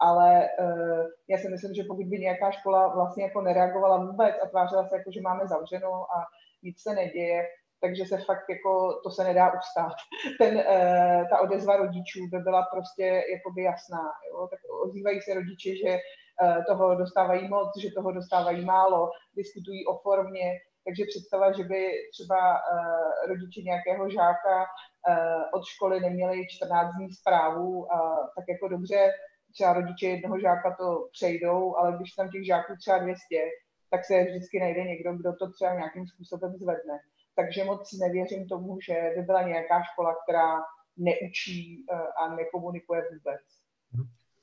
[0.01, 4.49] Ale uh, já si myslím, že pokud by nějaká škola vlastně jako nereagovala vůbec a
[4.49, 6.17] tvářila se jako, že máme zavřeno a
[6.63, 7.43] nic se neděje,
[7.81, 9.95] takže se fakt jako, to se nedá ustát.
[10.39, 10.63] Ten,
[11.29, 14.03] ta odezva rodičů by byla prostě jakoby jasná.
[14.29, 14.47] Jo?
[14.47, 16.22] Tak ozývají se rodiče, že Eh,
[16.67, 20.51] toho dostávají moc, že toho dostávají málo, diskutují o formě,
[20.85, 24.65] takže představa, že by třeba eh, rodiče nějakého žáka
[25.09, 27.87] eh, od školy neměli 14 dní zprávu,
[28.35, 29.11] tak jako dobře,
[29.53, 33.19] třeba rodiče jednoho žáka to přejdou, ale když tam těch žáků třeba 200,
[33.89, 36.99] tak se vždycky najde někdo, kdo to třeba nějakým způsobem zvedne.
[37.35, 40.61] Takže moc nevěřím tomu, že by byla nějaká škola, která
[40.97, 41.85] neučí
[42.17, 43.41] a nekomunikuje vůbec.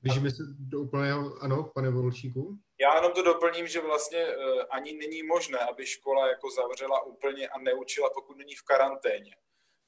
[0.02, 2.58] Blížíme se do úplného, ano, pane Volčíku?
[2.80, 7.48] Já jenom to doplním, že vlastně uh, ani není možné, aby škola jako zavřela úplně
[7.48, 9.36] a neučila, pokud není v karanténě.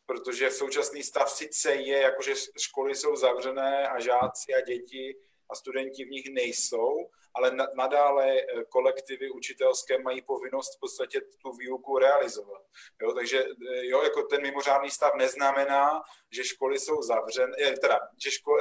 [0.07, 5.17] Protože v současný stav sice je, jakože školy jsou zavřené a žáci a děti
[5.51, 11.53] a studenti v nich nejsou, ale nadále eh, kolektivy učitelské mají povinnost v podstatě tu
[11.53, 12.63] výuku realizovat.
[13.03, 17.99] Jo, takže eh, jo, jako ten mimořádný stav neznamená, že školy jsou zavřené, eh, teda,
[18.25, 18.53] že ško,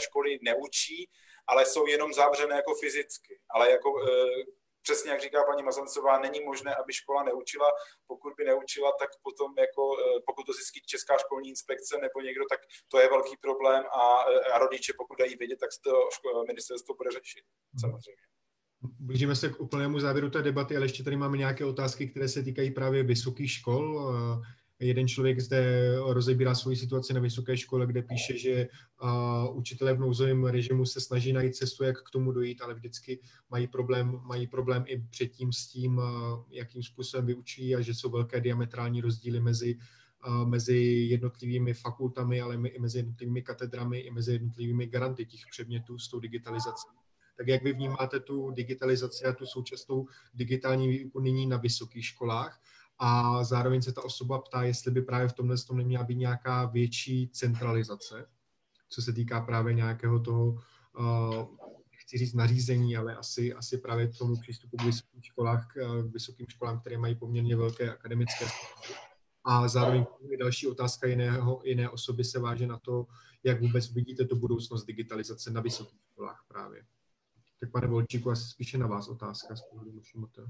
[0.00, 1.10] školy neučí,
[1.46, 3.40] ale jsou jenom zavřené jako fyzicky.
[3.50, 3.92] Ale jako
[4.82, 7.68] přesně jak říká paní Mazancová, není možné, aby škola neučila.
[8.06, 9.82] Pokud by neučila, tak potom, jako,
[10.26, 14.04] pokud to zjistí Česká školní inspekce nebo někdo, tak to je velký problém a,
[14.54, 15.92] a rodiče, pokud dají vědět, tak to
[16.46, 17.44] ministerstvo bude řešit.
[17.80, 18.22] Samozřejmě.
[18.98, 22.42] Blížíme se k úplnému závěru té debaty, ale ještě tady máme nějaké otázky, které se
[22.42, 24.14] týkají právě vysokých škol.
[24.82, 28.68] Jeden člověk zde rozebírá svoji situaci na vysoké škole, kde píše, že
[29.52, 33.66] učitelé v nouzovém režimu se snaží najít cestu, jak k tomu dojít, ale vždycky mají
[33.66, 36.00] problém, mají problém i předtím s tím,
[36.50, 39.78] jakým způsobem vyučí a že jsou velké diametrální rozdíly mezi
[40.44, 40.76] mezi
[41.10, 46.20] jednotlivými fakultami, ale i mezi jednotlivými katedrami, i mezi jednotlivými garanty těch předmětů s tou
[46.20, 46.88] digitalizací.
[47.36, 52.60] Tak jak vy vnímáte tu digitalizaci a tu současnou digitální výuku nyní na vysokých školách?
[53.04, 56.64] A zároveň se ta osoba ptá, jestli by právě v tomhle tom neměla být nějaká
[56.64, 58.26] větší centralizace,
[58.88, 61.46] co se týká právě nějakého toho, uh,
[61.90, 66.46] chci říct nařízení, ale asi, asi právě k tomu přístupu k vysokým školách, k vysokým
[66.48, 68.46] školám, které mají poměrně velké akademické
[69.44, 70.06] a zároveň
[70.38, 73.06] další otázka jiného, jiné osoby se váže na to,
[73.44, 76.86] jak vůbec vidíte tu budoucnost digitalizace na vysokých školách právě.
[77.60, 79.90] Tak pane Volčíku, asi spíše na vás otázka z pohledu
[80.38, 80.46] Jo,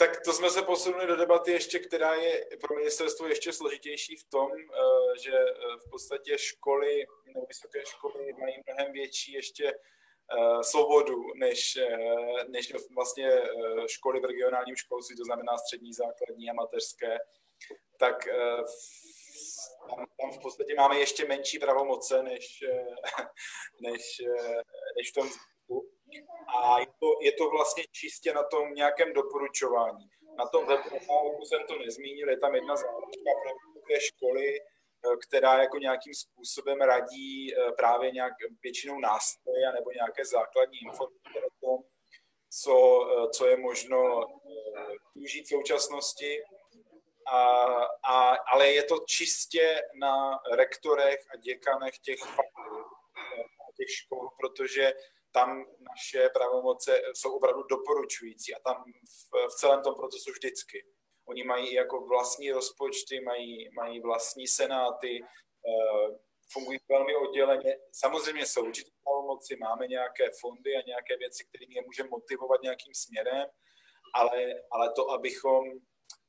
[0.00, 4.24] tak to jsme se posunuli do debaty ještě, která je pro ministerstvo ještě složitější v
[4.24, 5.54] tom, eh, že eh,
[5.86, 11.78] v podstatě školy, nebo vysoké školy mají mnohem větší ještě eh, svobodu než,
[12.48, 13.42] než vlastně
[13.86, 17.18] školy v regionálním školství, to znamená střední, základní a mateřské,
[17.98, 18.16] tak
[19.88, 22.64] tam, tam v podstatě máme ještě menší pravomoce než,
[23.80, 24.22] než,
[24.96, 25.99] než v tom zbytku.
[26.56, 30.08] A je to, je to vlastně čistě na tom nějakém doporučování.
[30.38, 34.60] Na tom webu jsem to nezmínil, je tam jedna záložka pro školy,
[35.28, 38.32] která jako nějakým způsobem radí eh, právě nějak
[38.62, 41.84] většinou nástroje nebo nějaké základní informace o tom,
[42.50, 46.42] co, eh, co je možno eh, využít v současnosti
[47.26, 47.40] a,
[48.04, 52.18] a, ale je to čistě na rektorech a děkanech těch
[53.76, 54.92] těch škol, protože
[55.32, 60.86] tam naše pravomoce jsou opravdu doporučující a tam v, v celém tom procesu vždycky.
[61.28, 66.16] Oni mají jako vlastní rozpočty, mají, mají vlastní senáty, uh,
[66.52, 67.76] fungují velmi odděleně.
[67.92, 72.94] Samozřejmě jsou určitě pravomoci, máme nějaké fondy a nějaké věci, kterými je můžeme motivovat nějakým
[72.94, 73.46] směrem,
[74.14, 75.64] ale, ale to, abychom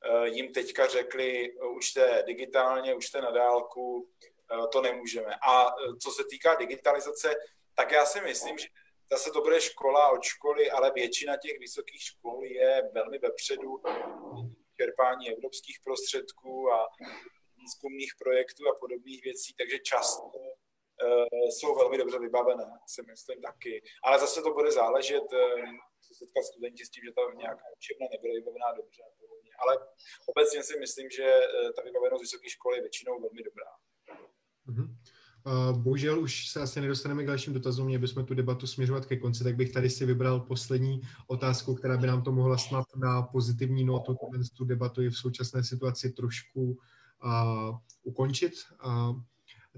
[0.04, 4.10] Eh, jim teďka řekli, eh, učte digitálně, učte na dálku,
[4.54, 5.36] eh, to nemůžeme.
[5.48, 5.66] A
[6.04, 7.36] co se týká digitalizace,
[7.76, 8.68] tak já si myslím, že
[9.12, 13.82] zase to bude škola od školy, ale většina těch vysokých škol je velmi vepředu
[14.78, 16.88] čerpání evropských prostředků a
[17.58, 23.84] výzkumných projektů a podobných věcí, takže často uh, jsou velmi dobře vybavené, si myslím taky.
[24.04, 25.66] Ale zase to bude záležet, uh,
[26.02, 29.04] se setkat studenti s tím, že ta nějaká učebna nebyla vybavená dobře
[29.62, 29.78] ale
[30.26, 33.72] obecně si myslím, že eh, ta vybavenost vysoké školy je většinou velmi dobrá.
[34.68, 34.88] Mm-hmm.
[35.72, 39.44] Bohužel už se asi nedostaneme k dalším dotazům, měli bychom tu debatu směřovat ke konci,
[39.44, 43.84] tak bych tady si vybral poslední otázku, která by nám to mohla snad na pozitivní
[43.84, 44.18] notu
[44.58, 48.54] tu debatu i v současné situaci trošku uh, ukončit.
[48.86, 49.22] Uh,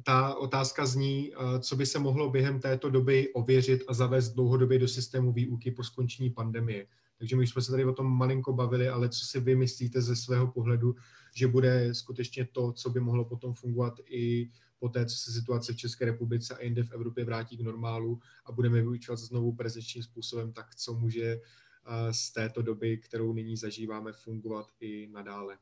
[0.03, 4.87] ta otázka zní, co by se mohlo během této doby ověřit a zavést dlouhodobě do
[4.87, 6.87] systému výuky po skončení pandemie.
[7.17, 10.15] Takže my jsme se tady o tom malinko bavili, ale co si vy myslíte ze
[10.15, 10.95] svého pohledu,
[11.35, 14.49] že bude skutečně to, co by mohlo potom fungovat i
[14.83, 18.19] po té, co se situace v České republice a jinde v Evropě vrátí k normálu
[18.45, 23.57] a budeme vyučovat znovu prezenčním způsobem, tak co může eh, z této doby, kterou nyní
[23.57, 25.57] zažíváme, fungovat i nadále.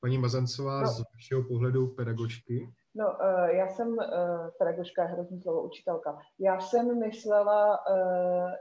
[0.00, 0.88] Paní Mazancová, no.
[0.88, 2.72] z vašeho pohledu pedagožky.
[2.94, 4.04] No, uh, já jsem uh,
[4.58, 6.18] pedagožka, hrozný slovo, učitelka.
[6.38, 7.78] Já jsem myslela,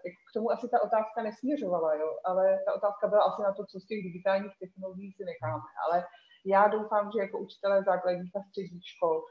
[0.04, 3.80] k tomu asi ta otázka nesměřovala, jo, ale ta otázka byla asi na to, co
[3.80, 5.64] z těch digitálních technologií si necháme.
[5.86, 6.04] Ale
[6.46, 9.24] já doufám, že jako učitelé základních a středních škol,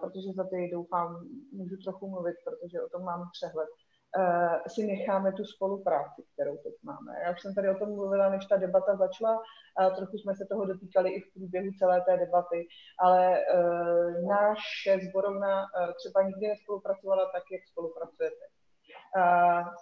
[0.00, 5.32] protože za ty doufám, můžu trochu mluvit, protože o tom mám přehled, uh, si necháme
[5.32, 7.12] tu spolupráci, kterou teď máme.
[7.24, 9.42] Já už jsem tady o tom mluvila, než ta debata začala,
[9.78, 12.66] a trochu jsme se toho dotýkali i v průběhu celé té debaty,
[12.98, 15.66] ale uh, naše zborovna
[15.98, 18.44] třeba nikdy nespolupracovala tak, jak spolupracujete.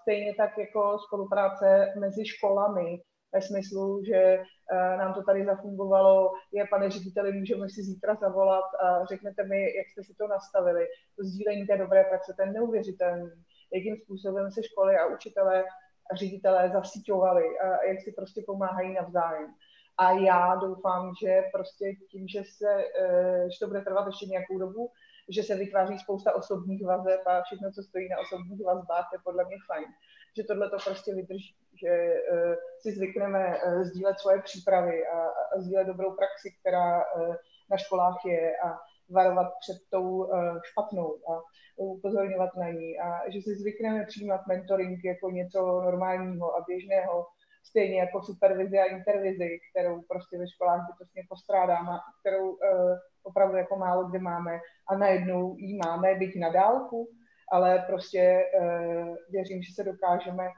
[0.03, 3.03] Stejně tak jako spolupráce mezi školami,
[3.35, 4.39] ve smyslu, že
[4.99, 9.87] nám to tady zafungovalo, je pane řediteli, můžeme si zítra zavolat a řeknete mi, jak
[9.89, 10.87] jste si to nastavili.
[11.17, 13.31] To sdílení té dobré praxe, ten neuvěřitelný,
[13.75, 15.65] jakým způsobem se školy a učitelé
[16.13, 19.55] a ředitelé zasíťovali a jak si prostě pomáhají navzájem.
[19.99, 22.85] A já doufám, že prostě tím, že, se,
[23.53, 24.91] že to bude trvat ještě nějakou dobu,
[25.29, 29.45] že se vytváří spousta osobních vazeb a všechno, co stojí na osobních vazbách, je podle
[29.45, 29.85] mě fajn.
[30.37, 31.91] Že tohle to prostě vydrží, že
[32.33, 37.35] uh, si zvykneme uh, sdílet svoje přípravy a, a sdílet dobrou praxi, která uh,
[37.71, 38.79] na školách je a
[39.11, 40.31] varovat před tou
[40.63, 41.43] špatnou a
[41.77, 47.27] upozorňovat na ní a že si zvykneme přijímat mentoring jako něco normálního a běžného,
[47.65, 52.59] stejně jako supervizi a intervizi, kterou prostě ve školách bytostně postrádáme, kterou
[53.23, 54.59] opravdu jako málo kde máme
[54.89, 57.09] a najednou ji máme, byť na dálku,
[57.53, 60.49] ale prostě uh, věřím, že se dokážeme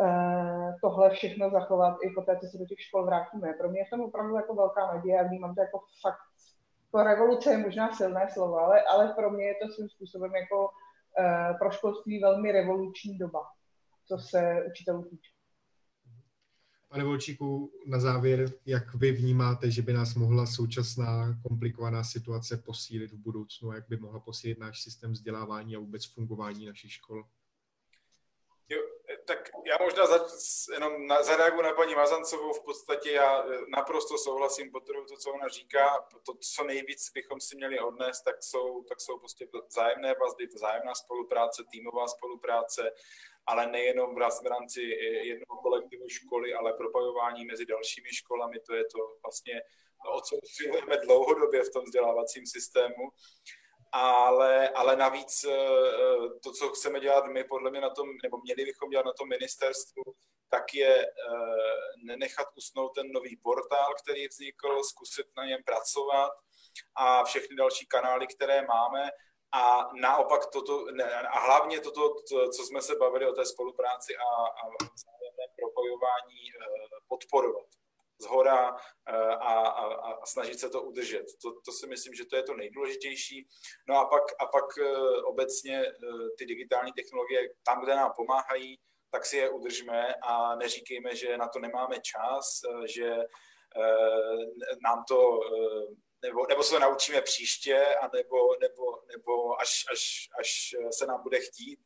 [0.00, 3.52] uh, tohle všechno zachovat i po té, co se do těch škol vrátíme.
[3.52, 6.20] Pro mě je to opravdu jako velká naděje a vnímám to jako fakt,
[6.92, 10.68] to revoluce je možná silné slovo, ale, ale pro mě je to svým způsobem jako
[10.68, 13.42] uh, pro školství velmi revoluční doba,
[14.08, 15.35] co se učitelů týče.
[16.96, 23.12] Pane Volčíku, na závěr, jak vy vnímáte, že by nás mohla současná komplikovaná situace posílit
[23.12, 27.24] v budoucnu, jak by mohla posílit náš systém vzdělávání a vůbec fungování našich škol?
[28.68, 28.82] Jo,
[29.26, 30.26] tak já možná za,
[30.72, 32.52] jenom na, zareaguji na paní Mazancovou.
[32.52, 36.06] V podstatě já eh, naprosto souhlasím, podporuji to, co ona říká.
[36.26, 40.94] To, co nejvíc bychom si měli odnést, tak jsou, tak jsou prostě vzájemné vazby, vzájemná
[40.94, 42.90] spolupráce, týmová spolupráce,
[43.46, 44.80] ale nejenom v rámci
[45.22, 48.60] jednoho kolektivu školy, ale propojování mezi dalšími školami.
[48.66, 49.62] To je to vlastně,
[50.16, 53.04] o co usilujeme dlouhodobě v tom vzdělávacím systému
[53.92, 58.38] ale, ale navíc eh, eh, to, co chceme dělat my, podle mě na tom, nebo
[58.38, 60.02] měli bychom dělat na tom ministerstvu,
[60.50, 66.32] tak je eh, nechat usnout ten nový portál, který vznikl, zkusit na něm pracovat
[66.94, 69.10] a všechny další kanály, které máme,
[69.52, 70.86] a naopak toto,
[71.30, 72.14] a hlavně toto,
[72.56, 74.62] co jsme se bavili o té spolupráci a, a
[74.94, 76.40] vzájemné propojování,
[77.08, 77.66] podporovat
[78.18, 78.76] z hora
[79.08, 81.24] eh, a, a, a snažit se to udržet.
[81.42, 83.46] To, to si myslím, že to je to nejdůležitější.
[83.88, 85.92] No a pak, a pak eh, obecně eh,
[86.38, 88.78] ty digitální technologie tam, kde nám pomáhají,
[89.10, 93.16] tak si je udržme a neříkejme, že na to nemáme čas, že
[94.84, 95.40] nám to
[96.28, 101.22] nebo, nebo se to naučíme příště, a nebo, nebo, nebo až, až, až se nám
[101.22, 101.78] bude chtít,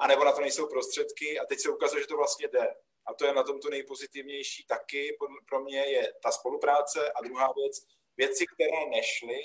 [0.00, 2.74] a nebo na to nejsou prostředky a teď se ukazuje, že to vlastně jde
[3.06, 5.16] a to je na tom to nejpozitivnější taky
[5.48, 7.76] pro mě je ta spolupráce a druhá věc,
[8.16, 9.40] věci, které nešly,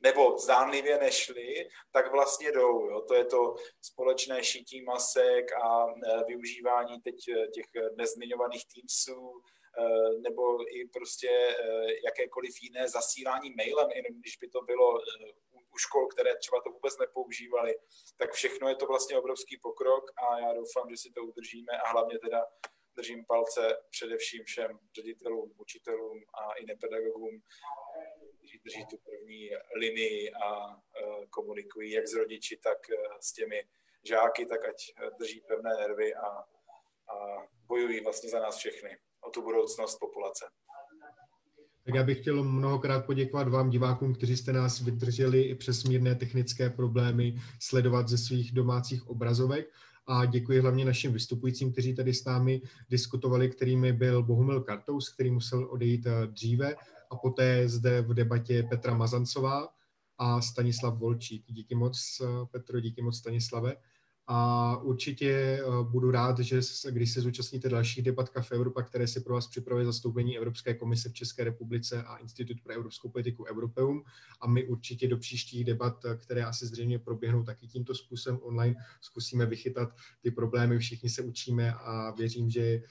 [0.00, 2.90] nebo zdánlivě nešly, tak vlastně jdou.
[2.90, 3.00] Jo.
[3.00, 9.32] To je to společné šití masek a e, využívání teď e, těch dnes zmiňovaných Teamsů,
[9.38, 9.42] e,
[10.20, 10.42] nebo
[10.76, 11.56] i prostě
[12.04, 14.98] jakékoliv jiné zasílání mailem, jenom když by to bylo
[15.74, 17.74] u škol, které třeba to vůbec nepoužívali,
[18.16, 21.88] tak všechno je to vlastně obrovský pokrok a já doufám, že si to udržíme a
[21.88, 22.46] hlavně teda
[22.96, 27.42] držím palce především všem ředitelům, učitelům a i nepedagogům,
[28.38, 30.76] kteří drží tu první linii a
[31.30, 32.78] komunikují jak s rodiči, tak
[33.20, 33.62] s těmi
[34.04, 36.26] žáky, tak ať drží pevné nervy a,
[37.08, 40.44] a bojují vlastně za nás všechny o tu budoucnost populace.
[41.84, 46.14] Tak já bych chtěl mnohokrát poděkovat vám, divákům, kteří jste nás vydrželi i přes mírné
[46.14, 49.66] technické problémy sledovat ze svých domácích obrazovek
[50.06, 55.30] a děkuji hlavně našim vystupujícím, kteří tady s námi diskutovali, kterými byl Bohumil Kartous, který
[55.30, 56.74] musel odejít eh, dříve
[57.10, 59.68] a poté zde v debatě Petra Mazancová
[60.18, 61.44] a Stanislav Volčík.
[61.46, 63.76] Díky moc, eh, Petro, díky moc, Stanislave.
[64.28, 69.20] A určitě eh, budu rád, že když se zúčastníte dalších debat Café Evropa, které si
[69.20, 74.02] pro vás připravuje zastoupení Evropské komise v České republice a Institut pro evropskou politiku Europeum.
[74.40, 79.46] A my určitě do příštích debat, které asi zřejmě proběhnou taky tímto způsobem online, zkusíme
[79.46, 79.88] vychytat
[80.20, 80.78] ty problémy.
[80.78, 82.82] Všichni se učíme a věřím, že eh,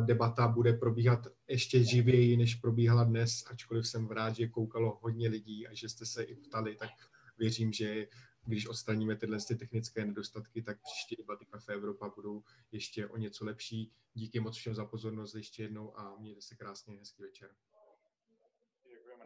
[0.00, 5.66] debata bude probíhat ještě živěji, než probíhala dnes, ačkoliv jsem rád, že koukalo hodně lidí
[5.66, 6.90] a že jste se i ptali, tak
[7.38, 8.06] věřím, že
[8.44, 12.42] když odstraníme tyhle ty technické nedostatky, tak příští debaty Kafe Evropa budou
[12.72, 13.92] ještě o něco lepší.
[14.14, 17.50] Díky moc všem za pozornost ještě jednou a mějte se krásně, hezký večer.
[18.88, 19.24] Děkujeme.